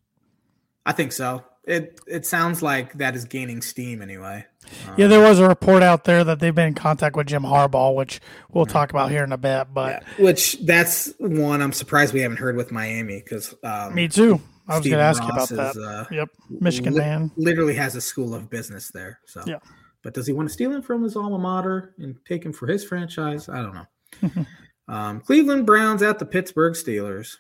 I 0.86 0.92
think 0.92 1.14
so. 1.14 1.44
It 1.64 2.00
it 2.06 2.26
sounds 2.26 2.62
like 2.62 2.94
that 3.00 3.16
is 3.16 3.26
gaining 3.26 3.62
steam 3.62 4.02
anyway. 4.02 4.46
Um, 4.88 4.96
yeah, 4.98 5.08
there 5.08 5.22
was 5.22 5.40
a 5.40 5.48
report 5.48 5.82
out 5.82 6.04
there 6.04 6.24
that 6.24 6.40
they've 6.40 6.54
been 6.54 6.68
in 6.68 6.74
contact 6.76 7.16
with 7.16 7.28
Jim 7.28 7.42
Harbaugh, 7.44 7.96
which 7.96 8.20
we'll 8.52 8.68
talk 8.68 8.92
about 8.92 9.10
here 9.10 9.24
in 9.24 9.32
a 9.32 9.38
bit. 9.38 9.68
But 9.74 10.04
yeah, 10.04 10.24
which 10.24 10.60
that's 10.66 11.14
one 11.18 11.62
I'm 11.62 11.74
surprised 11.74 12.14
we 12.14 12.22
haven't 12.22 12.38
heard 12.38 12.56
with 12.56 12.72
Miami 12.72 13.22
because 13.24 13.56
um, 13.64 13.96
me 13.96 14.08
too. 14.08 14.40
I 14.68 14.78
was 14.78 14.88
going 14.88 14.98
to 14.98 15.04
ask 15.04 15.22
you 15.22 15.30
about 15.30 15.52
is, 15.52 15.58
that. 15.58 15.78
Uh, 15.78 16.06
yep, 16.12 16.30
Michigan 16.50 16.94
li- 16.94 17.00
man 17.00 17.32
literally 17.36 17.76
has 17.76 17.96
a 17.96 18.02
school 18.02 18.34
of 18.34 18.50
business 18.50 18.92
there. 18.92 19.20
So 19.26 19.44
yeah, 19.46 19.60
but 20.06 20.14
does 20.14 20.28
he 20.28 20.34
want 20.34 20.48
to 20.48 20.54
steal 20.54 20.72
him 20.72 20.84
from 20.84 21.02
his 21.02 21.16
alma 21.16 21.40
mater 21.40 21.96
and 21.98 22.16
take 22.28 22.46
him 22.46 22.54
for 22.54 22.68
his 22.68 22.86
franchise? 22.86 23.50
I 23.50 23.64
don't 23.64 23.74
know. 23.74 24.46
um, 24.88 25.20
Cleveland 25.20 25.66
Browns 25.66 26.04
at 26.04 26.20
the 26.20 26.28
Pittsburgh 26.28 26.74
Steelers. 26.76 27.38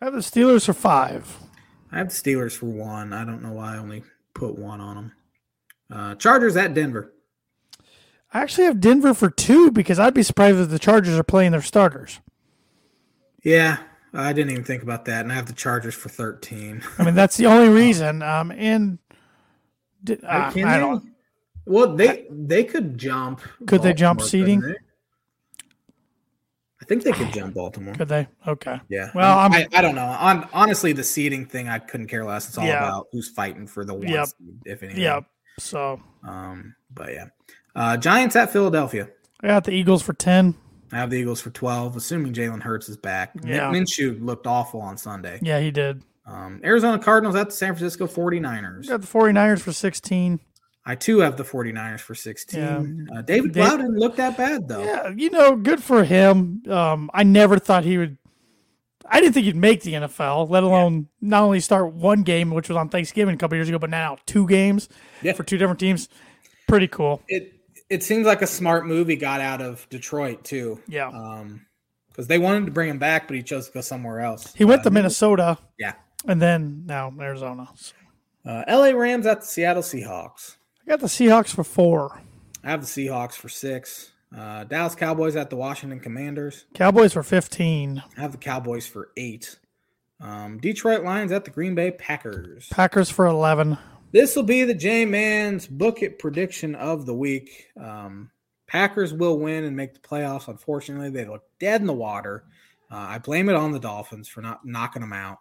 I 0.00 0.04
have 0.04 0.14
the 0.14 0.20
Steelers 0.20 0.66
for 0.66 0.72
five. 0.72 1.36
I 1.90 1.98
have 1.98 2.10
the 2.10 2.14
Steelers 2.14 2.52
for 2.56 2.66
one. 2.66 3.12
I 3.12 3.24
don't 3.24 3.42
know 3.42 3.50
why 3.50 3.74
I 3.74 3.78
only 3.78 4.04
put 4.34 4.56
one 4.56 4.80
on 4.80 4.94
them. 4.94 5.12
Uh, 5.90 6.14
Chargers 6.14 6.56
at 6.56 6.74
Denver. 6.74 7.12
I 8.32 8.40
actually 8.40 8.66
have 8.66 8.78
Denver 8.78 9.12
for 9.12 9.28
two 9.28 9.72
because 9.72 9.98
I'd 9.98 10.14
be 10.14 10.22
surprised 10.22 10.58
if 10.58 10.70
the 10.70 10.78
Chargers 10.78 11.18
are 11.18 11.24
playing 11.24 11.50
their 11.50 11.60
starters. 11.60 12.20
Yeah, 13.42 13.78
I 14.14 14.32
didn't 14.32 14.52
even 14.52 14.64
think 14.64 14.84
about 14.84 15.06
that, 15.06 15.22
and 15.24 15.32
I 15.32 15.34
have 15.34 15.46
the 15.46 15.54
Chargers 15.54 15.96
for 15.96 16.08
thirteen. 16.08 16.84
I 16.98 17.04
mean, 17.04 17.16
that's 17.16 17.36
the 17.36 17.46
only 17.46 17.68
reason. 17.82 18.22
Um, 18.22 18.52
and 18.52 18.98
uh, 20.08 20.52
I 20.54 20.78
don't. 20.78 21.17
Well, 21.68 21.94
they 21.94 22.26
they 22.30 22.64
could 22.64 22.96
jump. 22.96 23.40
Could 23.66 23.82
they 23.82 23.92
jump 23.92 24.22
seating? 24.22 24.60
They? 24.60 24.74
I 26.80 26.84
think 26.86 27.02
they 27.02 27.12
could 27.12 27.32
jump 27.32 27.54
Baltimore. 27.54 27.94
Could 27.94 28.08
they? 28.08 28.26
Okay. 28.46 28.80
Yeah. 28.88 29.10
Well, 29.14 29.38
I'm, 29.38 29.52
I, 29.52 29.66
I 29.74 29.82
don't 29.82 29.94
know. 29.94 30.06
On 30.06 30.48
honestly, 30.54 30.92
the 30.94 31.04
seating 31.04 31.44
thing, 31.44 31.68
I 31.68 31.78
couldn't 31.78 32.06
care 32.06 32.24
less. 32.24 32.48
It's 32.48 32.56
all 32.56 32.64
yeah. 32.64 32.78
about 32.78 33.08
who's 33.12 33.28
fighting 33.28 33.66
for 33.66 33.84
the 33.84 33.92
one 33.92 34.08
yep. 34.08 34.28
seed, 34.28 34.62
if 34.64 34.82
anything. 34.82 35.02
Yep. 35.02 35.24
So, 35.58 36.00
um, 36.26 36.74
but 36.92 37.12
yeah, 37.12 37.26
uh, 37.76 37.98
Giants 37.98 38.34
at 38.36 38.50
Philadelphia. 38.50 39.10
I 39.42 39.48
got 39.48 39.64
the 39.64 39.72
Eagles 39.72 40.02
for 40.02 40.14
ten. 40.14 40.54
I 40.90 40.96
have 40.96 41.10
the 41.10 41.16
Eagles 41.16 41.42
for 41.42 41.50
twelve, 41.50 41.96
assuming 41.96 42.32
Jalen 42.32 42.62
Hurts 42.62 42.88
is 42.88 42.96
back. 42.96 43.32
Yeah. 43.44 43.70
Minshew 43.70 44.24
looked 44.24 44.46
awful 44.46 44.80
on 44.80 44.96
Sunday. 44.96 45.38
Yeah, 45.42 45.60
he 45.60 45.70
did. 45.70 46.02
Um, 46.28 46.60
Arizona 46.62 46.98
Cardinals 46.98 47.34
at 47.36 47.46
the 47.46 47.52
San 47.52 47.74
Francisco 47.74 48.06
49ers. 48.06 48.88
got 48.88 49.00
the 49.00 49.06
49ers 49.06 49.60
for 49.60 49.72
16. 49.72 50.40
I 50.88 50.94
too 50.94 51.18
have 51.18 51.36
the 51.36 51.44
49ers 51.44 52.00
for 52.00 52.14
16. 52.14 53.06
Yeah. 53.10 53.18
Uh, 53.18 53.22
David 53.22 53.52
Blough 53.52 53.76
didn't 53.76 53.98
look 53.98 54.16
that 54.16 54.38
bad 54.38 54.66
though. 54.66 54.82
Yeah, 54.82 55.12
you 55.14 55.28
know, 55.28 55.54
good 55.54 55.82
for 55.82 56.02
him. 56.02 56.62
Um, 56.66 57.10
I 57.12 57.24
never 57.24 57.58
thought 57.58 57.84
he 57.84 57.98
would 57.98 58.16
I 59.10 59.20
didn't 59.20 59.34
think 59.34 59.46
he'd 59.46 59.56
make 59.56 59.82
the 59.82 59.94
NFL, 59.94 60.50
let 60.50 60.62
alone 60.62 61.08
yeah. 61.20 61.28
not 61.28 61.42
only 61.42 61.60
start 61.60 61.92
one 61.92 62.22
game, 62.22 62.50
which 62.50 62.68
was 62.68 62.76
on 62.76 62.88
Thanksgiving 62.88 63.34
a 63.34 63.38
couple 63.38 63.56
years 63.56 63.68
ago, 63.68 63.78
but 63.78 63.90
now 63.90 64.18
two 64.26 64.46
games 64.46 64.88
yeah. 65.22 65.32
for 65.32 65.42
two 65.42 65.56
different 65.56 65.80
teams. 65.80 66.08
Pretty 66.66 66.88
cool. 66.88 67.22
It 67.28 67.54
it 67.88 68.02
seems 68.02 68.26
like 68.26 68.42
a 68.42 68.46
smart 68.46 68.86
move 68.86 69.08
he 69.08 69.16
got 69.16 69.40
out 69.40 69.62
of 69.62 69.86
Detroit 69.88 70.44
too. 70.44 70.80
Yeah. 70.88 71.08
Um, 71.08 71.66
because 72.08 72.26
they 72.26 72.38
wanted 72.38 72.66
to 72.66 72.72
bring 72.72 72.90
him 72.90 72.98
back, 72.98 73.28
but 73.28 73.36
he 73.36 73.42
chose 73.42 73.68
to 73.68 73.72
go 73.72 73.80
somewhere 73.80 74.20
else. 74.20 74.52
He 74.54 74.64
went 74.64 74.80
uh, 74.80 74.84
to 74.84 74.90
Minnesota. 74.90 75.58
Yeah. 75.78 75.94
And 76.26 76.42
then 76.42 76.82
now 76.84 77.12
Arizona. 77.20 77.68
So. 77.76 77.92
Uh, 78.44 78.64
L.A. 78.66 78.94
Rams 78.94 79.26
at 79.26 79.42
the 79.42 79.46
Seattle 79.46 79.82
Seahawks. 79.82 80.56
I 80.88 80.92
got 80.92 81.00
the 81.00 81.06
Seahawks 81.06 81.48
for 81.48 81.64
four. 81.64 82.18
I 82.64 82.70
have 82.70 82.80
the 82.80 82.86
Seahawks 82.86 83.34
for 83.34 83.50
six. 83.50 84.12
Uh, 84.34 84.64
Dallas 84.64 84.94
Cowboys 84.94 85.36
at 85.36 85.50
the 85.50 85.56
Washington 85.56 86.00
Commanders. 86.00 86.64
Cowboys 86.72 87.12
for 87.12 87.22
15. 87.22 88.02
I 88.16 88.20
have 88.22 88.32
the 88.32 88.38
Cowboys 88.38 88.86
for 88.86 89.10
eight. 89.18 89.58
Um, 90.18 90.56
Detroit 90.56 91.04
Lions 91.04 91.30
at 91.30 91.44
the 91.44 91.50
Green 91.50 91.74
Bay 91.74 91.90
Packers. 91.90 92.70
Packers 92.70 93.10
for 93.10 93.26
11. 93.26 93.76
This 94.12 94.34
will 94.34 94.44
be 94.44 94.64
the 94.64 94.72
J 94.72 95.04
Man's 95.04 95.66
book 95.66 96.02
it 96.02 96.18
prediction 96.18 96.74
of 96.74 97.04
the 97.04 97.14
week. 97.14 97.66
Um, 97.78 98.30
Packers 98.66 99.12
will 99.12 99.38
win 99.38 99.64
and 99.64 99.76
make 99.76 99.92
the 99.92 100.00
playoffs. 100.00 100.48
Unfortunately, 100.48 101.10
they 101.10 101.26
look 101.26 101.42
dead 101.60 101.82
in 101.82 101.86
the 101.86 101.92
water. 101.92 102.44
Uh, 102.90 102.96
I 102.96 103.18
blame 103.18 103.50
it 103.50 103.56
on 103.56 103.72
the 103.72 103.78
Dolphins 103.78 104.26
for 104.26 104.40
not 104.40 104.64
knocking 104.64 105.02
them 105.02 105.12
out. 105.12 105.40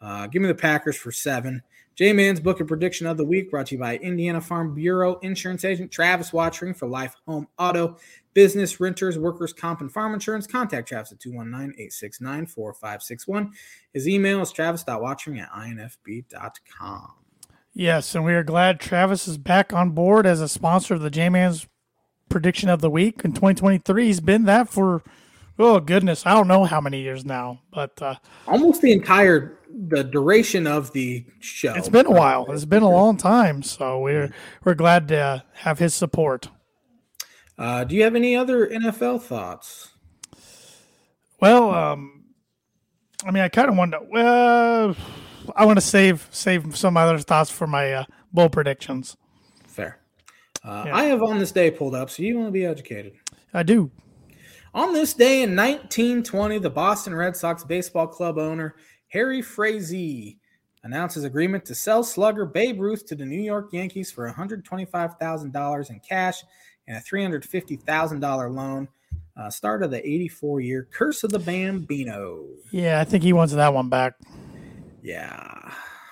Uh, 0.00 0.28
give 0.28 0.40
me 0.40 0.48
the 0.48 0.54
Packers 0.54 0.96
for 0.96 1.12
seven. 1.12 1.62
J 1.98 2.12
Man's 2.12 2.38
book 2.38 2.60
and 2.60 2.68
prediction 2.68 3.08
of 3.08 3.16
the 3.16 3.24
week 3.24 3.50
brought 3.50 3.66
to 3.66 3.74
you 3.74 3.80
by 3.80 3.96
Indiana 3.96 4.40
Farm 4.40 4.72
Bureau 4.72 5.18
insurance 5.18 5.64
agent 5.64 5.90
Travis 5.90 6.30
Wottring 6.30 6.76
for 6.76 6.86
life, 6.86 7.16
home, 7.26 7.48
auto, 7.58 7.96
business, 8.34 8.78
renters, 8.78 9.18
workers, 9.18 9.52
comp, 9.52 9.80
and 9.80 9.92
farm 9.92 10.14
insurance. 10.14 10.46
Contact 10.46 10.86
Travis 10.86 11.10
at 11.10 11.18
219 11.18 11.72
869 11.72 12.46
4561. 12.46 13.52
His 13.92 14.06
email 14.06 14.40
is 14.40 14.52
travis.wottring 14.52 15.42
at 15.42 15.50
infb.com. 15.50 17.14
Yes, 17.74 18.14
and 18.14 18.24
we 18.24 18.32
are 18.32 18.44
glad 18.44 18.78
Travis 18.78 19.26
is 19.26 19.36
back 19.36 19.72
on 19.72 19.90
board 19.90 20.24
as 20.24 20.40
a 20.40 20.48
sponsor 20.48 20.94
of 20.94 21.00
the 21.00 21.10
J 21.10 21.28
Man's 21.28 21.66
prediction 22.28 22.68
of 22.68 22.80
the 22.80 22.90
week 22.90 23.22
in 23.24 23.32
2023. 23.32 24.06
He's 24.06 24.20
been 24.20 24.44
that 24.44 24.68
for 24.68 25.02
oh 25.58 25.80
goodness, 25.80 26.24
I 26.26 26.34
don't 26.34 26.48
know 26.48 26.64
how 26.64 26.80
many 26.80 27.00
years 27.00 27.24
now, 27.24 27.60
but 27.72 28.00
uh, 28.00 28.16
almost 28.46 28.82
the 28.82 28.92
entire 28.92 29.58
the 29.88 30.02
duration 30.02 30.66
of 30.66 30.92
the 30.92 31.24
show. 31.40 31.74
It's 31.74 31.88
been 31.88 32.06
a 32.06 32.10
while. 32.10 32.50
It's 32.50 32.64
been 32.64 32.82
a 32.82 32.90
long 32.90 33.16
time, 33.16 33.62
so 33.62 34.00
we're 34.00 34.32
we're 34.64 34.74
glad 34.74 35.08
to 35.08 35.44
have 35.54 35.78
his 35.78 35.94
support. 35.94 36.48
Uh, 37.56 37.84
do 37.84 37.96
you 37.96 38.04
have 38.04 38.14
any 38.14 38.36
other 38.36 38.68
NFL 38.68 39.22
thoughts? 39.22 39.90
Well, 41.40 41.74
um, 41.74 42.24
I 43.24 43.30
mean, 43.30 43.42
I 43.42 43.48
kind 43.48 43.68
of 43.68 43.76
want 43.76 43.92
to. 43.92 44.00
Well, 44.08 44.96
I 45.56 45.64
want 45.64 45.76
to 45.76 45.84
save 45.84 46.28
save 46.30 46.76
some 46.76 46.96
other 46.96 47.18
thoughts 47.18 47.50
for 47.50 47.66
my 47.66 47.92
uh, 47.92 48.04
bowl 48.32 48.48
predictions. 48.48 49.16
Fair. 49.66 49.98
Uh, 50.64 50.84
yeah. 50.86 50.96
I 50.96 51.04
have 51.04 51.22
on 51.22 51.38
this 51.38 51.52
day 51.52 51.70
pulled 51.70 51.94
up, 51.94 52.10
so 52.10 52.22
you 52.22 52.36
want 52.36 52.48
to 52.48 52.52
be 52.52 52.64
educated. 52.64 53.14
I 53.54 53.62
do. 53.62 53.90
On 54.78 54.92
this 54.92 55.12
day 55.12 55.42
in 55.42 55.56
1920, 55.56 56.58
the 56.58 56.70
Boston 56.70 57.12
Red 57.12 57.36
Sox 57.36 57.64
baseball 57.64 58.06
club 58.06 58.38
owner 58.38 58.76
Harry 59.08 59.42
Frazee 59.42 60.38
announces 60.84 61.24
agreement 61.24 61.64
to 61.64 61.74
sell 61.74 62.04
slugger 62.04 62.46
Babe 62.46 62.80
Ruth 62.80 63.04
to 63.06 63.16
the 63.16 63.26
New 63.26 63.40
York 63.40 63.72
Yankees 63.72 64.12
for 64.12 64.30
$125,000 64.30 65.90
in 65.90 65.98
cash 65.98 66.44
and 66.86 66.96
a 66.96 67.00
$350,000 67.00 68.54
loan. 68.54 68.86
Uh, 69.36 69.50
start 69.50 69.82
of 69.82 69.90
the 69.90 69.98
84 69.98 70.60
year 70.60 70.88
Curse 70.92 71.24
of 71.24 71.32
the 71.32 71.40
Bambino. 71.40 72.44
Yeah, 72.70 73.00
I 73.00 73.04
think 73.04 73.24
he 73.24 73.32
wants 73.32 73.54
that 73.54 73.74
one 73.74 73.88
back. 73.88 74.14
Yeah. 75.02 75.60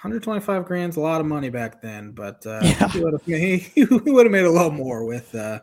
125 0.03 0.65
grand's 0.65 0.97
a 0.97 1.01
lot 1.01 1.21
of 1.21 1.29
money 1.29 1.51
back 1.51 1.81
then, 1.81 2.11
but 2.11 2.45
uh, 2.45 2.59
yeah. 2.65 2.89
he 2.89 2.99
would 2.99 3.13
have 3.13 3.29
made, 3.29 3.71
made, 3.77 4.45
a 4.45 4.51
lot 4.51 4.75
more 4.75 5.05
with 5.05 5.33
uh, 5.37 5.61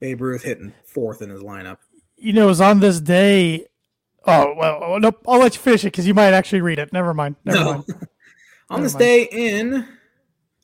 Babe 0.00 0.20
Ruth 0.20 0.42
hitting 0.42 0.74
fourth 0.84 1.22
in 1.22 1.30
his 1.30 1.42
lineup. 1.42 1.78
You 2.16 2.32
know, 2.32 2.44
it 2.44 2.46
was 2.46 2.60
on 2.60 2.80
this 2.80 3.00
day 3.00 3.66
Oh 4.26 4.54
well, 4.56 4.80
oh, 4.82 4.98
nope. 4.98 5.22
I'll 5.28 5.38
let 5.38 5.54
you 5.54 5.60
finish 5.60 5.84
it 5.84 5.88
because 5.88 6.06
you 6.06 6.14
might 6.14 6.34
actually 6.34 6.60
read 6.60 6.80
it. 6.80 6.92
Never 6.92 7.14
mind. 7.14 7.36
Never 7.44 7.58
no. 7.58 7.72
mind. 7.72 7.84
On 8.68 8.82
this 8.82 8.94
day 8.94 9.28
in 9.30 9.86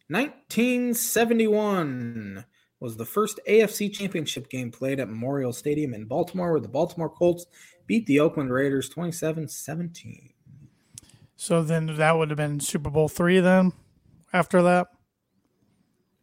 1971 0.09 2.45
was 2.81 2.97
the 2.97 3.05
first 3.05 3.39
AFC 3.49 3.93
championship 3.93 4.51
game 4.51 4.73
played 4.73 4.99
at 4.99 5.09
Memorial 5.09 5.53
Stadium 5.53 5.95
in 5.95 6.07
Baltimore, 6.07 6.51
where 6.51 6.61
the 6.61 6.67
Baltimore 6.67 7.09
Colts 7.09 7.47
beat 7.87 8.05
the 8.07 8.19
Oakland 8.19 8.53
Raiders 8.53 8.89
27 8.89 9.47
17. 9.47 10.31
So 11.37 11.63
then 11.63 11.95
that 11.97 12.19
would 12.19 12.31
have 12.31 12.37
been 12.37 12.59
Super 12.59 12.91
Bowl 12.91 13.09
three 13.09 13.39
then 13.39 13.73
after 14.33 14.61
that? 14.63 14.89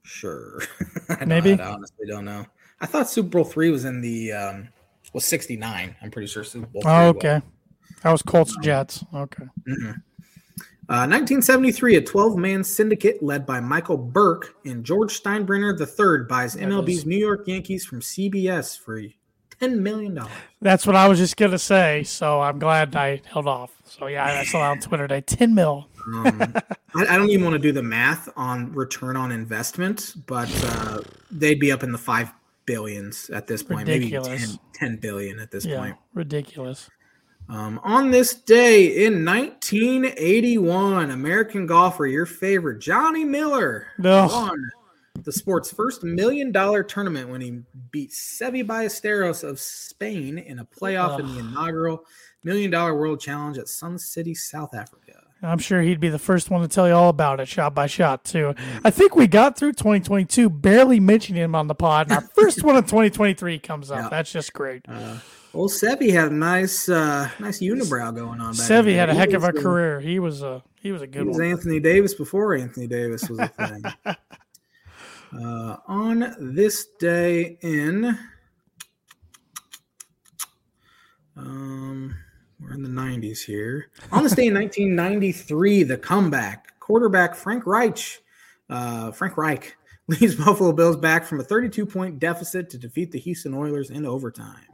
Sure. 0.03 0.61
I 1.09 1.23
Maybe. 1.23 1.53
I 1.53 1.71
honestly 1.71 2.05
don't 2.05 2.25
know. 2.25 2.45
I 2.81 2.85
thought 2.85 3.09
Super 3.09 3.29
Bowl 3.29 3.45
three 3.45 3.69
was 3.69 3.85
in 3.85 4.01
the 4.01 4.33
um 4.33 4.67
was 5.13 5.25
69. 5.25 5.95
I'm 6.01 6.11
pretty 6.11 6.27
sure 6.27 6.43
Super 6.43 6.67
Bowl. 6.67 6.81
Oh, 6.85 7.07
okay. 7.09 7.41
That 8.03 8.11
was 8.11 8.21
Colts 8.21 8.55
Jets. 8.61 9.03
Okay. 9.13 9.45
was. 9.67 9.91
Uh, 10.89 11.05
1973, 11.05 11.97
a 11.97 12.01
12 12.01 12.35
man 12.35 12.63
syndicate 12.63 13.21
led 13.21 13.45
by 13.45 13.59
Michael 13.59 13.97
Burke 13.97 14.55
and 14.65 14.83
George 14.83 15.21
Steinbrenner 15.21 15.79
III 15.79 16.25
buys 16.27 16.55
MLB's 16.55 17.05
New 17.05 17.17
York 17.17 17.47
Yankees 17.47 17.85
from 17.85 17.99
CBS 17.99 18.79
for 18.79 18.99
$10 19.61 19.79
million. 19.79 20.19
That's 20.61 20.87
what 20.87 20.95
I 20.95 21.07
was 21.07 21.19
just 21.19 21.37
gonna 21.37 21.59
say. 21.59 22.03
So 22.03 22.41
I'm 22.41 22.57
glad 22.57 22.95
I 22.95 23.21
held 23.25 23.47
off. 23.47 23.71
So 23.85 24.07
yeah, 24.07 24.25
I 24.25 24.43
saw 24.45 24.59
that 24.59 24.69
on 24.71 24.79
Twitter 24.79 25.07
today. 25.07 25.21
Ten 25.21 25.53
mil. 25.53 25.87
Um, 26.07 26.25
I, 26.95 27.05
I 27.05 27.17
don't 27.17 27.29
even 27.29 27.43
want 27.43 27.53
to 27.53 27.59
do 27.59 27.71
the 27.71 27.83
math 27.83 28.29
on 28.35 28.71
return 28.73 29.15
on 29.15 29.31
investment, 29.31 30.13
but 30.27 30.49
uh, 30.65 31.01
they'd 31.31 31.59
be 31.59 31.71
up 31.71 31.83
in 31.83 31.91
the 31.91 31.97
five 31.97 32.31
billions 32.69 33.29
at 33.31 33.47
this 33.47 33.63
point, 33.63 33.87
Ridiculous. 33.87 34.27
maybe 34.29 34.59
10, 34.75 34.89
10 34.91 34.95
billion 34.97 35.39
at 35.39 35.49
this 35.49 35.65
Yeah, 35.65 35.79
point. 35.79 35.95
ridiculous. 36.13 36.87
Um, 37.49 37.79
on 37.83 38.11
this 38.11 38.35
day 38.35 39.05
in 39.05 39.25
1981, 39.25 41.09
American 41.09 41.65
golfer, 41.65 42.05
your 42.05 42.27
favorite, 42.27 42.79
Johnny 42.79 43.25
Miller, 43.25 43.87
No. 43.97 44.27
won 44.27 44.69
the 45.23 45.31
sport's 45.31 45.71
first 45.73 46.03
million 46.03 46.51
dollar 46.51 46.83
tournament 46.83 47.27
when 47.29 47.41
he 47.41 47.61
beat 47.91 48.11
Seve 48.11 48.65
Ballesteros 48.67 49.43
of 49.43 49.59
Spain 49.59 50.37
in 50.37 50.59
a 50.59 50.65
playoff 50.65 51.19
in 51.19 51.25
the 51.25 51.39
inaugural 51.39 52.05
million 52.43 52.69
dollar 52.69 52.95
world 52.95 53.19
challenge 53.19 53.57
at 53.57 53.67
Sun 53.67 53.97
City, 53.97 54.35
South 54.35 54.75
Africa. 54.75 55.18
I'm 55.41 55.57
sure 55.59 55.81
he'd 55.81 55.99
be 56.01 56.09
the 56.09 56.19
first 56.19 56.49
one 56.49 56.61
to 56.61 56.67
tell 56.67 56.87
you 56.87 56.93
all 56.93 57.09
about 57.09 57.39
it, 57.39 57.47
shot 57.47 57.73
by 57.73 57.87
shot, 57.87 58.25
too. 58.25 58.53
I 58.83 58.89
think 58.89 59.15
we 59.15 59.25
got 59.25 59.57
through 59.57 59.71
2022 59.73 60.49
barely 60.49 60.99
mentioning 60.99 61.41
him 61.41 61.55
on 61.55 61.67
the 61.67 61.75
pod, 61.75 62.07
and 62.07 62.15
our 62.15 62.21
first 62.35 62.63
one 62.63 62.75
of 62.75 62.85
2023 62.85 63.57
comes 63.59 63.89
up. 63.89 63.99
Yeah. 64.03 64.09
That's 64.09 64.31
just 64.31 64.51
great. 64.51 64.81
Uh, 64.87 65.17
Old 65.53 65.71
Seve 65.71 66.11
had 66.11 66.31
a 66.31 66.35
nice, 66.35 66.89
uh, 66.89 67.29
nice 67.39 67.59
unibrow 67.61 68.13
going 68.13 68.41
on. 68.41 68.53
Seve 68.53 68.93
had 68.93 69.09
a 69.09 69.13
heck 69.15 69.29
He 69.29 69.35
of 69.35 69.43
a 69.43 69.53
career. 69.53 69.99
He 69.99 70.19
was 70.19 70.41
a 70.43 70.61
he 70.81 70.91
was 70.91 71.01
a 71.01 71.05
He 71.05 71.11
good 71.11 71.25
was 71.27 71.37
one. 71.37 71.45
Anthony 71.47 71.79
Davis 71.79 72.13
before 72.13 72.53
Anthony 72.55 72.85
Davis 72.87 73.27
was 73.29 73.39
a 73.39 73.47
thing. 73.67 73.83
uh, 75.41 75.77
on 75.87 76.35
this 76.39 76.87
day 76.99 77.57
in, 77.61 78.17
um, 81.35 82.15
we're 82.59 82.73
in 82.73 82.83
the 82.83 82.89
90s 82.89 83.43
here. 83.43 83.89
On 84.11 84.23
this 84.23 84.33
day 84.33 84.47
in 84.47 84.53
1993, 84.53 85.83
the 85.83 85.97
comeback 85.97 86.79
quarterback 86.79 87.35
Frank 87.35 87.65
Reich, 87.65 88.21
uh, 88.69 89.11
Frank 89.11 89.37
Reich 89.37 89.77
leads 90.07 90.35
Buffalo 90.35 90.71
Bills 90.73 90.97
back 90.97 91.25
from 91.25 91.39
a 91.39 91.43
32 91.43 91.85
point 91.85 92.19
deficit 92.19 92.69
to 92.71 92.77
defeat 92.77 93.11
the 93.11 93.19
Houston 93.19 93.53
Oilers 93.53 93.89
in 93.89 94.05
overtime. 94.05 94.65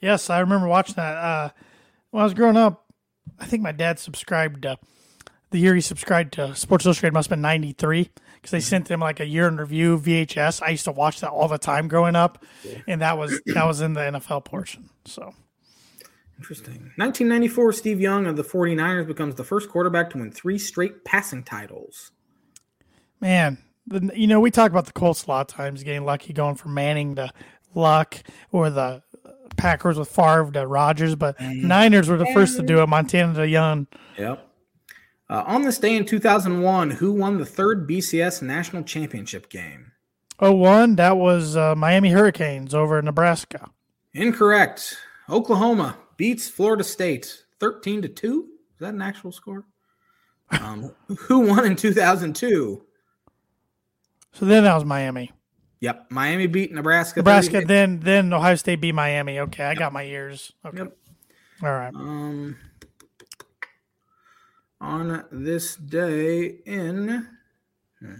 Yes, 0.00 0.30
I 0.30 0.40
remember 0.40 0.66
watching 0.66 0.96
that. 0.96 1.16
Uh, 1.16 1.50
when 2.10 2.22
I 2.22 2.24
was 2.24 2.34
growing 2.34 2.56
up, 2.56 2.90
I 3.38 3.46
think 3.46 3.62
my 3.62 3.72
dad 3.72 3.98
subscribed. 3.98 4.66
Uh, 4.66 4.76
the 5.50 5.58
year 5.58 5.74
he 5.74 5.82
subscribed 5.82 6.32
to 6.34 6.54
Sports 6.56 6.86
Illustrated 6.86 7.12
must 7.12 7.28
have 7.28 7.36
been 7.36 7.42
'93 7.42 8.10
because 8.34 8.50
they 8.50 8.60
sent 8.60 8.90
him 8.90 9.00
like 9.00 9.20
a 9.20 9.26
year 9.26 9.46
in 9.46 9.58
review 9.58 9.98
VHS. 9.98 10.62
I 10.62 10.70
used 10.70 10.84
to 10.84 10.92
watch 10.92 11.20
that 11.20 11.30
all 11.30 11.46
the 11.46 11.58
time 11.58 11.88
growing 11.88 12.16
up, 12.16 12.42
and 12.88 13.02
that 13.02 13.18
was 13.18 13.40
that 13.46 13.66
was 13.66 13.80
in 13.80 13.92
the 13.92 14.00
NFL 14.00 14.44
portion. 14.44 14.88
So 15.04 15.34
Interesting. 16.42 16.90
1994, 16.96 17.72
Steve 17.72 18.00
Young 18.00 18.26
of 18.26 18.36
the 18.36 18.42
49ers 18.42 19.06
becomes 19.06 19.36
the 19.36 19.44
first 19.44 19.68
quarterback 19.68 20.10
to 20.10 20.18
win 20.18 20.32
three 20.32 20.58
straight 20.58 21.04
passing 21.04 21.44
titles. 21.44 22.10
man, 23.20 23.58
the, 23.86 24.10
you 24.12 24.26
know 24.26 24.40
we 24.40 24.50
talk 24.50 24.72
about 24.72 24.86
the 24.86 24.92
Colts 24.92 25.24
a 25.26 25.30
lot 25.30 25.42
of 25.42 25.46
times 25.46 25.84
getting 25.84 26.04
lucky 26.04 26.32
going 26.32 26.56
from 26.56 26.74
Manning 26.74 27.14
to 27.14 27.30
Luck 27.76 28.16
or 28.50 28.70
the 28.70 29.04
Packers 29.56 29.96
with 30.00 30.08
Favre 30.08 30.50
to 30.50 30.66
Rodgers, 30.66 31.14
but 31.14 31.40
Niners 31.40 32.08
were 32.08 32.16
the 32.16 32.26
first 32.34 32.56
to 32.56 32.64
do 32.64 32.82
it. 32.82 32.88
Montana 32.88 33.34
to 33.34 33.46
Young. 33.46 33.86
Yep. 34.18 34.44
Uh, 35.30 35.44
on 35.46 35.62
this 35.62 35.78
day 35.78 35.94
in 35.94 36.04
2001, 36.04 36.90
who 36.90 37.12
won 37.12 37.38
the 37.38 37.46
third 37.46 37.88
BCS 37.88 38.42
national 38.42 38.82
championship 38.82 39.48
game? 39.48 39.92
Oh 40.40 40.50
one, 40.50 40.96
that 40.96 41.18
was 41.18 41.56
uh, 41.56 41.76
Miami 41.76 42.10
Hurricanes 42.10 42.74
over 42.74 43.00
Nebraska. 43.00 43.70
Incorrect. 44.12 44.96
Oklahoma 45.30 45.96
beats 46.22 46.48
Florida 46.48 46.84
State 46.84 47.42
13 47.58 48.02
to 48.02 48.08
2. 48.08 48.48
Is 48.74 48.78
that 48.78 48.94
an 48.94 49.02
actual 49.02 49.32
score? 49.32 49.64
Um, 50.52 50.94
who 51.18 51.40
won 51.40 51.64
in 51.64 51.74
2002? 51.74 52.80
So 54.30 54.44
then 54.44 54.62
that 54.62 54.72
was 54.72 54.84
Miami. 54.84 55.32
Yep. 55.80 56.12
Miami 56.12 56.46
beat 56.46 56.72
Nebraska. 56.72 57.18
Nebraska, 57.18 57.54
30 57.54 57.66
then 57.66 57.98
then 57.98 58.32
Ohio 58.32 58.54
State 58.54 58.80
beat 58.80 58.94
Miami. 58.94 59.40
Okay, 59.40 59.64
I 59.64 59.74
got 59.74 59.92
my 59.92 60.04
ears. 60.04 60.52
Okay. 60.64 60.78
Yep. 60.78 60.96
All 61.64 61.72
right. 61.72 61.92
Um, 61.92 62.56
on 64.80 65.24
this 65.32 65.74
day 65.74 66.58
in 66.64 67.26
hmm, 67.98 68.14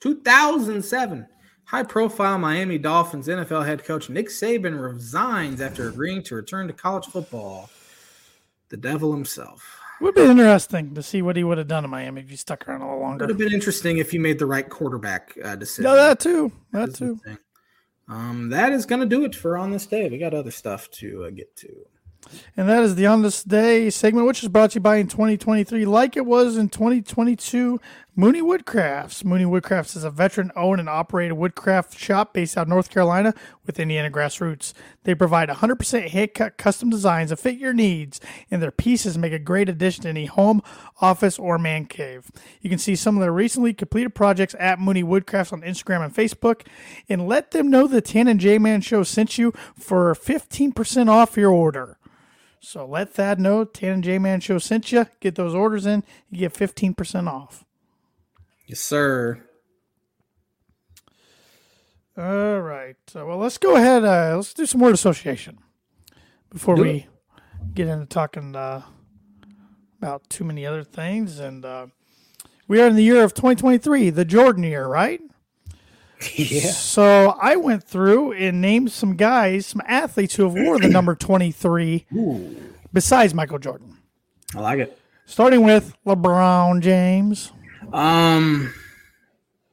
2007, 0.00 1.28
high 1.66 1.82
profile 1.82 2.38
Miami 2.38 2.78
Dolphins 2.78 3.28
NFL 3.28 3.66
head 3.66 3.84
coach 3.84 4.08
Nick 4.08 4.28
Saban 4.28 4.80
resigns 4.80 5.60
after 5.60 5.88
agreeing 5.88 6.22
to 6.24 6.34
return 6.34 6.66
to 6.68 6.72
college 6.72 7.06
football. 7.06 7.68
The 8.68 8.76
devil 8.76 9.12
himself. 9.12 9.80
Would 10.00 10.14
be 10.14 10.22
interesting 10.22 10.94
to 10.94 11.02
see 11.02 11.22
what 11.22 11.36
he 11.36 11.44
would 11.44 11.56
have 11.58 11.68
done 11.68 11.84
in 11.84 11.90
Miami 11.90 12.20
if 12.20 12.28
he 12.28 12.36
stuck 12.36 12.68
around 12.68 12.82
a 12.82 12.84
little 12.84 13.00
longer. 13.00 13.24
Would 13.24 13.30
have 13.30 13.38
been 13.38 13.52
interesting 13.52 13.98
if 13.98 14.10
he 14.10 14.18
made 14.18 14.38
the 14.38 14.46
right 14.46 14.68
quarterback 14.68 15.36
uh, 15.42 15.56
decision. 15.56 15.84
No, 15.84 15.96
that 15.96 16.20
too. 16.20 16.52
That 16.72 16.86
That's 16.86 16.98
the 16.98 17.18
too. 17.24 17.38
Um, 18.08 18.50
that 18.50 18.72
is 18.72 18.86
going 18.86 19.00
to 19.00 19.06
do 19.06 19.24
it 19.24 19.34
for 19.34 19.56
on 19.56 19.70
this 19.70 19.86
day. 19.86 20.08
We 20.08 20.18
got 20.18 20.34
other 20.34 20.50
stuff 20.50 20.90
to 20.92 21.24
uh, 21.24 21.30
get 21.30 21.56
to. 21.56 21.86
And 22.56 22.68
that 22.68 22.82
is 22.82 22.94
the 22.94 23.06
On 23.06 23.22
This 23.22 23.42
Day 23.44 23.90
segment, 23.90 24.26
which 24.26 24.42
is 24.42 24.48
brought 24.48 24.72
to 24.72 24.74
you 24.76 24.80
by 24.80 24.96
in 24.96 25.06
2023, 25.08 25.84
like 25.84 26.16
it 26.16 26.26
was 26.26 26.56
in 26.56 26.68
2022, 26.68 27.80
Mooney 28.18 28.40
Woodcrafts. 28.40 29.26
Mooney 29.26 29.44
Woodcrafts 29.44 29.94
is 29.94 30.02
a 30.02 30.10
veteran 30.10 30.50
owned 30.56 30.80
and 30.80 30.88
operated 30.88 31.36
woodcraft 31.36 31.98
shop 31.98 32.32
based 32.32 32.56
out 32.56 32.62
of 32.62 32.68
North 32.68 32.88
Carolina 32.88 33.34
with 33.66 33.78
Indiana 33.78 34.10
grassroots. 34.10 34.72
They 35.04 35.14
provide 35.14 35.50
100% 35.50 36.08
hand 36.08 36.32
cut 36.32 36.56
custom 36.56 36.88
designs 36.88 37.28
that 37.28 37.36
fit 37.36 37.58
your 37.58 37.74
needs, 37.74 38.18
and 38.50 38.62
their 38.62 38.70
pieces 38.70 39.18
make 39.18 39.34
a 39.34 39.38
great 39.38 39.68
addition 39.68 40.04
to 40.04 40.08
any 40.08 40.24
home, 40.24 40.62
office, 40.98 41.38
or 41.38 41.58
man 41.58 41.84
cave. 41.84 42.30
You 42.62 42.70
can 42.70 42.78
see 42.78 42.96
some 42.96 43.18
of 43.18 43.20
their 43.20 43.34
recently 43.34 43.74
completed 43.74 44.14
projects 44.14 44.54
at 44.58 44.80
Mooney 44.80 45.04
Woodcrafts 45.04 45.52
on 45.52 45.60
Instagram 45.60 46.02
and 46.02 46.14
Facebook, 46.14 46.66
and 47.10 47.28
let 47.28 47.50
them 47.50 47.68
know 47.68 47.86
the 47.86 48.00
Tan 48.00 48.28
and 48.28 48.40
J 48.40 48.56
Man 48.56 48.80
Show 48.80 49.02
sent 49.02 49.36
you 49.36 49.52
for 49.78 50.14
15% 50.14 51.10
off 51.10 51.36
your 51.36 51.50
order. 51.50 51.98
So 52.60 52.86
let 52.86 53.10
Thad 53.10 53.38
know 53.38 53.66
Tan 53.66 53.92
and 53.92 54.04
J 54.04 54.18
Man 54.18 54.40
Show 54.40 54.56
sent 54.56 54.90
you. 54.90 55.04
Get 55.20 55.34
those 55.34 55.54
orders 55.54 55.84
in. 55.84 56.02
You 56.30 56.38
get 56.38 56.54
15% 56.54 57.30
off. 57.30 57.65
Yes, 58.66 58.80
sir. 58.80 59.42
All 62.18 62.60
right. 62.60 62.96
So, 63.08 63.26
well, 63.26 63.36
let's 63.38 63.58
go 63.58 63.76
ahead. 63.76 64.04
Uh, 64.04 64.36
let's 64.36 64.54
do 64.54 64.66
some 64.66 64.80
word 64.80 64.94
association 64.94 65.58
before 66.50 66.76
Do 66.76 66.82
we 66.82 66.90
it. 66.90 67.06
get 67.74 67.88
into 67.88 68.06
talking 68.06 68.56
uh, 68.56 68.82
about 69.98 70.28
too 70.30 70.44
many 70.44 70.64
other 70.64 70.82
things. 70.82 71.38
And 71.38 71.64
uh, 71.64 71.86
we 72.66 72.80
are 72.80 72.86
in 72.88 72.96
the 72.96 73.02
year 73.02 73.22
of 73.22 73.34
2023, 73.34 74.10
the 74.10 74.24
Jordan 74.24 74.62
year, 74.64 74.86
right? 74.86 75.20
Yeah. 76.34 76.70
So 76.70 77.36
I 77.42 77.56
went 77.56 77.84
through 77.84 78.32
and 78.32 78.62
named 78.62 78.90
some 78.90 79.16
guys, 79.16 79.66
some 79.66 79.82
athletes 79.86 80.34
who 80.34 80.44
have 80.44 80.54
wore 80.54 80.78
the 80.80 80.88
number 80.88 81.14
23 81.14 82.06
Ooh, 82.14 82.56
besides 82.90 83.34
Michael 83.34 83.58
Jordan. 83.58 83.98
I 84.54 84.60
like 84.60 84.78
it. 84.78 84.98
Starting 85.26 85.62
with 85.62 85.94
LeBron 86.06 86.80
James. 86.80 87.52
Um, 87.92 88.72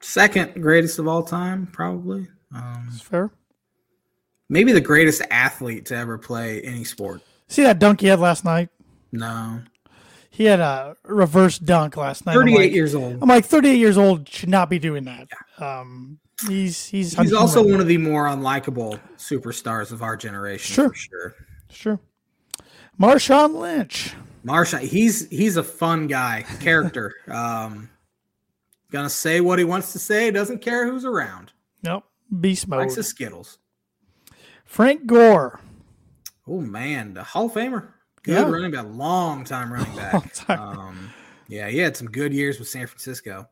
second 0.01 0.61
greatest 0.61 0.99
of 0.99 1.07
all 1.07 1.23
time, 1.23 1.67
probably. 1.71 2.27
Um, 2.53 2.87
Is 2.91 3.01
fair? 3.01 3.31
maybe 4.49 4.71
the 4.71 4.81
greatest 4.81 5.21
athlete 5.31 5.85
to 5.87 5.95
ever 5.95 6.17
play 6.17 6.61
any 6.61 6.83
sport. 6.83 7.21
See 7.47 7.63
that 7.63 7.79
dunk 7.79 8.01
he 8.01 8.07
had 8.07 8.19
last 8.19 8.45
night? 8.45 8.69
No, 9.11 9.61
He 10.29 10.45
had 10.45 10.59
a 10.59 10.95
reverse 11.03 11.59
dunk 11.59 11.97
last 11.97 12.25
night. 12.25 12.33
Thirty-eight 12.33 12.57
like- 12.57 12.71
years 12.71 12.95
old. 12.95 13.19
I'm 13.21 13.29
like 13.29 13.45
38 13.45 13.75
years 13.77 13.97
old 13.97 14.27
should 14.27 14.49
not 14.49 14.69
be 14.69 14.79
doing 14.79 15.03
that. 15.05 15.27
Um, 15.59 16.19
he's 16.47 16.85
he's 16.87 17.15
He's 17.15 17.33
also 17.33 17.61
one 17.63 17.79
of 17.79 17.85
the 17.87 17.97
more 17.99 18.25
unlikable 18.25 18.99
superstars 19.17 19.91
of 19.91 20.01
our 20.01 20.17
generation, 20.17 20.73
Sure. 20.73 20.89
for 20.89 20.95
sure. 20.95 21.35
sure. 21.71 21.99
Marshawn 22.99 23.55
Lynch. 23.59 24.13
Marshawn, 24.45 24.81
he's 24.81 25.29
he's 25.29 25.57
a 25.57 25.63
fun 25.63 26.07
guy, 26.07 26.43
character. 26.59 27.13
um, 27.27 27.89
Gonna 28.93 29.09
say 29.09 29.41
what 29.41 29.57
he 29.57 29.65
wants 29.65 29.91
to 29.93 29.99
say. 29.99 30.29
Doesn't 30.29 30.61
care 30.61 30.85
who's 30.87 31.03
around. 31.03 31.51
Nope. 31.81 32.03
Beast 32.39 32.67
mode. 32.67 32.81
Likes 32.81 32.93
his 32.95 33.07
Skittles. 33.07 33.57
Frank 34.65 35.07
Gore. 35.07 35.59
Oh 36.47 36.61
man, 36.61 37.15
the 37.15 37.23
Hall 37.23 37.47
of 37.47 37.53
Famer. 37.53 37.87
Good 38.21 38.33
Yeah. 38.33 38.49
running 38.49 38.69
back, 38.69 38.85
long 38.87 39.45
time 39.45 39.73
running 39.73 39.95
back. 39.95 40.31
Time. 40.35 40.59
Um, 40.59 41.13
yeah, 41.47 41.69
he 41.69 41.79
had 41.79 41.97
some 41.97 42.07
good 42.07 42.33
years 42.35 42.59
with 42.59 42.67
San 42.67 42.85
Francisco. 42.85 43.49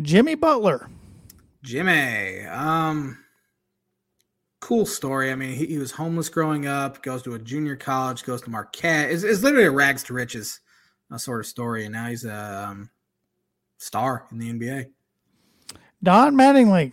Jimmy 0.00 0.36
Butler. 0.36 0.88
Jimmy, 1.64 2.46
um, 2.46 3.18
cool 4.60 4.86
story. 4.86 5.32
I 5.32 5.34
mean, 5.34 5.54
he, 5.54 5.66
he 5.66 5.78
was 5.78 5.90
homeless 5.90 6.28
growing 6.28 6.68
up, 6.68 7.02
goes 7.02 7.22
to 7.24 7.34
a 7.34 7.38
junior 7.40 7.74
college, 7.74 8.22
goes 8.24 8.42
to 8.42 8.50
Marquette. 8.50 9.10
It's, 9.10 9.24
it's 9.24 9.42
literally 9.42 9.66
a 9.66 9.70
rags 9.72 10.04
to 10.04 10.14
riches 10.14 10.60
uh, 11.10 11.18
sort 11.18 11.40
of 11.40 11.46
story, 11.46 11.84
and 11.84 11.92
now 11.92 12.06
he's 12.06 12.24
a 12.24 12.68
um, 12.70 12.90
star 13.80 14.26
in 14.30 14.38
the 14.38 14.52
NBA. 14.52 14.86
Don 16.02 16.34
Mattingly. 16.34 16.92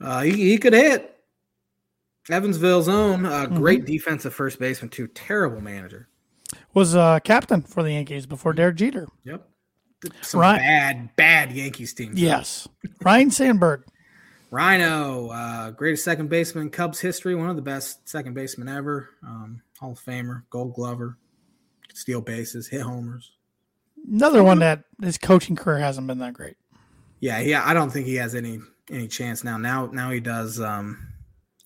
Uh, 0.00 0.22
he, 0.22 0.32
he 0.32 0.58
could 0.58 0.72
hit. 0.72 1.16
Evansville's 2.30 2.88
own, 2.88 3.26
uh, 3.26 3.46
great 3.46 3.86
defensive 3.86 4.32
first 4.32 4.58
baseman, 4.58 4.88
too. 4.88 5.08
Terrible 5.08 5.60
manager. 5.60 6.08
Was 6.74 6.94
uh, 6.94 7.18
captain 7.20 7.62
for 7.62 7.82
the 7.82 7.92
Yankees 7.92 8.24
before 8.26 8.52
Derek 8.52 8.76
Jeter. 8.76 9.08
Yep. 9.24 9.48
Some 10.22 10.40
Right. 10.40 10.58
bad, 10.58 11.10
bad 11.16 11.52
Yankees 11.52 11.92
team. 11.92 12.12
Yes. 12.14 12.68
Ryne 13.02 13.30
Sandberg. 13.30 13.84
Ryno, 14.52 15.30
uh, 15.32 15.70
greatest 15.72 16.04
second 16.04 16.28
baseman 16.28 16.64
in 16.66 16.70
Cubs 16.70 16.98
history, 17.00 17.34
one 17.34 17.50
of 17.50 17.56
the 17.56 17.62
best 17.62 18.08
second 18.08 18.34
basemen 18.34 18.68
ever. 18.68 19.10
Um, 19.24 19.62
Hall 19.78 19.92
of 19.92 20.00
Famer, 20.00 20.42
Gold 20.50 20.74
Glover, 20.74 21.18
steal 21.94 22.20
bases, 22.20 22.66
hit 22.66 22.80
homers. 22.82 23.32
Another 24.08 24.42
one 24.42 24.58
that 24.60 24.84
his 25.02 25.18
coaching 25.18 25.56
career 25.56 25.78
hasn't 25.78 26.06
been 26.06 26.18
that 26.18 26.34
great. 26.34 26.56
Yeah, 27.20 27.38
yeah. 27.40 27.62
I 27.64 27.74
don't 27.74 27.90
think 27.90 28.06
he 28.06 28.16
has 28.16 28.34
any 28.34 28.60
any 28.90 29.08
chance 29.08 29.44
now. 29.44 29.56
Now, 29.56 29.86
now 29.86 30.10
he 30.10 30.20
does 30.20 30.60
um, 30.60 31.08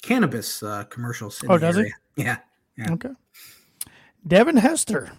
cannabis 0.03 0.62
uh, 0.62 0.85
commercials. 0.85 1.43
in 1.43 1.51
Oh, 1.51 1.59
the 1.59 1.66
does 1.66 1.76
he? 1.76 1.93
Yeah. 2.16 2.39
Yeah. 2.76 2.93
Okay. 2.93 3.11
Devin 4.26 4.57
Hester. 4.57 5.12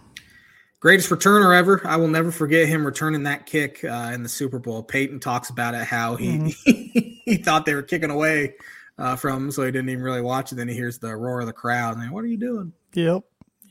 Greatest 0.79 1.09
returner 1.09 1.57
ever. 1.57 1.81
I 1.85 1.95
will 1.95 2.07
never 2.07 2.31
forget 2.31 2.67
him 2.67 2.85
returning 2.85 3.23
that 3.23 3.45
kick 3.47 3.83
uh, 3.83 4.11
in 4.13 4.21
the 4.23 4.29
Super 4.29 4.59
Bowl. 4.59 4.83
Peyton 4.83 5.19
talks 5.19 5.49
about 5.49 5.73
it 5.73 5.85
how 5.85 6.15
he 6.15 6.37
Mm-hmm. 6.37 7.11
he 7.25 7.37
thought 7.37 7.65
they 7.65 7.73
were 7.73 7.81
kicking 7.81 8.11
away 8.11 8.53
uh, 8.99 9.15
from 9.15 9.45
him, 9.45 9.51
so 9.51 9.63
he 9.63 9.71
didn't 9.71 9.89
even 9.89 10.03
really 10.03 10.21
watch 10.21 10.51
it. 10.51 10.55
Then 10.55 10.67
he 10.67 10.75
hears 10.75 10.99
the 10.99 11.15
roar 11.15 11.39
of 11.39 11.47
the 11.47 11.53
crowd, 11.53 11.95
and 11.95 12.03
like, 12.03 12.11
what 12.11 12.23
are 12.23 12.27
you 12.27 12.37
doing? 12.37 12.71
Yep. 12.93 13.23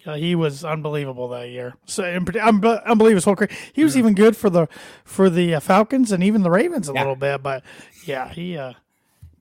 Yeah, 0.07 0.17
he 0.17 0.35
was 0.35 0.65
unbelievable 0.65 1.29
that 1.29 1.49
year. 1.49 1.75
So 1.87 2.05
in 2.05 2.25
parti- 2.25 2.41
unbelievable 2.41 3.07
his 3.15 3.25
whole 3.25 3.37
career. 3.37 3.51
He 3.73 3.83
was 3.85 3.97
even 3.97 4.15
good 4.15 4.37
for 4.37 4.51
the 4.51 4.69
for 5.05 5.31
the 5.31 5.55
uh, 5.55 5.61
Falcons 5.61 6.13
and 6.13 6.23
even 6.23 6.43
the 6.43 6.51
Ravens 6.51 6.89
a 6.89 6.93
Yeah. 6.93 7.01
little 7.01 7.17
bit, 7.17 7.43
but 7.43 7.63
yeah, 8.05 8.29
he 8.29 8.57
uh 8.59 8.75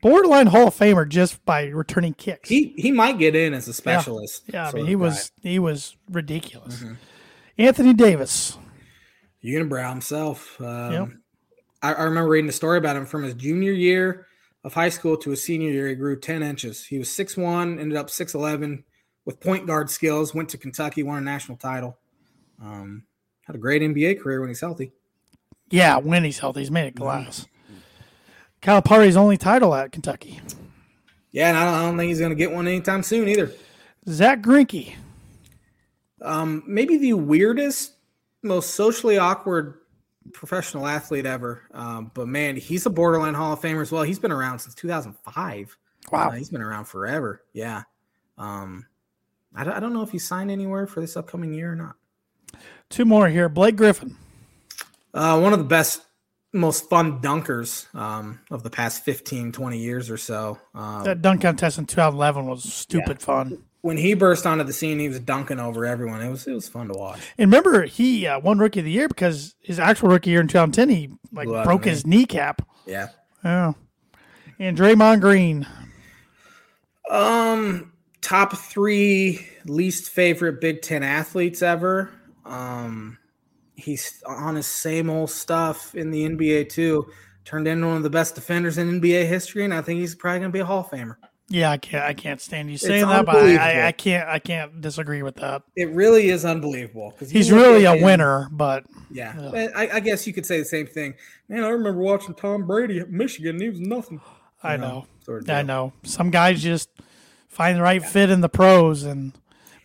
borderline 0.02 0.48
Hall 0.48 0.68
of 0.70 0.76
Famer 0.76 1.08
just 1.08 1.44
by 1.46 1.66
returning 1.66 2.14
kicks. 2.14 2.48
He 2.50 2.74
he 2.78 2.92
might 2.92 3.18
get 3.20 3.36
in 3.36 3.54
as 3.54 3.68
a 3.68 3.74
specialist. 3.74 4.44
yeah, 4.48 4.70
I 4.70 4.72
mean 4.74 4.84
of 4.84 4.88
he 4.88 4.94
guy. 4.94 5.00
was 5.00 5.32
he 5.42 5.60
was 5.60 5.98
ridiculous. 6.10 6.78
Mm-hmm. 6.80 6.94
Anthony 7.58 7.94
Davis. 7.94 8.58
Unibrow 9.44 9.90
himself. 9.90 10.60
Um, 10.62 10.92
Yep. 10.94 11.10
I, 11.82 11.94
I 11.94 12.04
remember 12.04 12.30
reading 12.30 12.48
a 12.50 12.54
story 12.54 12.78
about 12.78 12.96
him 12.96 13.06
from 13.06 13.24
his 13.24 13.34
junior 13.34 13.74
year 13.74 14.26
of 14.64 14.74
high 14.74 14.88
school 14.90 15.18
to 15.18 15.32
his 15.32 15.44
senior 15.44 15.70
year. 15.72 15.90
He 15.90 15.96
grew 15.96 16.18
10 16.18 16.42
inches. 16.42 16.86
He 16.86 16.98
was 16.98 17.12
six 17.12 17.36
one, 17.36 17.78
ended 17.80 17.98
up 17.98 18.08
6'11 18.08 18.84
with 19.26 19.40
point 19.40 19.68
guard 19.68 19.90
skills, 19.90 20.34
went 20.34 20.50
to 20.50 20.58
Kentucky, 20.58 21.04
won 21.04 21.18
a 21.18 21.22
national 21.22 21.58
title. 21.58 21.98
Um, 22.62 23.04
had 23.46 23.56
a 23.56 23.60
great 23.60 23.82
NBA 23.82 24.22
career 24.22 24.40
when 24.40 24.50
he's 24.50 24.62
healthy. 24.62 24.92
Yeah, 25.70 25.98
when 25.98 26.24
he's 26.24 26.40
healthy, 26.40 26.62
he's 26.62 26.72
made 26.72 26.88
it 26.88 26.96
glass. 26.96 27.48
Calipari's 28.62 29.18
only 29.18 29.38
title 29.38 29.74
at 29.76 29.92
Kentucky. 29.92 30.40
Yeah, 31.32 31.50
and 31.50 31.58
I 31.58 31.66
don't, 31.66 31.74
I 31.74 31.82
don't 31.82 31.98
think 31.98 32.10
he's 32.10 32.20
going 32.20 32.32
to 32.32 32.36
get 32.36 32.52
one 32.52 32.68
anytime 32.68 33.04
soon 33.04 33.28
either. 33.28 33.52
Zack 34.08 34.42
Greinke. 34.42 34.96
Um, 36.22 36.64
maybe 36.66 36.98
the 36.98 37.14
weirdest, 37.14 37.96
most 38.42 38.76
socially 38.76 39.18
awkward 39.18 39.80
professional 40.32 40.88
athlete 40.88 41.26
ever. 41.26 41.64
Um, 41.74 42.12
but 42.14 42.28
man, 42.28 42.56
he's 42.56 42.86
a 42.86 42.90
borderline 42.90 43.34
Hall 43.34 43.54
of 43.54 43.62
Famer 43.62 43.82
as 43.82 43.92
well. 43.92 44.04
He's 44.04 44.20
been 44.20 44.32
around 44.32 44.60
since 44.60 44.76
2005. 44.76 45.78
Wow. 46.12 46.30
Uh, 46.30 46.32
he's 46.32 46.50
been 46.50 46.62
around 46.62 46.86
forever. 46.86 47.42
Yeah. 47.52 47.84
Um, 48.38 48.86
I 49.56 49.64
don't, 49.64 49.74
I 49.74 49.80
don't 49.80 49.94
know 49.94 50.02
if 50.02 50.12
he 50.12 50.20
signed 50.20 50.50
anywhere 50.52 50.88
for 50.88 51.00
this 51.02 51.16
upcoming 51.18 51.54
year 51.54 51.72
or 51.72 51.76
not. 51.76 51.96
Two 52.90 53.06
more 53.06 53.28
here. 53.30 53.50
Blake 53.50 53.76
Griffin. 53.76 54.16
Uh, 55.14 55.40
one 55.40 55.54
of 55.54 55.60
the 55.60 55.66
best, 55.66 56.02
most 56.54 56.90
fun 56.90 57.20
dunkers 57.22 57.94
um, 57.96 58.40
of 58.52 58.64
the 58.64 58.70
past 58.70 59.04
15, 59.06 59.52
20 59.52 59.78
years 59.78 60.10
or 60.10 60.18
so. 60.18 60.60
Um, 60.74 61.04
That 61.04 61.22
dunk 61.22 61.42
contest 61.42 61.78
in 61.78 61.86
2011 61.86 62.46
was 62.46 62.64
stupid 62.64 63.22
fun. 63.22 63.64
when 63.82 63.98
he 63.98 64.14
burst 64.14 64.46
onto 64.46 64.64
the 64.64 64.74
scene, 64.74 64.98
he 65.00 65.08
was 65.10 65.20
dunking 65.20 65.60
over 65.60 65.86
everyone. 65.86 66.22
It 66.22 66.30
was 66.30 66.48
it 66.48 66.54
was 66.54 66.68
fun 66.68 66.88
to 66.88 66.94
watch. 66.98 67.20
And 67.38 67.52
remember, 67.52 67.84
he 67.84 68.26
uh, 68.28 68.40
won 68.40 68.58
Rookie 68.60 68.80
of 68.80 68.86
the 68.86 68.92
Year 68.92 69.08
because 69.08 69.56
his 69.62 69.80
actual 69.80 70.10
rookie 70.10 70.30
year 70.32 70.42
in 70.42 70.48
2010, 70.48 70.90
he 70.90 71.10
like 71.32 71.48
out 71.48 71.66
broke 71.66 71.86
his 71.86 72.06
kneecap. 72.08 72.62
Yeah. 72.86 73.10
Yeah. 73.44 73.74
And 74.60 74.78
Draymond 74.78 75.22
Green. 75.22 75.68
Um, 77.10 77.93
top 78.24 78.58
three 78.58 79.46
least 79.66 80.10
favorite 80.10 80.60
Big 80.60 80.82
Ten 80.82 81.04
athletes 81.04 81.62
ever. 81.62 82.10
Um, 82.46 83.20
he's 83.76 84.24
on 84.26 84.56
his 84.56 84.66
same 84.66 85.10
old 85.10 85.30
stuff 85.30 85.94
in 85.94 86.10
the 86.10 86.28
NBA 86.28 86.70
too. 86.70 87.08
Turned 87.46 87.68
into 87.68 87.86
one 87.86 87.98
of 87.98 88.04
the 88.04 88.10
best 88.10 88.36
defenders 88.36 88.78
in 88.78 89.02
NBA 89.02 89.28
history, 89.28 89.66
and 89.66 89.74
I 89.74 89.82
think 89.82 90.00
he's 90.00 90.16
probably 90.16 90.40
gonna 90.40 90.52
be 90.52 90.60
a 90.60 90.66
Hall 90.66 90.80
of 90.80 90.88
Famer. 90.88 91.18
Yeah, 91.50 91.70
I 91.70 91.78
can't. 91.78 92.06
I 92.06 92.14
can't 92.14 92.40
stand 92.40 92.72
you 92.72 92.78
saying 92.78 93.06
that, 93.06 93.26
but 93.26 93.36
I, 93.36 93.88
I. 93.88 93.92
Can't. 93.92 94.28
I 94.28 94.40
can't 94.40 94.80
disagree 94.80 95.22
with 95.22 95.36
that. 95.36 95.62
It 95.76 95.90
really 95.90 96.30
is 96.30 96.46
unbelievable 96.46 97.12
because 97.12 97.30
He's 97.30 97.52
really 97.52 97.84
a 97.84 98.02
winner, 98.02 98.48
but 98.52 98.86
Yeah. 99.12 99.52
I, 99.76 99.90
I 99.96 100.00
guess 100.00 100.26
you 100.26 100.34
could 100.34 100.46
say 100.46 100.58
the 100.60 100.66
same 100.66 100.88
thing. 100.88 101.16
Man, 101.50 101.64
I 101.66 101.70
remember 101.70 102.02
watching 102.02 102.34
Tom 102.34 102.66
Brady 102.66 103.00
at 103.00 103.12
Michigan. 103.12 103.56
And 103.56 103.62
he 103.62 103.70
was 103.70 103.82
nothing. 103.82 104.22
I 104.64 104.76
You 104.76 104.82
know. 104.82 105.06
sort 105.26 105.44
of 105.44 105.50
I 105.50 105.62
know. 105.62 105.92
Some 106.04 106.32
guys 106.32 106.64
just 106.64 106.90
find 107.54 107.78
the 107.78 107.82
right 107.82 108.04
fit 108.04 108.30
in 108.30 108.42
the 108.42 108.50
pros, 108.50 109.04
and 109.04 109.34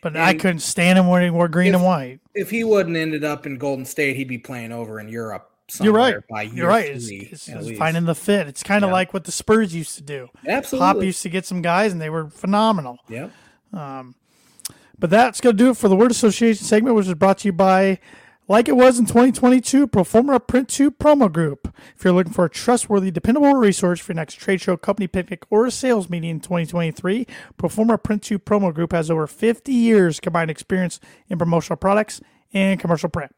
but 0.02 0.16
I 0.16 0.34
couldn't 0.34 0.60
stand 0.60 0.98
him 0.98 1.06
when 1.08 1.22
he 1.22 1.30
wore 1.30 1.48
green 1.48 1.68
if- 1.68 1.74
and 1.76 1.84
white. 1.84 2.20
If 2.34 2.50
he 2.50 2.64
wouldn't 2.64 2.96
ended 2.96 3.24
up 3.24 3.46
in 3.46 3.58
Golden 3.58 3.84
State, 3.84 4.16
he'd 4.16 4.28
be 4.28 4.38
playing 4.38 4.72
over 4.72 5.00
in 5.00 5.08
Europe. 5.08 5.50
You're 5.82 5.92
right. 5.92 6.16
You're 6.54 6.68
right. 6.68 6.88
It's, 6.88 7.10
it's, 7.10 7.46
it's 7.48 7.76
finding 7.78 8.06
the 8.06 8.14
fit. 8.14 8.46
It's 8.46 8.62
kind 8.62 8.84
of 8.84 8.88
Yeah. 8.88 8.94
like 8.94 9.12
what 9.12 9.24
the 9.24 9.32
Spurs 9.32 9.74
used 9.74 9.96
to 9.96 10.02
do. 10.02 10.28
Absolutely. 10.46 10.86
Pop 10.86 11.02
used 11.02 11.22
to 11.24 11.28
get 11.28 11.44
some 11.44 11.60
guys, 11.60 11.92
and 11.92 12.00
they 12.00 12.08
were 12.08 12.30
phenomenal. 12.30 12.98
Yep. 13.10 13.30
Um, 13.74 14.14
but 14.98 15.10
that's 15.10 15.42
going 15.42 15.56
to 15.58 15.62
do 15.62 15.70
it 15.70 15.76
for 15.76 15.88
the 15.88 15.96
word 15.96 16.10
association 16.10 16.64
segment, 16.64 16.96
which 16.96 17.06
is 17.06 17.12
brought 17.14 17.38
to 17.38 17.48
you 17.48 17.52
by, 17.52 17.98
like 18.48 18.66
it 18.66 18.76
was 18.76 18.98
in 18.98 19.04
2022, 19.04 19.86
Proforma 19.86 20.44
Print 20.44 20.70
2 20.70 20.90
Promo 20.90 21.30
Group. 21.30 21.72
If 21.94 22.02
you're 22.02 22.14
looking 22.14 22.32
for 22.32 22.46
a 22.46 22.50
trustworthy, 22.50 23.10
dependable 23.10 23.52
resource 23.52 24.00
for 24.00 24.12
your 24.12 24.16
next 24.16 24.34
trade 24.34 24.62
show, 24.62 24.76
company 24.78 25.06
picnic, 25.06 25.44
or 25.50 25.66
a 25.66 25.70
sales 25.70 26.08
meeting 26.08 26.30
in 26.30 26.40
2023, 26.40 27.26
Proforma 27.58 28.02
Print 28.02 28.22
2 28.22 28.38
Promo 28.38 28.72
Group 28.72 28.92
has 28.92 29.10
over 29.10 29.26
50 29.26 29.70
years 29.70 30.18
combined 30.18 30.50
experience 30.50 30.98
in 31.28 31.38
promotional 31.38 31.76
products 31.76 32.22
and 32.54 32.80
commercial 32.80 33.10
print. 33.10 33.34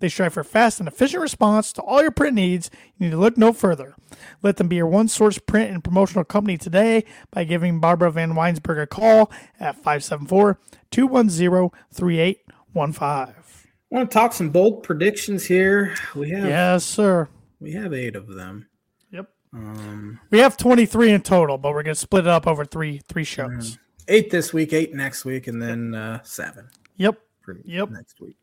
They 0.00 0.08
strive 0.08 0.34
for 0.34 0.44
fast 0.44 0.80
and 0.80 0.88
efficient 0.88 1.22
response 1.22 1.72
to 1.72 1.82
all 1.82 2.02
your 2.02 2.10
print 2.10 2.34
needs. 2.34 2.70
You 2.98 3.06
need 3.06 3.10
to 3.12 3.16
look 3.16 3.36
no 3.36 3.52
further. 3.52 3.94
Let 4.42 4.56
them 4.56 4.68
be 4.68 4.76
your 4.76 4.86
one 4.86 5.08
source 5.08 5.38
print 5.38 5.72
and 5.72 5.82
promotional 5.82 6.24
company 6.24 6.56
today 6.56 7.04
by 7.30 7.44
giving 7.44 7.78
Barbara 7.78 8.12
VanWynsberghe 8.12 8.82
a 8.82 8.86
call 8.86 9.30
at 9.60 9.76
574 9.76 10.58
210 10.90 11.70
3815. 11.92 13.47
Want 13.90 14.10
to 14.10 14.14
talk 14.14 14.32
some 14.32 14.50
bold 14.50 14.82
predictions 14.82 15.44
here. 15.44 15.94
We 16.14 16.30
have 16.30 16.46
Yes, 16.48 16.84
sir. 16.84 17.28
we 17.60 17.72
have 17.72 17.92
eight 17.92 18.16
of 18.16 18.28
them. 18.28 18.68
Yep. 19.10 19.28
Um, 19.54 20.20
We 20.30 20.38
have 20.40 20.56
23 20.56 21.12
in 21.12 21.22
total, 21.22 21.58
but 21.58 21.72
we're 21.72 21.82
going 21.82 21.94
to 21.94 22.00
split 22.00 22.24
it 22.24 22.28
up 22.28 22.46
over 22.46 22.64
three 22.64 23.00
three 23.08 23.24
shows. 23.24 23.78
eight 24.08 24.30
this 24.30 24.52
week, 24.52 24.72
eight 24.72 24.94
next 24.94 25.24
week, 25.24 25.46
and 25.46 25.60
then 25.60 25.94
uh, 25.94 26.22
seven 26.22 26.68
Yep. 26.96 27.18
Yep. 27.64 27.90
next 27.90 28.20
week. 28.20 28.36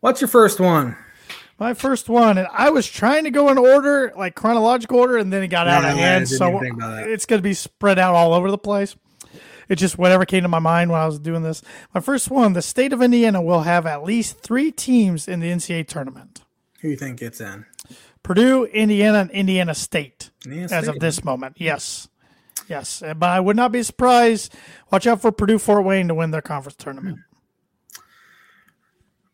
What's 0.00 0.20
your 0.20 0.28
first 0.28 0.58
one? 0.58 0.96
My 1.58 1.74
first 1.74 2.08
one, 2.08 2.38
and 2.38 2.48
I 2.50 2.70
was 2.70 2.88
trying 2.88 3.22
to 3.22 3.30
go 3.30 3.48
in 3.50 3.58
order, 3.58 4.12
like 4.16 4.34
chronological 4.34 4.98
order, 4.98 5.16
and 5.18 5.32
then 5.32 5.44
it 5.44 5.48
got 5.48 5.68
out 5.68 5.84
of 5.84 5.90
I 5.90 6.00
hand. 6.00 6.28
So 6.28 6.48
even 6.48 6.60
think 6.60 6.74
about 6.74 6.96
that. 6.96 7.08
it's 7.08 7.24
going 7.24 7.38
to 7.38 7.42
be 7.42 7.54
spread 7.54 8.00
out 8.00 8.14
all 8.16 8.34
over 8.34 8.50
the 8.50 8.58
place. 8.58 8.96
It's 9.68 9.80
just 9.80 9.98
whatever 9.98 10.24
came 10.24 10.42
to 10.42 10.48
my 10.48 10.58
mind 10.58 10.90
when 10.90 11.00
I 11.00 11.06
was 11.06 11.18
doing 11.18 11.42
this. 11.42 11.62
My 11.94 12.00
first 12.00 12.30
one, 12.30 12.52
the 12.52 12.62
state 12.62 12.92
of 12.92 13.02
Indiana 13.02 13.42
will 13.42 13.62
have 13.62 13.86
at 13.86 14.04
least 14.04 14.40
three 14.40 14.70
teams 14.72 15.28
in 15.28 15.40
the 15.40 15.50
NCAA 15.50 15.86
tournament 15.88 16.42
Who 16.80 16.88
you 16.88 16.96
think 16.96 17.18
gets 17.20 17.40
in? 17.40 17.66
Purdue, 18.22 18.64
Indiana, 18.66 19.18
and 19.18 19.30
Indiana 19.32 19.74
State 19.74 20.30
Indiana 20.44 20.64
as 20.72 20.84
State. 20.84 20.88
of 20.88 21.00
this 21.00 21.24
moment. 21.24 21.56
Yes. 21.58 22.08
Yes. 22.68 23.02
But 23.02 23.28
I 23.30 23.40
would 23.40 23.56
not 23.56 23.72
be 23.72 23.82
surprised. 23.82 24.54
Watch 24.92 25.06
out 25.06 25.20
for 25.20 25.32
Purdue 25.32 25.58
Fort 25.58 25.84
Wayne 25.84 26.06
to 26.08 26.14
win 26.14 26.30
their 26.30 26.42
conference 26.42 26.76
tournament. 26.76 27.18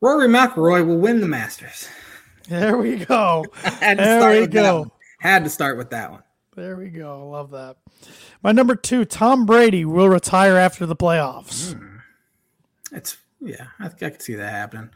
Rory 0.01 0.29
McIlroy 0.29 0.87
will 0.87 0.99
win 0.99 1.21
the 1.21 1.29
Masters. 1.29 1.89
There 2.49 2.79
we 2.79 3.05
go. 3.05 3.45
Had 3.63 3.99
to 3.99 4.05
There 4.05 4.21
start 4.21 4.35
we 4.35 4.41
with 4.41 4.53
that 4.53 4.63
go. 4.63 4.79
one. 4.81 4.91
Had 5.21 5.45
to 5.45 5.51
start 5.51 5.77
with 5.77 5.91
that 5.91 6.11
one. 6.13 6.23
There 6.59 6.75
we 6.75 6.89
go. 6.89 7.21
I 7.21 7.25
love 7.25 7.53
that. 7.53 7.77
My 8.43 8.51
number 8.51 8.75
two, 8.75 9.05
Tom 9.05 9.47
Brady 9.47 9.85
will 9.85 10.09
retire 10.09 10.57
after 10.57 10.87
the 10.87 10.97
playoffs. 10.97 11.81
It's 12.91 13.17
yeah, 13.41 13.69
I 13.79 13.87
I 13.87 13.89
could 13.89 14.21
see 14.21 14.35
that 14.35 14.51
happening. 14.51 14.91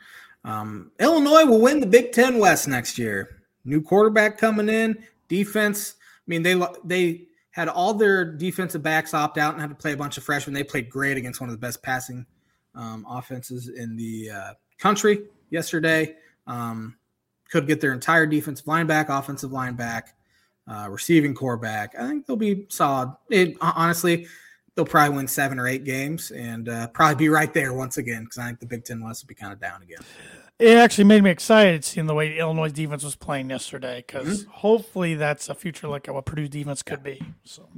Um, 0.45 0.91
Illinois 0.99 1.45
will 1.45 1.61
win 1.61 1.79
the 1.79 1.87
Big 1.87 2.11
Ten 2.11 2.39
West 2.39 2.67
next 2.67 2.99
year. 2.99 3.43
New 3.65 3.81
quarterback 3.81 4.39
coming 4.39 4.69
in, 4.69 5.07
defense. 5.29 5.95
I 6.01 6.27
mean, 6.27 6.43
they 6.43 6.61
they 6.83 7.29
had 7.53 7.69
all 7.69 7.95
their 7.95 8.25
defensive 8.25 8.83
backs 8.83 9.15
opt 9.15 9.39
out 9.39 9.53
and 9.53 9.61
had 9.61 9.71
to 9.71 9.77
play 9.77 9.93
a 9.93 9.97
bunch 9.97 10.19
of 10.19 10.25
freshmen. 10.25 10.55
They 10.55 10.65
played 10.65 10.91
great 10.91 11.17
against 11.17 11.41
one 11.41 11.49
of 11.49 11.55
the 11.55 11.65
best 11.65 11.81
passing 11.81 12.27
um, 12.75 13.07
offenses 13.09 13.69
in 13.69 13.95
the 13.95 14.31
uh, 14.31 14.55
country 14.79 15.23
yesterday. 15.51 16.17
Um, 16.49 16.97
could 17.53 17.69
get 17.69 17.81
their 17.81 17.93
entire 17.93 18.27
defensive 18.27 18.67
line 18.67 18.89
back, 18.89 19.11
offensive 19.11 19.53
line 19.53 19.75
back, 19.75 20.17
uh, 20.69 20.89
receiving 20.91 21.35
core 21.35 21.57
back. 21.57 21.95
I 21.99 22.07
think 22.09 22.27
they'll 22.27 22.37
be 22.37 22.67
solid. 22.69 23.15
It, 23.31 23.57
honestly, 23.61 24.27
they'll 24.75 24.85
probably 24.85 25.17
win 25.17 25.29
seven 25.29 25.59
or 25.59 25.67
eight 25.67 25.85
games 25.85 26.31
and 26.31 26.69
uh, 26.69 26.87
probably 26.89 27.17
be 27.17 27.29
right 27.29 27.53
there 27.53 27.73
once 27.73 27.99
again 27.99 28.25
because 28.25 28.39
I 28.39 28.47
think 28.47 28.61
the 28.61 28.67
Big 28.67 28.85
Ten 28.85 29.03
West 29.03 29.23
will 29.25 29.29
be 29.29 29.35
kind 29.35 29.53
of 29.53 29.61
down 29.61 29.83
again. 29.83 29.99
It 30.59 30.79
actually 30.79 31.05
made 31.05 31.25
me 31.25 31.31
excited 31.31 31.85
seeing 31.85 32.07
the 32.07 32.15
way 32.15 32.39
Illinois 32.39 32.71
defense 32.71 33.03
was 33.03 33.17
playing 33.17 33.51
yesterday 33.51 34.05
because 34.07 34.43
Mm-hmm. 34.45 34.51
hopefully 34.53 35.15
that's 35.17 35.49
a 35.49 35.55
future 35.55 35.89
look 35.89 36.07
at 36.07 36.15
what 36.15 36.25
Purdue 36.25 36.47
defense 36.47 36.83
could 36.85 37.03
be. 37.03 37.21
So, 37.43 37.69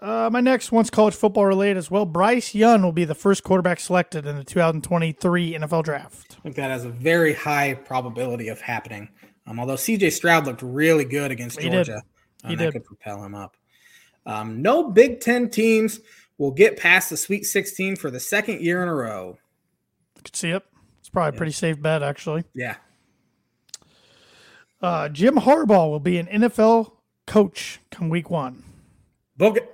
uh, 0.00 0.28
my 0.32 0.40
next 0.40 0.72
one's 0.72 0.90
college 0.90 1.14
football 1.14 1.46
related 1.46 1.76
as 1.76 1.88
well. 1.88 2.04
Bryce 2.04 2.54
Young 2.54 2.82
will 2.82 2.90
be 2.90 3.04
the 3.04 3.14
first 3.14 3.44
quarterback 3.44 3.78
selected 3.78 4.26
in 4.26 4.36
the 4.36 4.42
2023 4.42 5.52
NFL 5.54 5.84
Draft. 5.84 6.36
I 6.38 6.42
think 6.42 6.56
that 6.56 6.70
has 6.70 6.84
a 6.84 6.88
very 6.88 7.34
high 7.34 7.74
probability 7.74 8.48
of 8.48 8.60
happening. 8.60 9.08
Um, 9.46 9.58
although 9.58 9.74
CJ 9.74 10.12
Stroud 10.12 10.46
looked 10.46 10.62
really 10.62 11.04
good 11.04 11.30
against 11.30 11.58
He 11.60 11.68
did. 11.68 11.86
Georgia, 11.86 12.02
He 12.44 12.50
and 12.52 12.60
that 12.60 12.64
did. 12.66 12.72
could 12.74 12.84
propel 12.84 13.22
him 13.24 13.34
up. 13.34 13.56
Um, 14.24 14.62
no 14.62 14.90
Big 14.90 15.20
Ten 15.20 15.50
teams 15.50 16.00
will 16.38 16.52
get 16.52 16.76
past 16.76 17.10
the 17.10 17.16
Sweet 17.16 17.44
16 17.44 17.96
for 17.96 18.10
the 18.10 18.20
second 18.20 18.60
year 18.60 18.82
in 18.82 18.88
a 18.88 18.94
row. 18.94 19.38
You 20.16 20.22
could 20.22 20.36
see 20.36 20.50
it. 20.50 20.62
It's 21.00 21.08
probably 21.08 21.36
a 21.36 21.38
pretty 21.38 21.52
safe 21.52 21.80
bet, 21.82 22.02
actually. 22.02 22.44
Yeah, 22.54 22.76
Uh, 24.80 25.08
Jim 25.08 25.36
Harbaugh 25.36 25.88
will 25.90 26.00
be 26.00 26.18
an 26.18 26.26
NFL 26.26 26.92
coach 27.26 27.80
come 27.90 28.08
week 28.08 28.30
one. 28.30 28.62
book 29.36 29.56
it. 29.56 29.68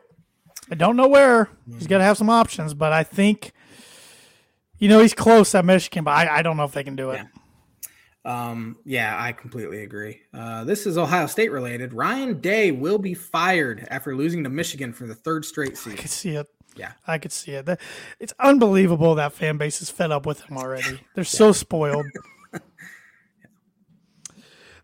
I 0.71 0.75
don't 0.75 0.97
know 0.97 1.09
where. 1.09 1.49
He's 1.73 1.87
got 1.87 1.99
to 1.99 2.05
have 2.05 2.19
some 2.19 2.29
options, 2.29 2.75
but 2.75 2.93
I 2.93 3.03
think, 3.03 3.53
you 4.79 4.87
know, 4.89 5.01
he's 5.01 5.15
close 5.15 5.55
at 5.55 5.65
Michigan, 5.65 6.05
but 6.05 6.11
I, 6.11 6.39
I 6.39 6.43
don't 6.43 6.59
know 6.59 6.65
if 6.65 6.73
they 6.73 6.85
can 6.85 6.95
do 6.95 7.11
it. 7.11 7.15
Yeah. 7.23 7.38
Um, 8.29 8.77
yeah, 8.85 9.17
I 9.19 9.33
completely 9.33 9.85
agree. 9.85 10.21
Uh, 10.35 10.63
this 10.65 10.87
is 10.87 10.99
Ohio 10.99 11.27
State 11.27 11.51
related. 11.51 11.95
Ryan 11.95 12.41
Day 12.41 12.73
will 12.73 12.99
be 12.99 13.15
fired 13.15 13.89
after 13.91 14.15
losing 14.15 14.45
to 14.45 14.51
Michigan 14.51 14.93
for 14.93 15.07
the 15.07 15.15
third 15.15 15.47
straight 15.47 15.79
season. 15.79 15.93
I 15.99 16.03
could 16.03 16.11
see 16.11 16.37
it. 16.37 16.47
Yeah. 16.77 16.93
I 17.07 17.17
could 17.17 17.33
see 17.33 17.53
it. 17.53 17.67
It's 18.21 18.35
unbelievable 18.39 19.15
that 19.15 19.33
fan 19.33 19.57
base 19.57 19.81
is 19.81 19.89
fed 19.89 20.13
up 20.13 20.27
with 20.27 20.43
him 20.43 20.59
already. 20.59 21.01
They're 21.15 21.25
so 21.25 21.53
spoiled. 21.53 22.07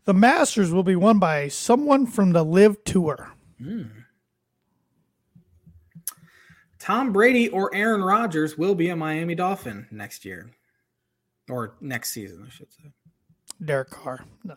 The 0.06 0.12
Masters 0.12 0.70
will 0.70 0.82
be 0.82 0.96
won 0.96 1.18
by 1.18 1.48
someone 1.48 2.06
from 2.06 2.32
the 2.32 2.44
LIV 2.44 2.84
Tour. 2.84 3.32
Tom 6.78 7.10
Brady 7.10 7.48
or 7.48 7.74
Aaron 7.74 8.02
Rodgers 8.02 8.58
will 8.58 8.74
be 8.74 8.90
a 8.90 8.96
Miami 8.96 9.34
Dolphin 9.34 9.86
next 9.90 10.26
year, 10.26 10.50
or 11.48 11.76
next 11.80 12.10
season, 12.10 12.44
I 12.46 12.50
should 12.50 12.70
say. 12.70 12.92
Derek 13.66 13.90
Carr. 13.90 14.24
No. 14.44 14.54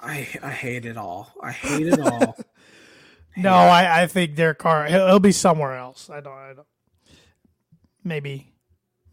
I 0.00 0.26
I 0.42 0.50
hate 0.50 0.84
it 0.86 0.96
all. 0.96 1.32
I 1.42 1.52
hate 1.52 1.86
it 1.86 2.00
all. 2.00 2.36
No, 3.36 3.52
I, 3.54 4.02
I 4.02 4.06
think 4.08 4.34
Derek 4.34 4.58
Carr. 4.58 4.86
He'll, 4.86 5.06
he'll 5.06 5.20
be 5.20 5.30
somewhere 5.32 5.76
else. 5.76 6.10
I 6.10 6.20
don't. 6.20 6.32
I 6.36 6.52
don't. 6.52 6.66
Maybe, 8.02 8.52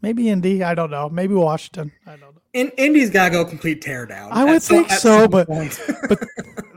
maybe 0.02 0.28
Indy. 0.28 0.62
I 0.64 0.74
don't 0.74 0.90
know. 0.90 1.08
Maybe 1.08 1.34
Washington. 1.34 1.92
I 2.04 2.10
don't 2.16 2.20
know. 2.34 2.42
In, 2.52 2.68
Indy's 2.76 3.10
got 3.10 3.26
to 3.26 3.30
go 3.30 3.44
complete 3.44 3.80
teardown. 3.82 4.28
I 4.32 4.44
would 4.44 4.62
think 4.62 4.90
so, 4.90 5.28
but- 5.28 5.46
But 6.08 6.18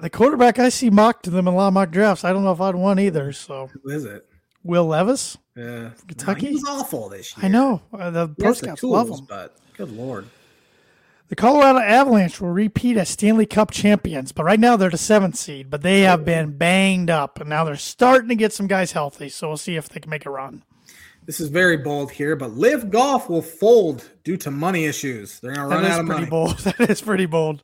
the 0.01 0.09
quarterback 0.09 0.59
I 0.59 0.69
see 0.69 0.89
mocked 0.91 1.29
them 1.31 1.47
in 1.47 1.53
a 1.53 1.57
lot 1.57 1.69
of 1.69 1.73
mock 1.73 1.89
drafts. 1.91 2.23
I 2.23 2.31
don't 2.31 2.43
know 2.43 2.51
if 2.51 2.61
I'd 2.61 2.75
want 2.75 2.99
either. 2.99 3.31
So 3.33 3.69
who 3.83 3.89
is 3.89 4.05
it? 4.05 4.25
Will 4.63 4.85
Levis. 4.85 5.37
Yeah, 5.55 5.89
Kentucky? 6.07 6.47
he 6.47 6.53
was 6.53 6.63
awful 6.65 7.09
this 7.09 7.35
year. 7.35 7.45
I 7.45 7.49
know 7.49 7.81
uh, 7.91 8.11
the 8.11 8.27
He 8.27 8.33
pro 8.35 8.47
has 8.49 8.59
the 8.59 8.65
scouts 8.67 8.83
love 8.83 9.09
him. 9.09 9.25
but 9.27 9.57
good 9.75 9.91
lord. 9.91 10.27
The 11.31 11.37
Colorado 11.37 11.79
Avalanche 11.79 12.41
will 12.41 12.49
repeat 12.49 12.97
as 12.97 13.07
Stanley 13.07 13.45
Cup 13.45 13.71
champions, 13.71 14.33
but 14.33 14.43
right 14.43 14.59
now 14.59 14.75
they're 14.75 14.89
the 14.89 14.97
seventh 14.97 15.37
seed. 15.37 15.69
But 15.69 15.81
they 15.81 16.01
have 16.01 16.25
been 16.25 16.57
banged 16.57 17.09
up, 17.09 17.39
and 17.39 17.47
now 17.47 17.63
they're 17.63 17.77
starting 17.77 18.27
to 18.27 18.35
get 18.35 18.51
some 18.51 18.67
guys 18.67 18.91
healthy. 18.91 19.29
So 19.29 19.47
we'll 19.47 19.55
see 19.55 19.77
if 19.77 19.87
they 19.87 20.01
can 20.01 20.09
make 20.09 20.25
a 20.25 20.29
run. 20.29 20.65
This 21.25 21.39
is 21.39 21.47
very 21.47 21.77
bold 21.77 22.11
here, 22.11 22.35
but 22.35 22.51
LIV 22.57 22.89
Golf 22.89 23.29
will 23.29 23.41
fold 23.41 24.09
due 24.25 24.35
to 24.35 24.51
money 24.51 24.83
issues. 24.83 25.39
They're 25.39 25.53
going 25.53 25.69
to 25.69 25.73
run 25.73 25.83
That 25.83 25.91
out 25.91 25.93
is 25.93 25.99
of 26.01 26.05
pretty 26.07 26.19
money. 26.19 26.29
bold. 26.29 26.57
That 26.77 26.89
is 26.89 26.99
pretty 27.01 27.25
bold. 27.27 27.63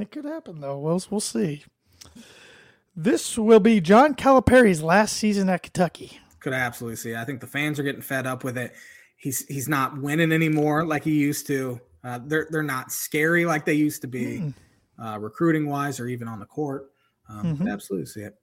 It 0.00 0.10
could 0.10 0.24
happen 0.24 0.60
though. 0.60 0.80
We'll 0.80 1.00
we'll 1.10 1.20
see. 1.20 1.62
This 2.96 3.38
will 3.38 3.60
be 3.60 3.80
John 3.80 4.14
Calipari's 4.14 4.82
last 4.82 5.16
season 5.16 5.48
at 5.48 5.62
Kentucky. 5.62 6.18
Could 6.40 6.52
absolutely 6.52 6.96
see. 6.96 7.14
I 7.14 7.24
think 7.24 7.40
the 7.40 7.46
fans 7.46 7.78
are 7.78 7.84
getting 7.84 8.02
fed 8.02 8.26
up 8.26 8.42
with 8.42 8.58
it. 8.58 8.74
He's 9.16 9.46
he's 9.46 9.68
not 9.68 9.96
winning 10.02 10.32
anymore 10.32 10.84
like 10.84 11.04
he 11.04 11.12
used 11.12 11.46
to. 11.46 11.80
Uh, 12.04 12.20
they're 12.26 12.46
they're 12.50 12.62
not 12.62 12.92
scary 12.92 13.46
like 13.46 13.64
they 13.64 13.74
used 13.74 14.02
to 14.02 14.08
be, 14.08 14.52
uh, 15.02 15.18
recruiting 15.18 15.66
wise 15.66 15.98
or 15.98 16.06
even 16.06 16.28
on 16.28 16.38
the 16.38 16.46
court. 16.46 16.90
Um, 17.28 17.56
could 17.56 17.68
absolutely 17.68 18.06
see 18.06 18.20
it. 18.20 18.34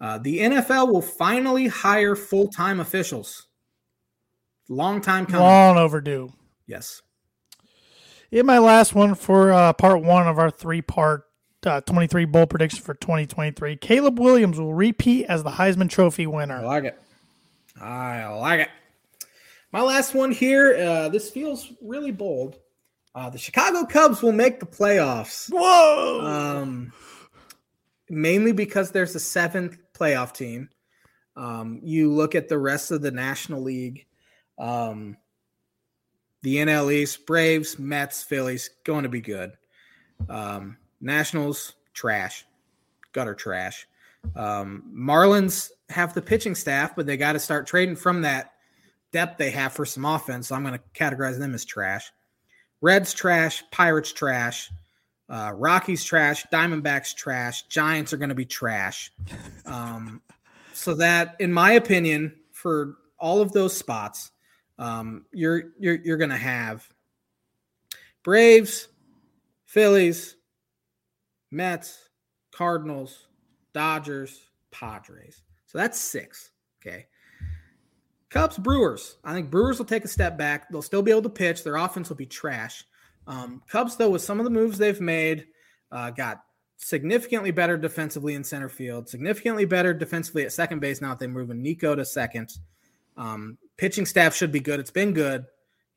Uh, 0.00 0.18
the 0.18 0.38
NFL 0.38 0.92
will 0.92 1.02
finally 1.02 1.66
hire 1.66 2.14
full 2.14 2.48
time 2.48 2.80
officials. 2.80 3.48
Long 4.68 5.00
time 5.00 5.26
coming. 5.26 5.42
Long 5.42 5.76
overdue. 5.76 6.32
Yes. 6.66 7.02
In 8.30 8.46
my 8.46 8.58
last 8.58 8.94
one 8.94 9.14
for 9.14 9.52
uh, 9.52 9.72
part 9.72 10.02
one 10.02 10.28
of 10.28 10.38
our 10.38 10.50
three 10.50 10.82
part 10.82 11.24
uh, 11.66 11.80
23 11.80 12.24
bowl 12.26 12.46
prediction 12.46 12.80
for 12.80 12.94
2023, 12.94 13.76
Caleb 13.76 14.20
Williams 14.20 14.58
will 14.58 14.72
repeat 14.72 15.26
as 15.26 15.42
the 15.42 15.50
Heisman 15.50 15.90
Trophy 15.90 16.26
winner. 16.26 16.58
I 16.58 16.64
like 16.64 16.84
it. 16.84 17.02
I 17.80 18.26
like 18.26 18.60
it. 18.60 18.68
My 19.72 19.82
last 19.82 20.14
one 20.14 20.30
here. 20.32 20.76
Uh, 20.76 21.08
this 21.08 21.30
feels 21.30 21.72
really 21.82 22.12
bold. 22.12 22.56
Uh, 23.14 23.28
the 23.28 23.38
Chicago 23.38 23.84
Cubs 23.84 24.22
will 24.22 24.32
make 24.32 24.60
the 24.60 24.66
playoffs. 24.66 25.48
Whoa! 25.52 26.20
Um, 26.20 26.92
mainly 28.08 28.52
because 28.52 28.90
there's 28.90 29.14
a 29.14 29.20
seventh 29.20 29.78
playoff 29.92 30.32
team. 30.32 30.68
Um, 31.36 31.80
you 31.82 32.12
look 32.12 32.34
at 32.34 32.48
the 32.48 32.58
rest 32.58 32.90
of 32.90 33.02
the 33.02 33.10
National 33.10 33.62
League, 33.62 34.06
um, 34.58 35.16
the 36.42 36.56
NL 36.56 36.92
East, 36.92 37.26
Braves, 37.26 37.78
Mets, 37.78 38.22
Phillies, 38.22 38.70
going 38.84 39.04
to 39.04 39.08
be 39.08 39.20
good. 39.20 39.52
Um, 40.28 40.76
Nationals, 41.00 41.74
trash, 41.94 42.44
gutter 43.12 43.34
trash. 43.34 43.86
Um, 44.36 44.84
Marlins 44.94 45.70
have 45.88 46.14
the 46.14 46.22
pitching 46.22 46.54
staff, 46.54 46.94
but 46.94 47.06
they 47.06 47.16
got 47.16 47.32
to 47.32 47.40
start 47.40 47.66
trading 47.66 47.96
from 47.96 48.22
that 48.22 48.52
depth 49.12 49.38
they 49.38 49.50
have 49.50 49.72
for 49.72 49.84
some 49.84 50.04
offense. 50.04 50.48
So 50.48 50.54
I'm 50.54 50.62
going 50.62 50.78
to 50.78 50.82
categorize 50.94 51.38
them 51.38 51.54
as 51.54 51.64
trash. 51.64 52.12
Reds 52.80 53.12
trash, 53.12 53.62
Pirates 53.70 54.12
trash, 54.12 54.70
uh, 55.28 55.52
Rockies 55.54 56.04
trash, 56.04 56.46
Diamondbacks 56.52 57.14
trash, 57.14 57.62
Giants 57.68 58.12
are 58.12 58.16
going 58.16 58.30
to 58.30 58.34
be 58.34 58.44
trash. 58.44 59.12
Um, 59.66 60.22
so 60.72 60.94
that, 60.94 61.36
in 61.40 61.52
my 61.52 61.72
opinion, 61.72 62.34
for 62.52 62.96
all 63.18 63.40
of 63.40 63.52
those 63.52 63.76
spots, 63.76 64.32
um, 64.78 65.26
you're 65.32 65.64
you're 65.78 65.96
you're 65.96 66.16
going 66.16 66.30
to 66.30 66.36
have 66.36 66.88
Braves, 68.22 68.88
Phillies, 69.66 70.36
Mets, 71.50 72.08
Cardinals, 72.50 73.28
Dodgers, 73.72 74.40
Padres. 74.70 75.42
So 75.66 75.78
that's 75.78 75.98
six. 75.98 76.50
Okay. 76.80 77.06
Cubs, 78.30 78.56
Brewers. 78.56 79.16
I 79.24 79.34
think 79.34 79.50
Brewers 79.50 79.78
will 79.78 79.86
take 79.86 80.04
a 80.04 80.08
step 80.08 80.38
back. 80.38 80.70
They'll 80.70 80.82
still 80.82 81.02
be 81.02 81.10
able 81.10 81.22
to 81.22 81.30
pitch. 81.30 81.64
Their 81.64 81.76
offense 81.76 82.08
will 82.08 82.16
be 82.16 82.26
trash. 82.26 82.84
Um, 83.26 83.62
Cubs, 83.68 83.96
though, 83.96 84.10
with 84.10 84.22
some 84.22 84.38
of 84.38 84.44
the 84.44 84.50
moves 84.50 84.78
they've 84.78 85.00
made, 85.00 85.46
uh, 85.90 86.10
got 86.10 86.42
significantly 86.76 87.50
better 87.50 87.76
defensively 87.76 88.34
in 88.34 88.44
center 88.44 88.68
field, 88.68 89.08
significantly 89.08 89.64
better 89.64 89.92
defensively 89.92 90.44
at 90.44 90.52
second 90.52 90.80
base 90.80 91.00
now 91.00 91.10
that 91.10 91.18
they're 91.18 91.28
moving 91.28 91.60
Nico 91.60 91.94
to 91.94 92.04
second. 92.04 92.56
Um, 93.16 93.58
pitching 93.76 94.06
staff 94.06 94.34
should 94.34 94.52
be 94.52 94.60
good. 94.60 94.80
It's 94.80 94.90
been 94.90 95.12
good 95.12 95.44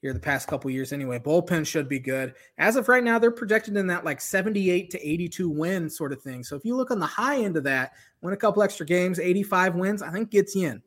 here 0.02 0.12
the 0.12 0.20
past 0.20 0.48
couple 0.48 0.70
years 0.70 0.92
anyway. 0.92 1.20
Bullpen 1.20 1.66
should 1.66 1.88
be 1.88 2.00
good. 2.00 2.34
As 2.58 2.76
of 2.76 2.90
right 2.90 3.04
now, 3.04 3.20
they're 3.20 3.32
projected 3.32 3.78
in 3.78 3.88
that 3.88 4.04
like 4.04 4.20
78 4.20 4.90
to 4.90 5.08
82 5.10 5.50
win 5.50 5.90
sort 5.90 6.12
of 6.12 6.22
thing. 6.22 6.44
So 6.44 6.56
if 6.58 6.66
you 6.66 6.76
look 6.76 6.92
on 6.92 7.00
the 7.00 7.06
high 7.06 7.42
end 7.42 7.56
of 7.56 7.64
that, 7.64 7.94
win 8.22 8.34
a 8.34 8.38
couple 8.38 8.64
extra 8.64 8.86
games, 8.86 9.20
85 9.20 9.76
wins, 9.76 10.02
I 10.02 10.12
think 10.12 10.32
gets 10.32 10.56
you 10.56 10.68
in. 10.68 10.82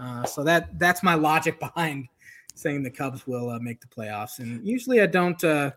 Uh, 0.00 0.24
so 0.24 0.42
that 0.42 0.78
that's 0.78 1.02
my 1.02 1.14
logic 1.14 1.60
behind 1.60 2.08
saying 2.54 2.82
the 2.82 2.90
Cubs 2.90 3.26
will 3.26 3.50
uh, 3.50 3.58
make 3.58 3.80
the 3.80 3.86
playoffs. 3.86 4.38
And 4.38 4.66
usually 4.66 5.00
I 5.00 5.06
don't 5.06 5.42
uh, 5.44 5.70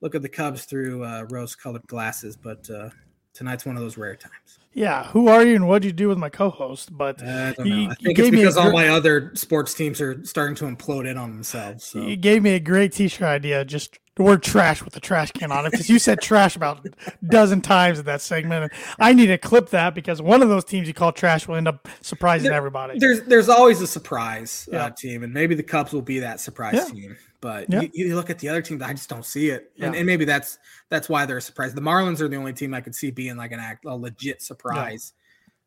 look 0.00 0.14
at 0.14 0.22
the 0.22 0.28
Cubs 0.28 0.64
through 0.64 1.04
uh, 1.04 1.26
rose-colored 1.30 1.86
glasses, 1.86 2.36
but 2.36 2.68
uh, 2.70 2.90
tonight's 3.34 3.66
one 3.66 3.76
of 3.76 3.82
those 3.82 3.98
rare 3.98 4.16
times. 4.16 4.58
Yeah, 4.72 5.04
who 5.04 5.28
are 5.28 5.44
you 5.44 5.54
and 5.54 5.66
what 5.66 5.82
did 5.82 5.88
you 5.88 5.92
do 5.92 6.08
with 6.08 6.18
my 6.18 6.28
co-host? 6.28 6.96
But 6.96 7.22
I 7.22 7.52
don't 7.52 7.68
know. 7.68 7.90
I 7.90 7.94
think 7.94 8.18
it's 8.18 8.30
because 8.30 8.56
all 8.56 8.72
my 8.72 8.88
other 8.88 9.32
sports 9.34 9.72
teams 9.72 10.00
are 10.00 10.22
starting 10.24 10.54
to 10.56 10.64
implode 10.64 11.08
in 11.08 11.16
on 11.16 11.30
themselves. 11.30 11.84
So. 11.84 12.00
You 12.00 12.16
gave 12.16 12.42
me 12.42 12.50
a 12.50 12.60
great 12.60 12.92
T-shirt 12.92 13.22
idea. 13.26 13.64
Just 13.64 13.98
the 14.16 14.22
word 14.22 14.42
trash 14.42 14.82
with 14.82 14.94
the 14.94 15.00
trash 15.00 15.30
can 15.32 15.52
on 15.52 15.66
it 15.66 15.70
because 15.70 15.88
you 15.88 15.98
said 15.98 16.20
trash 16.20 16.56
about 16.56 16.84
a 16.86 16.90
dozen 17.26 17.60
times 17.60 17.98
in 17.98 18.06
that 18.06 18.22
segment. 18.22 18.64
And 18.64 18.72
I 18.98 19.12
need 19.12 19.26
to 19.26 19.38
clip 19.38 19.68
that 19.70 19.94
because 19.94 20.20
one 20.22 20.42
of 20.42 20.48
those 20.48 20.64
teams 20.64 20.88
you 20.88 20.94
call 20.94 21.12
trash 21.12 21.46
will 21.46 21.56
end 21.56 21.68
up 21.68 21.86
surprising 22.00 22.48
there, 22.48 22.56
everybody. 22.56 22.98
There's 22.98 23.22
there's 23.22 23.50
always 23.50 23.82
a 23.82 23.86
surprise 23.86 24.68
uh, 24.72 24.76
yeah. 24.76 24.84
uh, 24.86 24.90
team, 24.90 25.22
and 25.22 25.32
maybe 25.32 25.54
the 25.54 25.62
Cubs 25.62 25.92
will 25.92 26.02
be 26.02 26.18
that 26.20 26.40
surprise 26.40 26.74
yeah. 26.74 26.84
team. 26.86 27.16
But 27.42 27.70
yeah. 27.70 27.82
you, 27.82 27.90
you, 27.92 28.16
look 28.16 28.30
at 28.30 28.38
the 28.38 28.48
other 28.48 28.62
teams, 28.62 28.80
I 28.80 28.92
just 28.92 29.10
don't 29.10 29.24
see 29.24 29.50
it, 29.50 29.70
and, 29.78 29.94
and, 29.94 30.06
maybe 30.06 30.24
that's 30.24 30.58
that's 30.88 31.08
why 31.08 31.26
they're 31.26 31.36
a 31.36 31.42
surprise. 31.42 31.74
The 31.74 31.82
Marlins 31.82 32.20
are 32.20 32.28
the 32.28 32.36
only 32.36 32.54
team 32.54 32.72
I 32.72 32.80
could 32.80 32.94
see 32.94 33.10
being 33.10 33.36
like 33.36 33.52
an 33.52 33.60
act 33.60 33.84
a 33.84 33.94
legit 33.94 34.40
surprise. 34.40 35.12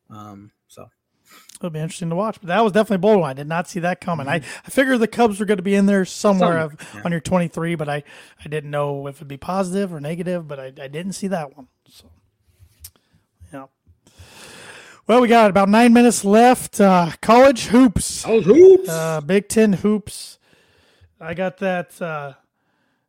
Um, 0.10 0.52
so 0.68 0.90
It'll 1.60 1.70
be 1.70 1.80
interesting 1.80 2.10
to 2.10 2.16
watch. 2.16 2.40
But 2.40 2.48
that 2.48 2.64
was 2.64 2.72
definitely 2.72 2.96
a 2.96 3.00
bold 3.00 3.20
one. 3.20 3.30
I 3.30 3.34
did 3.34 3.48
not 3.48 3.68
see 3.68 3.82
that 3.82 4.00
coming. 4.00 4.28
Mm-hmm. 4.28 4.46
I, 4.46 4.62
I 4.66 4.70
figured 4.70 5.00
the 5.00 5.08
Cubs 5.08 5.40
were 5.40 5.46
going 5.46 5.58
to 5.58 5.64
be 5.64 5.76
in 5.76 5.88
there 5.88 6.06
somewhere, 6.06 6.48
somewhere 6.48 6.66
of, 6.66 6.96
yeah. 6.96 7.02
on 7.04 7.12
your 7.12 7.20
23, 7.20 7.76
but 7.76 7.90
I, 7.90 8.04
I 8.44 8.48
didn't 8.48 8.72
know 8.72 9.08
if 9.08 9.18
it'd 9.18 9.28
be 9.28 9.38
positive 9.38 9.94
or 9.94 10.00
negative, 10.00 10.48
but 10.48 10.60
I, 10.60 10.66
I 10.68 10.88
didn't 10.88 11.14
see 11.14 11.28
that 11.28 11.58
one. 11.58 11.68
So, 11.90 12.06
yeah. 13.52 13.66
Well, 15.06 15.20
we 15.20 15.28
got 15.28 15.50
about 15.50 15.68
nine 15.68 15.92
minutes 15.92 16.24
left. 16.24 16.80
Uh, 16.80 17.12
college 17.22 17.66
hoops. 17.66 18.24
College 18.24 18.46
hoops. 18.46 18.88
Uh, 18.88 19.20
Big 19.20 19.50
Ten 19.50 19.74
hoops. 19.74 20.40
I 21.20 21.34
got 21.34 21.58
that 21.58 22.02
uh, 22.02 22.34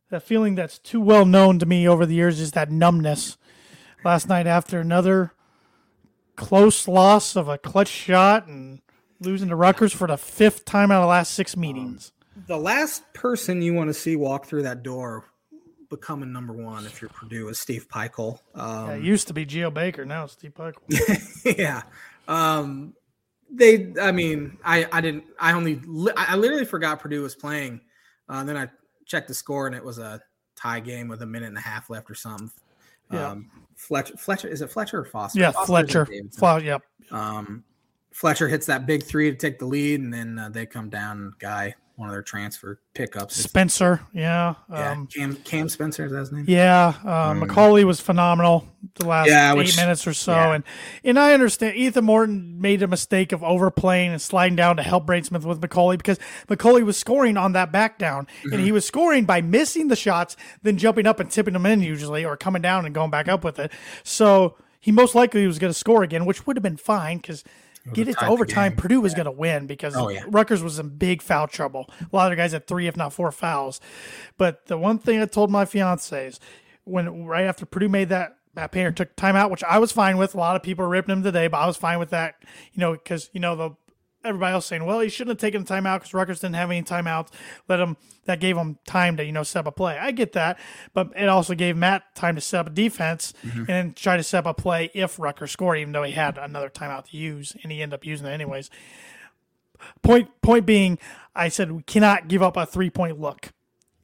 that 0.09 0.23
feeling 0.23 0.55
that's 0.55 0.77
too 0.77 0.99
well 0.99 1.25
known 1.25 1.59
to 1.59 1.65
me 1.65 1.87
over 1.87 2.05
the 2.05 2.15
years, 2.15 2.39
is 2.41 2.51
that 2.51 2.69
numbness. 2.69 3.37
Last 4.03 4.27
night 4.27 4.47
after 4.47 4.79
another 4.79 5.31
close 6.41 6.87
loss 6.87 7.35
of 7.35 7.47
a 7.47 7.57
clutch 7.57 7.87
shot 7.87 8.47
and 8.47 8.81
losing 9.19 9.49
to 9.49 9.55
Rutgers 9.55 9.93
for 9.93 10.07
the 10.07 10.17
fifth 10.17 10.65
time 10.65 10.89
out 10.91 10.97
of 10.97 11.03
the 11.03 11.07
last 11.07 11.35
six 11.35 11.55
meetings. 11.55 12.11
Um, 12.35 12.43
the 12.47 12.57
last 12.57 13.13
person 13.13 13.61
you 13.61 13.75
want 13.75 13.89
to 13.89 13.93
see 13.93 14.15
walk 14.15 14.47
through 14.47 14.63
that 14.63 14.81
door 14.81 15.25
becoming 15.89 16.31
number 16.31 16.53
one 16.53 16.85
if 16.85 17.01
you're 17.01 17.09
Purdue 17.09 17.47
is 17.49 17.59
Steve 17.59 17.87
Pikiell. 17.87 18.39
Um, 18.55 18.87
yeah, 18.87 18.95
it 18.95 19.03
used 19.03 19.27
to 19.27 19.33
be 19.33 19.45
Geo 19.45 19.69
Baker, 19.69 20.03
now 20.03 20.23
it's 20.23 20.33
Steve 20.33 20.53
Pikiell. 20.55 21.57
yeah. 21.57 21.83
Um, 22.27 22.95
they, 23.53 23.93
I 24.01 24.11
mean, 24.11 24.57
I, 24.63 24.87
I 24.91 25.01
didn't, 25.01 25.25
I 25.39 25.51
only, 25.53 25.81
I 26.17 26.37
literally 26.37 26.65
forgot 26.65 27.01
Purdue 27.01 27.21
was 27.21 27.35
playing. 27.35 27.81
Uh, 28.27 28.43
then 28.43 28.57
I 28.57 28.69
checked 29.05 29.27
the 29.27 29.33
score 29.33 29.67
and 29.67 29.75
it 29.75 29.83
was 29.83 29.99
a 29.99 30.21
tie 30.55 30.79
game 30.79 31.07
with 31.07 31.21
a 31.21 31.25
minute 31.25 31.49
and 31.49 31.57
a 31.57 31.61
half 31.61 31.89
left 31.89 32.09
or 32.09 32.15
something. 32.15 32.49
Yeah. 33.11 33.31
Um, 33.31 33.49
Fletcher, 33.75 34.15
Fletcher 34.17 34.47
is 34.47 34.61
it 34.61 34.69
Fletcher 34.69 34.99
or 34.99 35.05
Foster? 35.05 35.39
Yeah, 35.39 35.51
Foster 35.51 35.65
Fletcher. 35.67 36.07
Fl- 36.37 36.63
yep. 36.63 36.81
Um, 37.09 37.63
Fletcher 38.11 38.47
hits 38.47 38.65
that 38.67 38.85
big 38.85 39.03
three 39.03 39.31
to 39.31 39.35
take 39.35 39.57
the 39.57 39.65
lead, 39.65 40.01
and 40.01 40.13
then 40.13 40.37
uh, 40.37 40.49
they 40.49 40.65
come 40.65 40.89
down. 40.89 41.33
Guy 41.39 41.73
one 42.01 42.09
of 42.09 42.13
their 42.15 42.23
transfer 42.23 42.81
pickups. 42.95 43.35
Spencer, 43.35 44.01
yeah, 44.11 44.55
yeah. 44.71 44.91
Um, 44.91 45.05
Cam 45.05 45.35
Cam 45.35 45.69
Spencer 45.69 46.05
is 46.05 46.11
that 46.11 46.17
his 46.17 46.31
name? 46.31 46.45
Yeah, 46.47 46.95
uh, 47.05 47.33
mm. 47.33 47.45
McCauley 47.45 47.83
was 47.83 47.99
phenomenal 47.99 48.67
the 48.95 49.05
last 49.05 49.29
yeah, 49.29 49.53
eight 49.53 49.57
which, 49.57 49.77
minutes 49.77 50.07
or 50.07 50.13
so, 50.13 50.33
yeah. 50.33 50.55
and 50.55 50.63
and 51.03 51.19
I 51.19 51.33
understand 51.33 51.77
Ethan 51.77 52.03
Morton 52.03 52.59
made 52.59 52.81
a 52.81 52.87
mistake 52.87 53.31
of 53.31 53.43
overplaying 53.43 54.11
and 54.11 54.21
sliding 54.21 54.55
down 54.55 54.77
to 54.77 54.83
help 54.83 55.05
Smith 55.23 55.45
with 55.45 55.61
McCauley 55.61 55.97
because 55.97 56.17
McCauley 56.47 56.83
was 56.83 56.97
scoring 56.97 57.37
on 57.37 57.53
that 57.53 57.71
back 57.71 57.99
down, 57.99 58.25
mm-hmm. 58.25 58.53
and 58.53 58.63
he 58.63 58.71
was 58.71 58.83
scoring 58.83 59.25
by 59.25 59.39
missing 59.39 59.87
the 59.87 59.95
shots, 59.95 60.35
then 60.63 60.77
jumping 60.77 61.05
up 61.05 61.19
and 61.19 61.29
tipping 61.29 61.53
them 61.53 61.67
in 61.67 61.81
usually, 61.81 62.25
or 62.25 62.35
coming 62.35 62.63
down 62.63 62.83
and 62.85 62.95
going 62.95 63.11
back 63.11 63.27
up 63.27 63.43
with 63.43 63.59
it. 63.59 63.71
So 64.03 64.57
he 64.79 64.91
most 64.91 65.13
likely 65.13 65.45
was 65.45 65.59
going 65.59 65.71
to 65.71 65.77
score 65.77 66.01
again, 66.01 66.25
which 66.25 66.47
would 66.47 66.57
have 66.57 66.63
been 66.63 66.77
fine 66.77 67.17
because 67.17 67.43
get 67.93 68.07
it 68.07 68.17
to 68.19 68.27
overtime, 68.27 68.75
Purdue 68.75 69.01
was 69.01 69.13
going 69.13 69.25
to 69.25 69.31
win 69.31 69.67
because 69.67 69.95
oh, 69.95 70.09
yeah. 70.09 70.23
Rutgers 70.27 70.61
was 70.61 70.79
in 70.79 70.89
big 70.89 71.21
foul 71.21 71.47
trouble. 71.47 71.89
A 72.01 72.15
lot 72.15 72.31
of 72.31 72.37
guys 72.37 72.51
had 72.51 72.67
three, 72.67 72.87
if 72.87 72.97
not 72.97 73.13
four 73.13 73.31
fouls. 73.31 73.79
But 74.37 74.67
the 74.67 74.77
one 74.77 74.99
thing 74.99 75.21
I 75.21 75.25
told 75.25 75.51
my 75.51 75.65
fiance 75.65 76.27
is 76.27 76.39
when 76.83 77.25
right 77.25 77.45
after 77.45 77.65
Purdue 77.65 77.89
made 77.89 78.09
that 78.09 78.37
Matt 78.55 78.71
Painter 78.71 78.91
took 78.91 79.15
timeout, 79.15 79.49
which 79.49 79.63
I 79.63 79.79
was 79.79 79.91
fine 79.91 80.17
with. 80.17 80.35
A 80.35 80.37
lot 80.37 80.55
of 80.55 80.63
people 80.63 80.85
are 80.85 80.89
ripping 80.89 81.13
him 81.13 81.23
today, 81.23 81.47
but 81.47 81.57
I 81.57 81.67
was 81.67 81.77
fine 81.77 81.99
with 81.99 82.09
that. 82.09 82.35
You 82.73 82.81
know, 82.81 82.93
because 82.93 83.29
you 83.33 83.39
know 83.39 83.55
the 83.55 83.71
everybody 84.23 84.53
else 84.53 84.65
saying, 84.65 84.85
well, 84.85 84.99
he 84.99 85.09
shouldn't 85.09 85.31
have 85.31 85.37
taken 85.39 85.61
a 85.61 85.65
timeout 85.65 85.99
because 85.99 86.13
Rutgers 86.13 86.39
didn't 86.39 86.55
have 86.55 86.69
any 86.69 86.83
timeouts. 86.83 87.29
Let 87.67 87.79
him 87.79 87.97
that 88.25 88.39
gave 88.39 88.55
him 88.55 88.77
time 88.85 89.17
to 89.17 89.25
you 89.25 89.31
know 89.31 89.43
set 89.43 89.61
up 89.61 89.67
a 89.67 89.71
play. 89.71 89.97
I 89.97 90.11
get 90.11 90.33
that, 90.33 90.59
but 90.93 91.11
it 91.15 91.27
also 91.27 91.55
gave 91.55 91.75
Matt 91.75 92.15
time 92.15 92.35
to 92.35 92.41
set 92.41 92.61
up 92.61 92.67
a 92.67 92.69
defense 92.71 93.33
mm-hmm. 93.45 93.59
and 93.59 93.67
then 93.67 93.93
try 93.93 94.17
to 94.17 94.23
set 94.23 94.45
up 94.45 94.57
a 94.57 94.61
play 94.61 94.91
if 94.93 95.19
Rutgers 95.19 95.51
scored, 95.51 95.79
even 95.79 95.93
though 95.93 96.03
he 96.03 96.13
had 96.13 96.37
another 96.37 96.69
timeout 96.69 97.09
to 97.09 97.17
use, 97.17 97.55
and 97.63 97.71
he 97.71 97.81
ended 97.81 97.95
up 97.95 98.05
using 98.05 98.27
it 98.27 98.31
anyways. 98.31 98.69
Point 100.03 100.29
point 100.41 100.65
being, 100.65 100.99
I 101.35 101.49
said 101.49 101.71
we 101.71 101.83
cannot 101.83 102.27
give 102.27 102.41
up 102.41 102.57
a 102.57 102.65
three 102.65 102.89
point 102.89 103.19
look. 103.19 103.51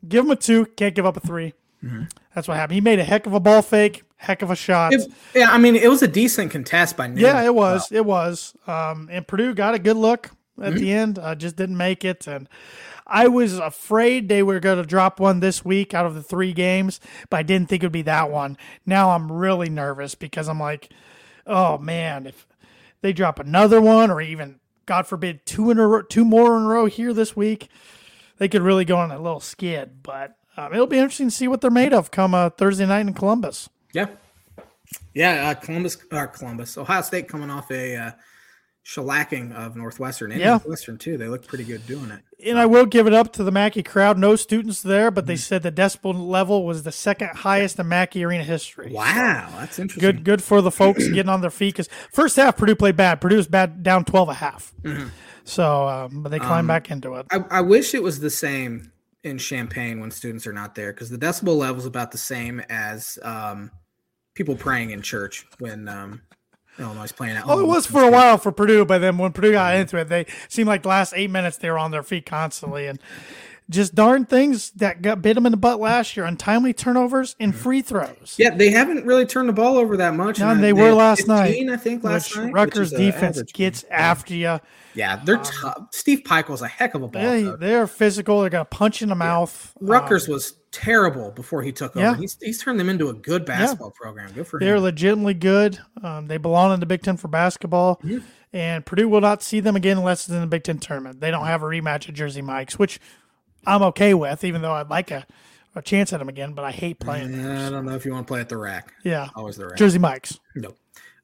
Give 0.08 0.26
him 0.26 0.32
a 0.32 0.36
two, 0.36 0.66
can't 0.66 0.96
give 0.96 1.06
up 1.06 1.18
a 1.18 1.20
3 1.20 1.54
mm-hmm. 1.84 2.04
That's 2.34 2.48
what 2.48 2.58
happened. 2.58 2.76
He 2.76 2.82
made 2.82 3.00
a 3.00 3.04
heck 3.04 3.26
of 3.26 3.34
a 3.34 3.40
ball 3.40 3.62
fake, 3.62 4.04
heck 4.18 4.42
of 4.42 4.52
a 4.52 4.56
shot. 4.56 4.94
It, 4.94 5.12
yeah, 5.34 5.52
I 5.52 5.58
mean, 5.58 5.76
it 5.76 5.90
was 5.90 6.02
a 6.02 6.08
decent 6.08 6.52
contest 6.52 6.98
by 6.98 7.08
noon. 7.08 7.18
Yeah, 7.18 7.44
it 7.44 7.54
was. 7.54 7.92
It 7.92 8.06
was. 8.06 8.56
Um, 8.68 9.10
and 9.12 9.28
Purdue 9.28 9.54
got 9.54 9.74
a 9.74 9.80
good 9.80 9.98
look 9.98 10.32
at 10.60 10.74
mm-hmm. 10.74 10.78
the 10.78 10.92
end. 10.92 11.20
Uh, 11.20 11.36
just 11.36 11.56
didn't 11.56 11.78
make 11.78 12.04
it. 12.06 12.28
And 12.28 12.48
I 13.06 13.28
was 13.28 13.58
afraid 13.58 14.28
they 14.28 14.44
were 14.44 14.60
going 14.60 14.78
to 14.78 14.88
drop 14.88 15.20
one 15.20 15.40
this 15.40 15.64
week 15.64 15.94
out 15.94 16.06
of 16.06 16.14
the 16.14 16.24
three 16.24 16.54
games, 16.54 17.00
but 17.30 17.38
I 17.38 17.44
didn't 17.44 17.70
think 17.70 17.84
it 17.84 17.86
would 17.86 17.94
be 17.94 18.02
that 18.04 18.30
one. 18.30 18.58
Now 18.86 19.12
I'm 19.12 19.32
really 19.32 19.70
nervous 19.70 20.14
because 20.16 20.50
I'm 20.50 20.60
like, 20.60 20.90
oh 21.46 21.78
man, 21.78 22.28
if 22.28 22.46
they 23.02 23.14
drop 23.14 23.40
another 23.40 23.80
one 23.82 24.12
or 24.12 24.20
even, 24.20 24.60
God 24.86 25.08
forbid, 25.08 25.46
two 25.46 25.72
in 25.72 25.80
a 25.80 25.88
row, 25.88 26.02
two 26.02 26.26
more 26.26 26.58
in 26.58 26.64
a 26.64 26.68
row 26.68 26.86
here 26.86 27.14
this 27.14 27.36
week, 27.36 27.70
they 28.38 28.48
could 28.48 28.62
really 28.62 28.86
go 28.86 28.98
on 28.98 29.12
a 29.12 29.20
little 29.20 29.40
skid. 29.40 30.04
But 30.04 30.38
um, 30.58 30.74
it'll 30.74 30.88
be 30.88 30.98
interesting 30.98 31.30
to 31.30 31.36
see 31.36 31.48
what 31.48 31.62
they're 31.62 31.72
made 31.72 31.94
of 31.94 32.12
come 32.12 32.34
uh, 32.34 32.50
Thursday 32.50 32.86
night 32.86 33.08
in 33.08 33.14
Columbus. 33.14 33.70
Yeah, 33.94 34.08
yeah, 35.14 35.50
uh, 35.50 35.54
Columbus, 35.56 35.98
uh, 36.12 36.28
Columbus, 36.28 36.78
Ohio 36.78 37.02
State 37.02 37.28
coming 37.28 37.50
off 37.50 37.72
a 37.72 37.96
uh, 37.96 38.12
shellacking 38.86 39.54
of 39.54 39.76
Northwestern 39.76 40.32
and 40.32 40.40
yeah. 40.40 40.52
Northwestern 40.52 40.98
too. 40.98 41.18
They 41.18 41.28
look 41.28 41.46
pretty 41.46 41.66
good 41.66 41.86
doing 41.86 42.10
it. 42.12 42.22
And 42.46 42.58
I 42.58 42.66
will 42.68 42.86
give 42.86 43.08
it 43.08 43.14
up 43.14 43.34
to 43.34 43.44
the 43.44 43.52
Mackey 43.52 43.84
crowd. 43.84 44.18
No 44.18 44.36
students 44.36 44.82
there, 44.82 45.12
but 45.12 45.24
mm-hmm. 45.24 45.30
they 45.30 45.36
said 45.36 45.64
the 45.64 45.72
decibel 45.72 46.16
level 46.28 46.66
was 46.66 46.84
the 46.84 46.92
second 46.92 47.30
highest 47.30 47.80
in 47.80 47.88
Mackey 47.88 48.24
Arena 48.24 48.44
history. 48.44 48.92
Wow, 48.92 49.50
that's 49.58 49.80
interesting. 49.80 50.02
Good, 50.02 50.24
good 50.24 50.44
for 50.44 50.62
the 50.62 50.72
folks 50.72 51.08
getting 51.10 51.30
on 51.30 51.42
their 51.42 51.50
feet 51.50 51.74
because 51.74 51.90
first 52.14 52.36
half 52.36 52.56
Purdue 52.56 52.76
played 52.76 52.96
bad. 52.96 53.20
Purdue 53.20 53.38
was 53.38 53.48
bad 53.48 53.84
down 53.84 54.06
12 54.06 54.30
a 54.30 54.34
half. 54.36 54.74
Mm-hmm. 54.84 55.08
So, 55.44 55.88
um, 55.88 56.24
but 56.24 56.30
they 56.30 56.40
climbed 56.40 56.62
um, 56.62 56.68
back 56.68 56.92
into 56.92 57.16
it. 57.16 57.26
I, 57.32 57.44
I 57.50 57.62
wish 57.62 57.94
it 57.94 58.04
was 58.04 58.20
the 58.20 58.30
same 58.30 58.92
in 59.24 59.38
Champaign 59.38 60.00
when 60.00 60.12
students 60.12 60.48
are 60.48 60.54
not 60.54 60.76
there 60.76 60.94
because 60.94 61.10
the 61.10 61.18
decibel 61.18 61.58
level 61.58 61.80
is 61.80 61.86
about 61.86 62.12
the 62.12 62.18
same 62.18 62.62
as 62.70 63.20
um, 63.24 63.72
people 64.36 64.56
praying 64.56 64.92
in 64.92 65.02
church 65.02 65.46
when 65.60 65.88
um, 65.88 66.22
Illinois 66.80 67.12
playing 67.12 67.36
at 67.38 67.44
home. 67.44 67.60
Oh, 67.60 67.62
it 67.62 67.68
was 67.68 67.86
for 67.86 68.04
a 68.04 68.12
while 68.12 68.38
for 68.38 68.52
Purdue, 68.52 68.86
but 68.86 69.00
then 69.00 69.18
when 69.18 69.32
Purdue 69.32 69.52
got 69.52 69.76
into 69.76 69.98
it, 69.98 70.10
they 70.10 70.26
seemed 70.48 70.68
like 70.68 70.84
the 70.84 70.90
last 70.90 71.14
eight 71.16 71.30
minutes 71.30 71.58
they 71.58 71.70
were 71.70 71.80
on 71.80 71.92
their 71.92 72.04
feet 72.04 72.26
constantly 72.26 72.88
and 72.88 73.00
just 73.70 73.96
darn 73.96 74.26
things 74.26 74.72
that 74.72 75.02
got 75.02 75.22
bit 75.22 75.34
them 75.34 75.46
in 75.46 75.52
the 75.52 75.58
butt 75.58 75.80
last 75.80 76.16
year: 76.16 76.26
untimely 76.26 76.74
turnovers 76.74 77.36
and 77.40 77.54
free 77.54 77.82
throws. 77.82 78.36
Yeah, 78.38 78.56
they 78.56 78.70
haven't 78.70 79.06
really 79.06 79.26
turned 79.26 79.50
the 79.50 79.54
ball 79.54 79.78
over 79.78 79.98
that 79.98 80.14
much. 80.14 80.40
No, 80.40 80.56
they, 80.56 80.62
they 80.62 80.74
were 80.74 80.94
last 80.94 81.28
15, 81.28 81.36
night. 81.36 81.74
I 81.74 81.78
think 81.78 82.04
last 82.04 82.36
night. 82.36 82.54
Rutgers 82.54 82.92
defense 82.92 83.42
gets 83.52 83.84
after 83.90 84.34
you. 84.34 84.60
Yeah, 84.98 85.22
they're 85.24 85.38
um, 85.38 85.44
tough. 85.44 85.88
Steve 85.92 86.24
Pikiell's 86.26 86.64
a 86.64 86.68
heck 86.68 86.96
of 86.96 87.04
a 87.04 87.08
ball. 87.08 87.22
They, 87.22 87.44
they're 87.44 87.86
physical. 87.86 88.42
They're 88.42 88.50
gonna 88.50 88.66
punch 88.66 89.04
in 89.04 89.10
the 89.10 89.16
yeah. 89.16 89.20
mouth. 89.20 89.74
Rutgers 89.80 90.28
um, 90.28 90.34
was 90.34 90.54
terrible 90.72 91.32
before 91.32 91.62
he 91.62 91.72
took 91.72 91.96
over. 91.96 92.04
Yeah. 92.04 92.16
He's, 92.18 92.36
he's 92.42 92.62
turned 92.62 92.80
them 92.80 92.90
into 92.90 93.10
a 93.10 93.14
good 93.14 93.46
basketball 93.46 93.94
yeah. 93.96 94.04
program. 94.04 94.32
Good 94.34 94.48
for 94.48 94.60
they're 94.60 94.70
him. 94.70 94.74
They're 94.74 94.80
legitimately 94.80 95.36
good. 95.36 95.78
Um, 96.04 96.28
they 96.28 96.38
belong 96.38 96.74
in 96.74 96.80
the 96.80 96.88
Big 96.88 97.04
Ten 97.04 97.16
for 97.16 97.28
basketball. 97.28 97.98
Mm-hmm. 97.98 98.26
And 98.54 98.86
Purdue 98.86 99.08
will 99.08 99.22
not 99.22 99.44
see 99.44 99.60
them 99.60 99.76
again 99.76 99.98
unless 99.98 100.22
it's 100.22 100.34
in 100.34 100.42
the 100.42 100.48
Big 100.48 100.64
Ten 100.64 100.80
tournament. 100.80 101.20
They 101.20 101.30
don't 101.30 101.46
have 101.46 101.62
a 101.62 101.66
rematch 101.66 102.10
at 102.10 102.16
Jersey 102.16 102.42
Mike's, 102.42 102.80
which 102.80 103.00
I'm 103.68 103.84
okay 103.84 104.16
with, 104.16 104.44
even 104.44 104.64
though 104.64 104.72
I'd 104.72 104.90
like 104.90 105.12
a, 105.12 105.28
a 105.76 105.82
chance 105.84 106.12
at 106.12 106.18
them 106.18 106.30
again. 106.30 106.54
But 106.54 106.66
I 106.66 106.72
hate 106.72 107.00
playing. 107.00 107.40
I 107.46 107.70
don't 107.70 107.86
know 107.86 107.94
if 107.94 108.04
you 108.04 108.14
want 108.14 108.26
to 108.26 108.32
play 108.32 108.40
at 108.40 108.50
the 108.50 108.58
rack. 108.58 108.94
Yeah, 109.04 109.30
always 109.36 109.58
the 109.58 109.68
rack. 109.68 109.78
Jersey 109.78 110.00
Mike's. 110.00 110.40
No. 110.56 110.74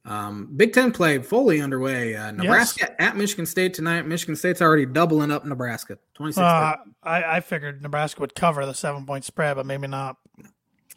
Um, 0.05 0.49
Big 0.55 0.73
Ten 0.73 0.91
play 0.91 1.19
fully 1.19 1.61
underway. 1.61 2.15
Uh, 2.15 2.31
Nebraska 2.31 2.87
yes. 2.89 2.95
at 2.99 3.15
Michigan 3.15 3.45
State 3.45 3.73
tonight. 3.73 4.05
Michigan 4.05 4.35
State's 4.35 4.61
already 4.61 4.85
doubling 4.85 5.31
up 5.31 5.45
Nebraska. 5.45 5.97
Twenty 6.13 6.33
six. 6.33 6.41
Uh, 6.41 6.75
I, 7.03 7.37
I 7.37 7.39
figured 7.39 7.81
Nebraska 7.81 8.19
would 8.21 8.35
cover 8.35 8.65
the 8.65 8.73
seven 8.73 9.05
point 9.05 9.23
spread, 9.23 9.55
but 9.55 9.65
maybe 9.65 9.87
not. 9.87 10.17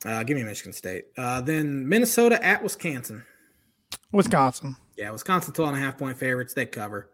Uh, 0.05 0.23
give 0.25 0.37
me 0.37 0.43
Michigan 0.43 0.73
State. 0.73 1.07
Uh, 1.17 1.41
then 1.41 1.89
Minnesota 1.89 2.45
at 2.45 2.63
Wisconsin. 2.63 3.25
Wisconsin. 4.13 4.77
Yeah, 4.97 5.11
Wisconsin 5.11 5.53
12 5.53 5.75
and 5.75 5.83
a 5.83 5.85
half 5.85 5.99
point 5.99 6.19
favorites. 6.19 6.55
They 6.55 6.67
cover. 6.67 7.11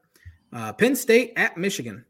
Uh, 0.52 0.72
Penn 0.72 0.96
State 0.96 1.32
at 1.36 1.56
Michigan. 1.56 2.04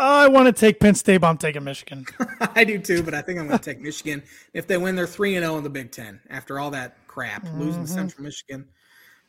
I 0.00 0.28
want 0.28 0.46
to 0.46 0.52
take 0.52 0.80
Penn 0.80 0.94
State, 0.94 1.18
but 1.18 1.28
I'm 1.28 1.38
taking 1.38 1.62
Michigan. 1.62 2.06
I 2.54 2.64
do 2.64 2.78
too, 2.78 3.02
but 3.02 3.14
I 3.14 3.22
think 3.22 3.38
I'm 3.38 3.46
going 3.46 3.58
to 3.58 3.64
take 3.64 3.80
Michigan. 3.80 4.22
If 4.54 4.66
they 4.66 4.78
win, 4.78 4.96
they're 4.96 5.06
three 5.06 5.36
and 5.36 5.44
zero 5.44 5.58
in 5.58 5.64
the 5.64 5.70
Big 5.70 5.92
Ten 5.92 6.20
after 6.30 6.58
all 6.58 6.70
that 6.70 6.96
crap, 7.06 7.44
mm-hmm. 7.44 7.60
losing 7.60 7.86
Central 7.86 8.24
Michigan. 8.24 8.66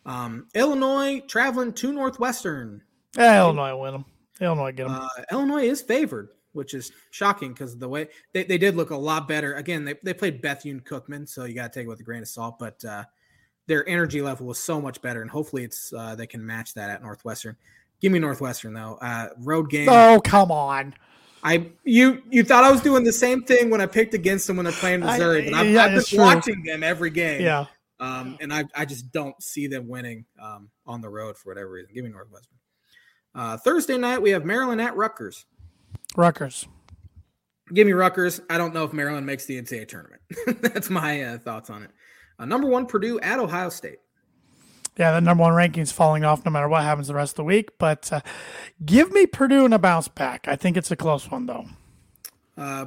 Um, 0.05 0.47
Illinois 0.55 1.21
traveling 1.27 1.73
to 1.73 1.91
Northwestern. 1.91 2.81
Yeah, 3.17 3.41
Illinois 3.41 3.75
win 3.75 3.91
them. 3.93 4.05
Illinois 4.39 4.71
get 4.71 4.87
them. 4.87 4.99
Uh, 5.01 5.23
Illinois 5.31 5.63
is 5.63 5.81
favored, 5.81 6.29
which 6.53 6.73
is 6.73 6.91
shocking 7.11 7.53
because 7.53 7.77
the 7.77 7.89
way 7.89 8.07
they, 8.33 8.43
they 8.43 8.57
did 8.57 8.75
look 8.75 8.89
a 8.89 8.95
lot 8.95 9.27
better. 9.27 9.55
Again, 9.55 9.85
they, 9.85 9.95
they 10.03 10.13
played 10.13 10.41
Bethune 10.41 10.79
Cookman, 10.79 11.27
so 11.27 11.45
you 11.45 11.53
got 11.53 11.73
to 11.73 11.79
take 11.79 11.85
it 11.85 11.89
with 11.89 11.99
a 11.99 12.03
grain 12.03 12.21
of 12.21 12.27
salt. 12.27 12.57
But 12.57 12.83
uh, 12.85 13.03
their 13.67 13.87
energy 13.87 14.21
level 14.21 14.47
was 14.47 14.57
so 14.57 14.81
much 14.81 15.01
better, 15.01 15.21
and 15.21 15.29
hopefully 15.29 15.63
it's 15.63 15.93
uh, 15.93 16.15
they 16.15 16.27
can 16.27 16.45
match 16.45 16.73
that 16.73 16.89
at 16.89 17.01
Northwestern. 17.01 17.57
Give 18.01 18.11
me 18.11 18.19
Northwestern 18.19 18.73
though. 18.73 18.97
Uh, 19.01 19.29
road 19.37 19.69
game. 19.69 19.87
Oh 19.89 20.19
come 20.23 20.51
on. 20.51 20.93
I 21.43 21.71
you 21.83 22.21
you 22.29 22.43
thought 22.43 22.63
I 22.63 22.71
was 22.71 22.81
doing 22.81 23.03
the 23.03 23.13
same 23.13 23.43
thing 23.43 23.69
when 23.69 23.81
I 23.81 23.85
picked 23.85 24.13
against 24.13 24.47
them 24.47 24.57
when 24.57 24.65
they're 24.65 24.73
playing 24.73 25.01
Missouri, 25.01 25.47
I, 25.47 25.51
but 25.51 25.59
I've, 25.59 25.69
yeah, 25.69 25.83
I've 25.85 25.91
been 25.91 26.03
true. 26.03 26.19
watching 26.19 26.63
them 26.63 26.83
every 26.83 27.09
game. 27.09 27.41
Yeah. 27.41 27.65
Um, 27.99 28.37
and 28.41 28.51
I, 28.51 28.65
I 28.75 28.85
just 28.85 29.11
don't 29.11 29.39
see 29.41 29.67
them 29.67 29.87
winning 29.87 30.25
um, 30.41 30.69
on 30.87 31.01
the 31.01 31.09
road 31.09 31.37
for 31.37 31.49
whatever 31.51 31.69
reason. 31.69 31.93
Give 31.93 32.03
me 32.03 32.09
Northwestern. 32.09 32.57
Uh, 33.35 33.57
Thursday 33.57 33.97
night 33.97 34.21
we 34.21 34.31
have 34.31 34.43
Maryland 34.43 34.81
at 34.81 34.95
Rutgers. 34.95 35.45
Rutgers. 36.17 36.67
Give 37.73 37.85
me 37.85 37.93
Rutgers. 37.93 38.41
I 38.49 38.57
don't 38.57 38.73
know 38.73 38.83
if 38.83 38.91
Maryland 38.91 39.25
makes 39.25 39.45
the 39.45 39.61
NCAA 39.61 39.87
tournament. 39.87 40.21
That's 40.61 40.89
my 40.89 41.21
uh, 41.23 41.37
thoughts 41.37 41.69
on 41.69 41.83
it. 41.83 41.91
Uh, 42.39 42.45
number 42.45 42.67
one 42.67 42.87
Purdue 42.87 43.19
at 43.19 43.39
Ohio 43.39 43.69
State. 43.69 43.99
Yeah, 45.01 45.13
the 45.13 45.21
number 45.21 45.41
one 45.41 45.55
ranking 45.55 45.81
is 45.81 45.91
falling 45.91 46.23
off 46.23 46.45
no 46.45 46.51
matter 46.51 46.69
what 46.69 46.83
happens 46.83 47.07
the 47.07 47.15
rest 47.15 47.31
of 47.31 47.37
the 47.37 47.43
week. 47.43 47.71
But 47.79 48.13
uh, 48.13 48.21
give 48.85 49.11
me 49.11 49.25
Purdue 49.25 49.65
in 49.65 49.73
a 49.73 49.79
bounce 49.79 50.07
back. 50.07 50.47
I 50.47 50.55
think 50.55 50.77
it's 50.77 50.91
a 50.91 50.95
close 50.95 51.29
one 51.31 51.47
though. 51.47 51.65
Uh, 52.55 52.85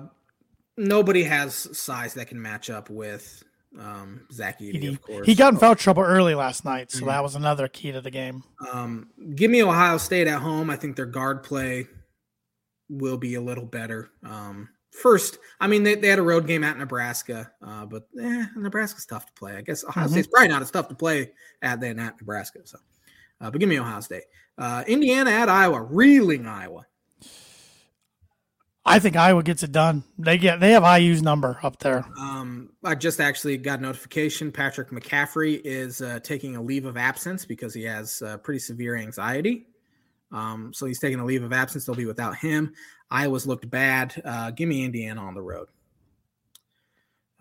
nobody 0.77 1.25
has 1.25 1.77
size 1.77 2.15
that 2.15 2.29
can 2.29 2.41
match 2.41 2.71
up 2.71 2.89
with 2.89 3.43
um, 3.77 4.29
Zach 4.31 4.61
Edey, 4.61 4.91
of 4.91 5.03
course. 5.03 5.27
He 5.27 5.35
got 5.35 5.55
in 5.55 5.59
foul 5.59 5.75
trouble 5.75 6.05
early 6.05 6.37
last 6.37 6.65
night, 6.65 6.93
so 6.93 6.99
mm-hmm. 6.99 7.09
that 7.09 7.23
was 7.25 7.35
another 7.35 7.67
key 7.67 7.91
to 7.91 8.01
the 8.01 8.13
game. 8.13 8.45
Um, 8.73 9.09
give 9.35 9.51
me 9.51 9.65
Ohio 9.65 9.99
State 9.99 10.29
at 10.29 10.41
home. 10.41 10.71
I 10.71 10.77
think 10.77 10.95
their 10.95 11.07
guard 11.07 11.43
play 11.43 11.89
will 12.89 13.17
be 13.17 13.35
a 13.35 13.41
little 13.41 13.67
better. 13.67 14.13
Um, 14.23 14.69
first, 14.95 15.39
I 15.61 15.67
mean, 15.67 15.83
they, 15.83 15.95
they 15.95 16.09
had 16.09 16.19
a 16.19 16.23
road 16.23 16.47
game 16.47 16.65
at 16.65 16.79
Nebraska, 16.79 17.51
uh, 17.63 17.87
but 17.87 18.05
eh, 18.21 18.47
Nebraska's 18.57 19.07
tough 19.07 19.27
to 19.27 19.33
play. 19.33 19.57
I 19.57 19.61
guess 19.61 19.85
Ohio 19.85 20.05
mm-hmm. 20.05 20.13
State's 20.13 20.29
probably 20.29 20.49
not 20.49 20.63
as 20.63 20.71
tough 20.71 20.89
to 20.89 20.95
play 20.95 21.33
at 21.63 21.81
than 21.81 21.99
at 21.99 22.19
Nebraska. 22.21 22.61
So, 22.65 22.79
uh, 23.41 23.51
but 23.51 23.59
give 23.59 23.69
me 23.69 23.79
Ohio 23.79 24.01
State. 24.01 24.25
Uh, 24.57 24.85
Indiana 24.87 25.31
at 25.31 25.49
Iowa, 25.49 25.83
reeling 25.83 26.47
Iowa. 26.47 26.87
I 28.87 28.99
think 28.99 29.17
Iowa 29.17 29.43
gets 29.43 29.63
it 29.63 29.73
done. 29.73 30.05
They 30.19 30.37
get 30.37 30.61
they 30.61 30.73
have 30.73 30.85
IU's 30.85 31.23
number 31.23 31.59
up 31.63 31.79
there. 31.79 32.05
Um, 32.21 32.71
I 32.85 32.95
just 32.95 33.19
actually 33.19 33.57
got 33.57 33.81
notification. 33.81 34.53
Patrick 34.53 34.91
McCaffrey 34.91 35.61
is 35.65 36.03
uh, 36.03 36.21
taking 36.23 36.57
a 36.57 36.63
leave 36.63 36.85
of 36.85 36.99
absence 36.99 37.47
because 37.47 37.73
he 37.73 37.85
has 37.85 38.21
uh, 38.21 38.37
pretty 38.39 38.59
severe 38.59 38.97
anxiety. 38.97 39.69
Um, 40.33 40.73
so 40.73 40.87
he's 40.87 40.99
taking 40.99 41.21
a 41.21 41.25
leave 41.25 41.43
of 41.43 41.53
absence. 41.53 41.85
They'll 41.85 41.95
be 41.95 42.07
without 42.07 42.37
him. 42.37 42.73
Iowa's 43.11 43.47
looked 43.47 43.71
bad. 43.71 44.21
Uh, 44.25 44.51
give 44.51 44.69
me 44.69 44.85
Indiana 44.85 45.21
on 45.23 45.35
the 45.35 45.43
road. 45.43 45.69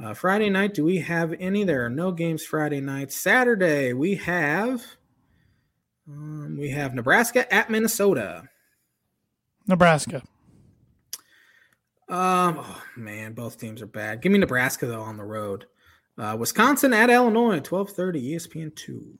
Uh, 0.04 0.14
Friday 0.14 0.50
night, 0.50 0.74
do 0.74 0.84
we 0.84 0.98
have 1.00 1.34
any? 1.40 1.64
There 1.64 1.86
are 1.86 1.90
no 1.90 2.12
games 2.12 2.44
Friday 2.44 2.82
night. 2.82 3.12
Saturday, 3.12 3.94
we 3.94 4.16
have 4.16 4.84
um, 6.08 6.58
we 6.60 6.70
have 6.70 6.94
Nebraska 6.94 7.52
at 7.54 7.70
Minnesota. 7.70 8.44
Nebraska. 9.68 10.22
Um, 12.10 12.60
oh 12.60 12.82
man, 12.98 13.34
both 13.34 13.58
teams 13.58 13.82
are 13.82 13.88
bad. 13.88 14.22
Give 14.22 14.32
me 14.32 14.40
Nebraska 14.40 14.86
though 14.86 15.02
on 15.02 15.18
the 15.18 15.24
road. 15.24 15.66
Uh, 16.18 16.36
Wisconsin 16.38 16.94
at 16.94 17.10
Illinois, 17.10 17.60
twelve 17.60 17.92
thirty, 17.92 18.34
ESPN 18.34 18.76
two. 18.76 19.18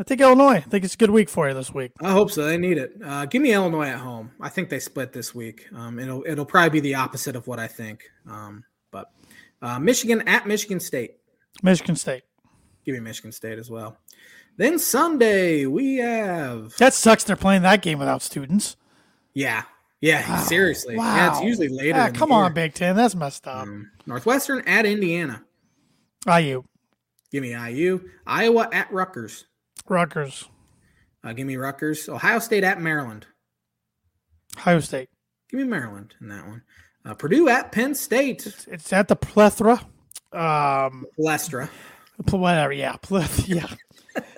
I 0.00 0.02
think 0.02 0.22
Illinois. 0.22 0.54
I 0.54 0.60
think 0.60 0.82
it's 0.82 0.94
a 0.94 0.96
good 0.96 1.10
week 1.10 1.28
for 1.28 1.46
you 1.46 1.52
this 1.52 1.74
week. 1.74 1.92
I 2.00 2.12
hope 2.12 2.30
so. 2.30 2.46
They 2.46 2.56
need 2.56 2.78
it. 2.78 2.94
Uh, 3.04 3.26
give 3.26 3.42
me 3.42 3.52
Illinois 3.52 3.88
at 3.88 3.98
home. 3.98 4.30
I 4.40 4.48
think 4.48 4.70
they 4.70 4.80
split 4.80 5.12
this 5.12 5.34
week. 5.34 5.66
Um, 5.74 5.98
it'll 5.98 6.24
it'll 6.26 6.46
probably 6.46 6.70
be 6.70 6.80
the 6.80 6.94
opposite 6.94 7.36
of 7.36 7.46
what 7.46 7.58
I 7.58 7.66
think. 7.66 8.10
Um, 8.26 8.64
but 8.90 9.10
uh, 9.60 9.78
Michigan 9.78 10.26
at 10.26 10.46
Michigan 10.46 10.80
State. 10.80 11.16
Michigan 11.62 11.96
State. 11.96 12.22
Give 12.86 12.94
me 12.94 13.00
Michigan 13.00 13.30
State 13.30 13.58
as 13.58 13.70
well. 13.70 13.98
Then 14.56 14.78
Sunday 14.78 15.66
we 15.66 15.96
have. 15.96 16.74
That 16.78 16.94
sucks. 16.94 17.24
They're 17.24 17.36
playing 17.36 17.60
that 17.62 17.82
game 17.82 17.98
without 17.98 18.22
students. 18.22 18.76
Yeah, 19.34 19.64
yeah, 20.00 20.26
wow. 20.26 20.40
seriously. 20.40 20.96
Wow. 20.96 21.14
Yeah, 21.14 21.30
it's 21.32 21.42
usually 21.42 21.68
later. 21.68 21.98
Yeah, 21.98 22.10
come 22.10 22.32
on, 22.32 22.54
Big 22.54 22.72
Ten. 22.72 22.96
That's 22.96 23.14
messed 23.14 23.46
up. 23.46 23.64
Um, 23.64 23.90
Northwestern 24.06 24.66
at 24.66 24.86
Indiana. 24.86 25.44
IU. 26.26 26.64
Give 27.30 27.42
me 27.42 27.54
IU. 27.54 28.08
Iowa 28.26 28.66
at 28.72 28.90
Rutgers. 28.90 29.44
Rutgers. 29.90 30.48
Uh, 31.22 31.32
give 31.32 31.46
me 31.46 31.56
Rutgers. 31.56 32.08
Ohio 32.08 32.38
State 32.38 32.64
at 32.64 32.80
Maryland. 32.80 33.26
Ohio 34.56 34.80
State. 34.80 35.10
Give 35.50 35.60
me 35.60 35.64
Maryland 35.64 36.14
in 36.20 36.28
that 36.28 36.46
one. 36.46 36.62
Uh, 37.04 37.14
Purdue 37.14 37.48
at 37.48 37.72
Penn 37.72 37.94
State. 37.94 38.46
It's, 38.46 38.66
it's 38.66 38.92
at 38.92 39.08
the 39.08 39.16
plethora. 39.16 39.84
Um, 40.32 41.06
Plestra. 41.16 41.68
Whatever. 42.30 42.72
Yeah. 42.72 42.96
Pleth- 42.96 43.48
yeah 43.48 43.66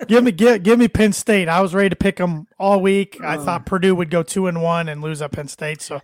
give 0.07 0.23
me 0.23 0.31
give, 0.31 0.63
give 0.63 0.79
me 0.79 0.87
Penn 0.87 1.13
State. 1.13 1.47
I 1.47 1.61
was 1.61 1.73
ready 1.73 1.89
to 1.89 1.95
pick 1.95 2.17
them 2.17 2.47
all 2.59 2.81
week. 2.81 3.19
I 3.21 3.37
thought 3.37 3.61
oh. 3.61 3.63
Purdue 3.65 3.95
would 3.95 4.09
go 4.09 4.23
two 4.23 4.47
and 4.47 4.61
one 4.61 4.89
and 4.89 5.01
lose 5.01 5.21
at 5.21 5.31
Penn 5.31 5.47
State. 5.47 5.81
So 5.81 6.01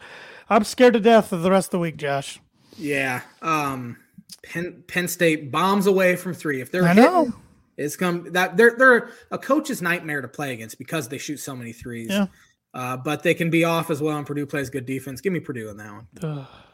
I'm 0.49 0.63
scared 0.63 0.93
to 0.93 0.99
death 0.99 1.31
of 1.31 1.41
the 1.41 1.51
rest 1.51 1.67
of 1.67 1.71
the 1.71 1.79
week, 1.79 1.97
Josh. 1.97 2.39
Yeah. 2.77 3.21
Um, 3.41 3.97
Penn 4.43 4.83
Penn 4.87 5.07
State 5.07 5.51
bombs 5.51 5.87
away 5.87 6.15
from 6.15 6.33
three. 6.33 6.61
If 6.61 6.71
they're 6.71 6.85
I 6.85 6.93
know. 6.93 7.33
It's 7.79 7.95
come 7.95 8.31
that 8.33 8.57
they're 8.57 8.75
they're 8.77 9.09
a 9.31 9.37
coach's 9.37 9.81
nightmare 9.81 10.21
to 10.21 10.27
play 10.27 10.53
against 10.53 10.77
because 10.77 11.07
they 11.07 11.17
shoot 11.17 11.37
so 11.37 11.55
many 11.55 11.71
threes. 11.71 12.09
Yeah. 12.09 12.27
Uh, 12.73 12.97
but 12.97 13.23
they 13.23 13.33
can 13.33 13.49
be 13.49 13.63
off 13.63 13.89
as 13.89 14.01
well, 14.01 14.17
and 14.17 14.27
Purdue 14.27 14.45
plays 14.45 14.69
good 14.69 14.85
defense. 14.85 15.21
Give 15.21 15.33
me 15.33 15.39
Purdue 15.39 15.69
in 15.69 15.77
that 15.77 15.91
one. 15.91 16.07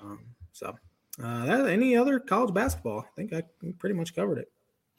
Um, 0.01 0.19
so, 0.51 0.75
uh, 1.23 1.45
that, 1.45 1.69
any 1.69 1.95
other 1.95 2.19
college 2.19 2.53
basketball? 2.53 2.99
I 2.99 3.07
think 3.15 3.33
I 3.33 3.43
pretty 3.79 3.95
much 3.95 4.13
covered 4.13 4.39
it. 4.39 4.51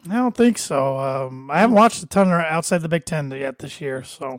I 0.09 0.15
don't 0.15 0.35
think 0.35 0.57
so. 0.57 0.99
Um, 0.99 1.51
I 1.51 1.59
haven't 1.59 1.77
watched 1.77 2.03
a 2.03 2.07
ton 2.07 2.31
outside 2.31 2.79
the 2.79 2.89
Big 2.89 3.05
Ten 3.05 3.31
yet 3.31 3.59
this 3.59 3.81
year, 3.81 4.05
so 4.05 4.39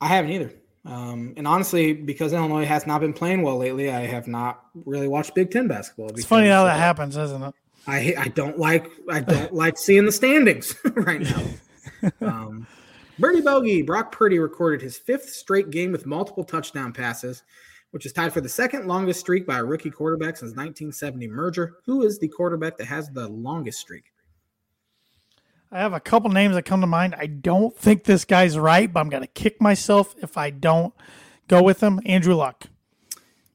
I 0.00 0.08
haven't 0.08 0.30
either. 0.30 0.54
Um, 0.86 1.34
and 1.36 1.46
honestly, 1.46 1.92
because 1.92 2.32
Illinois 2.32 2.64
has 2.64 2.86
not 2.86 3.00
been 3.00 3.12
playing 3.12 3.42
well 3.42 3.56
lately, 3.58 3.90
I 3.90 4.06
have 4.06 4.28
not 4.28 4.64
really 4.86 5.08
watched 5.08 5.34
Big 5.34 5.50
Ten 5.50 5.66
basketball. 5.66 6.10
It's 6.10 6.24
funny 6.24 6.48
how 6.48 6.64
that 6.64 6.78
happens, 6.78 7.16
isn't 7.16 7.42
it? 7.42 7.54
I 7.86 8.14
I 8.18 8.28
don't 8.28 8.58
like 8.58 8.90
I 9.10 9.20
don't 9.20 9.52
like 9.62 9.78
seeing 9.78 10.06
the 10.06 10.12
standings 10.12 10.74
right 10.94 11.20
now. 11.20 11.42
Um, 12.20 12.66
Birdie 13.18 13.40
Bogey, 13.40 13.80
Brock 13.80 14.12
Purdy 14.12 14.38
recorded 14.38 14.82
his 14.82 14.98
fifth 14.98 15.30
straight 15.30 15.70
game 15.70 15.90
with 15.90 16.04
multiple 16.04 16.44
touchdown 16.44 16.92
passes, 16.92 17.44
which 17.92 18.04
is 18.04 18.12
tied 18.12 18.32
for 18.32 18.42
the 18.42 18.48
second 18.48 18.86
longest 18.86 19.20
streak 19.20 19.46
by 19.46 19.58
a 19.58 19.64
rookie 19.64 19.90
quarterback 19.90 20.36
since 20.36 20.50
1970 20.50 21.28
merger. 21.28 21.76
Who 21.86 22.02
is 22.02 22.18
the 22.18 22.28
quarterback 22.28 22.76
that 22.76 22.88
has 22.88 23.08
the 23.08 23.26
longest 23.28 23.78
streak? 23.78 24.04
I 25.72 25.78
have 25.78 25.92
a 25.92 26.00
couple 26.00 26.30
names 26.30 26.54
that 26.56 26.64
come 26.64 26.82
to 26.82 26.86
mind. 26.86 27.14
I 27.16 27.26
don't 27.26 27.74
think 27.76 28.04
this 28.04 28.24
guy's 28.24 28.58
right, 28.58 28.92
but 28.92 29.00
I'm 29.00 29.08
going 29.08 29.22
to 29.22 29.28
kick 29.28 29.62
myself 29.62 30.14
if 30.22 30.36
I 30.36 30.50
don't 30.50 30.92
go 31.48 31.62
with 31.62 31.82
him. 31.82 32.00
Andrew 32.04 32.34
Luck. 32.34 32.66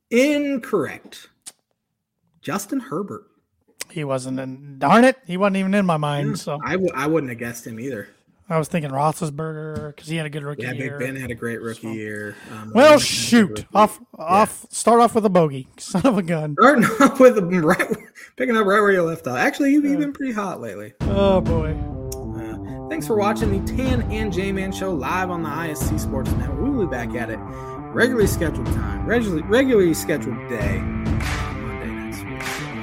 Incorrect. 0.09 1.29
Justin 2.41 2.79
Herbert. 2.79 3.28
He 3.91 4.03
wasn't 4.03 4.39
in. 4.39 4.79
Darn 4.79 5.03
it, 5.03 5.17
he 5.25 5.37
wasn't 5.37 5.57
even 5.57 5.73
in 5.73 5.85
my 5.85 5.97
mind. 5.97 6.29
Yeah, 6.29 6.35
so 6.35 6.59
I 6.63 6.73
w- 6.73 6.91
I 6.93 7.07
wouldn't 7.07 7.29
have 7.31 7.39
guessed 7.39 7.65
him 7.65 7.79
either. 7.79 8.09
I 8.51 8.57
was 8.57 8.67
thinking 8.67 8.89
Roethlisberger 8.89 9.95
because 9.95 10.07
he 10.07 10.15
had 10.15 10.25
a 10.25 10.29
good 10.29 10.43
rookie 10.43 10.63
year. 10.63 10.73
yeah, 10.73 10.83
year. 10.83 10.97
Big 10.97 11.07
Ben 11.13 11.21
had 11.21 11.29
a 11.29 11.35
great 11.35 11.61
rookie 11.61 11.81
so. 11.81 11.91
year. 11.91 12.35
Um, 12.51 12.71
well, 12.73 12.97
shoot, 12.97 13.65
off 13.75 13.99
off. 14.17 14.65
Start 14.71 15.01
off 15.01 15.13
with 15.13 15.25
a 15.25 15.29
bogey, 15.29 15.67
son 15.77 16.01
of 16.05 16.17
a 16.17 16.23
gun. 16.23 16.55
Starting 16.59 16.85
off 17.01 17.19
with 17.19 17.37
a, 17.37 17.41
right, 17.43 17.87
picking 18.37 18.57
up 18.57 18.65
right 18.65 18.81
where 18.81 18.91
you 18.91 19.03
left 19.03 19.27
off. 19.27 19.37
Actually, 19.37 19.73
you've, 19.73 19.85
you've 19.85 19.99
been 19.99 20.13
pretty 20.13 20.33
hot 20.33 20.61
lately. 20.61 20.93
Oh 21.01 21.41
boy. 21.41 21.77
Thanks 22.89 23.05
for 23.05 23.15
watching 23.15 23.63
the 23.63 23.71
Tan 23.77 24.01
and 24.11 24.33
J 24.33 24.51
Man 24.51 24.71
Show 24.71 24.91
live 24.91 25.29
on 25.29 25.43
the 25.43 25.49
ISC 25.49 25.99
Sports 25.99 26.31
Network. 26.31 26.59
We 26.59 26.69
will 26.71 26.87
be 26.87 26.91
back 26.91 27.13
at 27.13 27.29
it 27.29 27.37
regularly 27.93 28.27
scheduled 28.27 28.65
time, 28.67 29.05
regularly, 29.05 29.43
regularly 29.43 29.93
scheduled 29.93 30.37
day, 30.49 30.79
Monday 30.79 30.87
next 30.87 31.05
week. 31.05 31.08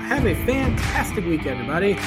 Have 0.06 0.24
a 0.24 0.34
fantastic 0.46 1.24
week, 1.26 1.46
everybody. 1.46 1.98